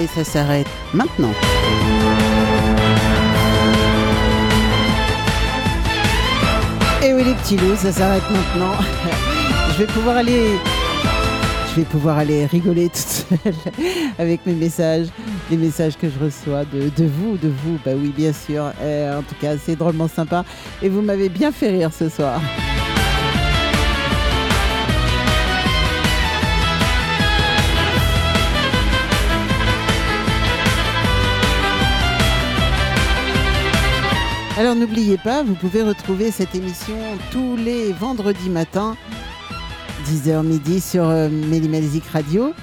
Et 0.00 0.06
ça 0.06 0.24
s'arrête 0.24 0.66
maintenant. 0.92 1.32
Et 7.02 7.12
oui 7.12 7.24
les 7.24 7.34
petits 7.34 7.56
loups, 7.56 7.76
ça 7.76 7.92
s'arrête 7.92 8.22
maintenant. 8.30 8.72
Je 9.72 9.78
vais 9.78 9.92
pouvoir 9.92 10.16
aller. 10.16 10.58
Je 11.70 11.80
vais 11.80 11.86
pouvoir 11.86 12.18
aller 12.18 12.46
rigoler 12.46 12.88
toute 12.88 12.96
seule 12.96 13.54
avec 14.18 14.46
mes 14.46 14.54
messages, 14.54 15.08
les 15.50 15.56
messages 15.56 15.96
que 15.96 16.08
je 16.08 16.24
reçois 16.24 16.64
de, 16.66 16.88
de 16.96 17.04
vous, 17.04 17.36
de 17.36 17.48
vous, 17.48 17.80
bah 17.84 17.90
oui 17.96 18.14
bien 18.16 18.32
sûr. 18.32 18.70
Euh, 18.80 19.18
en 19.18 19.22
tout 19.22 19.34
cas, 19.40 19.56
c'est 19.58 19.74
drôlement 19.74 20.06
sympa. 20.06 20.44
Et 20.82 20.88
vous 20.88 21.02
m'avez 21.02 21.28
bien 21.28 21.50
fait 21.50 21.70
rire 21.70 21.90
ce 21.92 22.08
soir. 22.08 22.40
Alors 34.56 34.76
n'oubliez 34.76 35.18
pas, 35.18 35.42
vous 35.42 35.56
pouvez 35.56 35.82
retrouver 35.82 36.30
cette 36.30 36.54
émission 36.54 36.94
tous 37.32 37.56
les 37.56 37.92
vendredis 37.92 38.48
matins, 38.48 38.96
10h 40.06 40.44
midi 40.44 40.80
sur 40.80 41.08
euh, 41.08 41.28
Radio, 42.12 42.54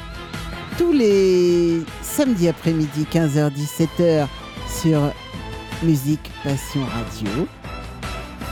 tous 0.77 0.93
les 0.93 1.81
samedis 2.01 2.47
après-midi, 2.47 3.05
15h-17h 3.11 4.26
sur 4.81 5.01
Musique 5.84 6.31
Passion 6.45 6.85
Radio, 6.85 7.45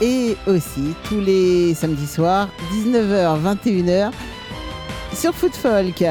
et 0.02 0.36
aussi 0.45 0.94
tous 1.07 1.22
les 1.22 1.74
samedis 1.76 2.07
soirs, 2.07 2.49
19h-21h 2.74 4.11
sur 5.14 5.34
Foot 5.34 5.56
Folk. 5.56 6.03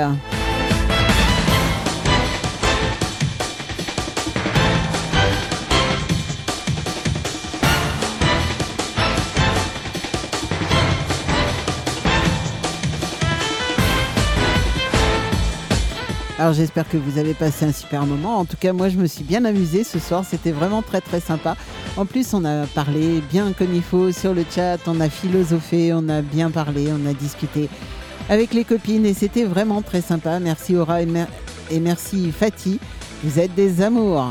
Alors 16.39 16.52
j'espère 16.52 16.89
que 16.89 16.97
vous 16.97 17.19
avez 17.19 17.35
passé 17.35 17.65
un 17.65 17.73
super 17.73 18.06
moment. 18.06 18.36
En 18.39 18.44
tout 18.44 18.56
cas, 18.56 18.73
moi 18.73 18.89
je 18.89 18.97
me 18.97 19.06
suis 19.09 19.24
bien 19.24 19.44
amusée 19.44 19.82
ce 19.82 19.98
soir. 19.98 20.24
C'était 20.24 20.52
vraiment 20.52 20.82
très 20.82 21.01
très 21.01 21.19
sympa. 21.20 21.56
En 21.97 22.06
plus, 22.06 22.32
on 22.32 22.44
a 22.44 22.65
parlé 22.66 23.20
bien 23.32 23.52
comme 23.52 23.74
il 23.74 23.82
faut 23.82 24.12
sur 24.12 24.35
le 24.35 24.44
chat. 24.48 24.78
On 24.86 25.01
a 25.01 25.09
philosophé, 25.09 25.93
on 25.93 26.09
a 26.09 26.23
bien 26.23 26.51
parlé, 26.52 26.90
on 26.93 27.06
a 27.10 27.12
discuté 27.12 27.69
avec 28.28 28.55
les 28.55 28.62
copines 28.65 29.05
et 29.05 29.15
c'était 29.15 29.44
vraiment 29.44 29.82
très 29.82 30.01
sympa. 30.01 30.39
Merci 30.39 30.77
Aura 30.77 31.02
et, 31.02 31.06
mer- 31.06 31.27
et 31.73 31.81
merci 31.81 32.31
Fatih. 32.31 32.78
Vous 33.24 33.40
êtes 33.40 33.55
des 33.56 33.82
amours. 33.82 34.28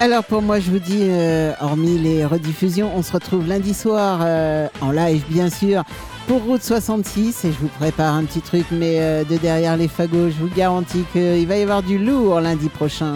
Alors 0.00 0.22
pour 0.22 0.42
moi, 0.42 0.60
je 0.60 0.70
vous 0.70 0.78
dis, 0.78 1.08
euh, 1.08 1.52
hormis 1.60 1.98
les 1.98 2.24
rediffusions, 2.24 2.92
on 2.94 3.02
se 3.02 3.10
retrouve 3.10 3.48
lundi 3.48 3.74
soir 3.74 4.20
euh, 4.22 4.68
en 4.80 4.92
live, 4.92 5.24
bien 5.28 5.50
sûr, 5.50 5.82
pour 6.28 6.40
Route 6.44 6.62
66. 6.62 7.44
Et 7.44 7.52
je 7.52 7.58
vous 7.58 7.66
prépare 7.66 8.14
un 8.14 8.22
petit 8.22 8.40
truc, 8.40 8.66
mais 8.70 9.00
euh, 9.00 9.24
de 9.24 9.36
derrière 9.36 9.76
les 9.76 9.88
fagots, 9.88 10.30
je 10.30 10.36
vous 10.36 10.54
garantis 10.54 11.04
qu'il 11.12 11.48
va 11.48 11.56
y 11.56 11.62
avoir 11.62 11.82
du 11.82 11.98
lourd 11.98 12.40
lundi 12.40 12.68
prochain. 12.68 13.14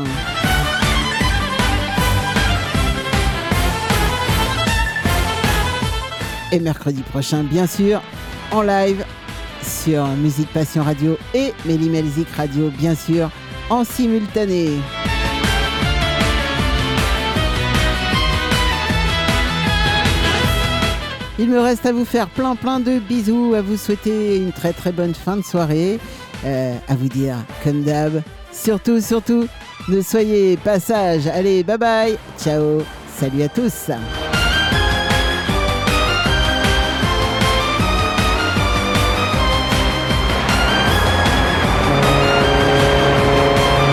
Et 6.50 6.58
mercredi 6.58 7.02
prochain, 7.02 7.44
bien 7.44 7.68
sûr, 7.68 8.02
en 8.50 8.62
live 8.62 9.04
sur 9.62 10.04
Musique 10.08 10.52
Passion 10.52 10.82
Radio 10.82 11.16
et 11.32 11.54
Mélimelzik 11.64 12.28
Radio, 12.36 12.70
bien 12.70 12.96
sûr, 12.96 13.30
en 13.70 13.84
simultané. 13.84 14.72
Il 21.38 21.48
me 21.48 21.58
reste 21.58 21.86
à 21.86 21.92
vous 21.92 22.04
faire 22.04 22.28
plein 22.28 22.56
plein 22.56 22.80
de 22.80 22.98
bisous, 22.98 23.54
à 23.54 23.62
vous 23.62 23.76
souhaiter 23.76 24.36
une 24.36 24.52
très 24.52 24.72
très 24.72 24.92
bonne 24.92 25.14
fin 25.14 25.36
de 25.36 25.42
soirée, 25.42 25.98
euh, 26.44 26.74
à 26.88 26.94
vous 26.94 27.08
dire 27.08 27.36
comme 27.64 27.82
d'hab, 27.82 28.22
surtout 28.52 29.00
surtout, 29.00 29.46
ne 29.88 30.00
soyez 30.02 30.56
pas 30.56 30.78
sages. 30.78 31.26
Allez, 31.26 31.62
bye 31.62 31.78
bye, 31.78 32.18
ciao, 32.38 32.82
salut 33.18 33.42
à 33.42 33.48
tous. 33.48 33.90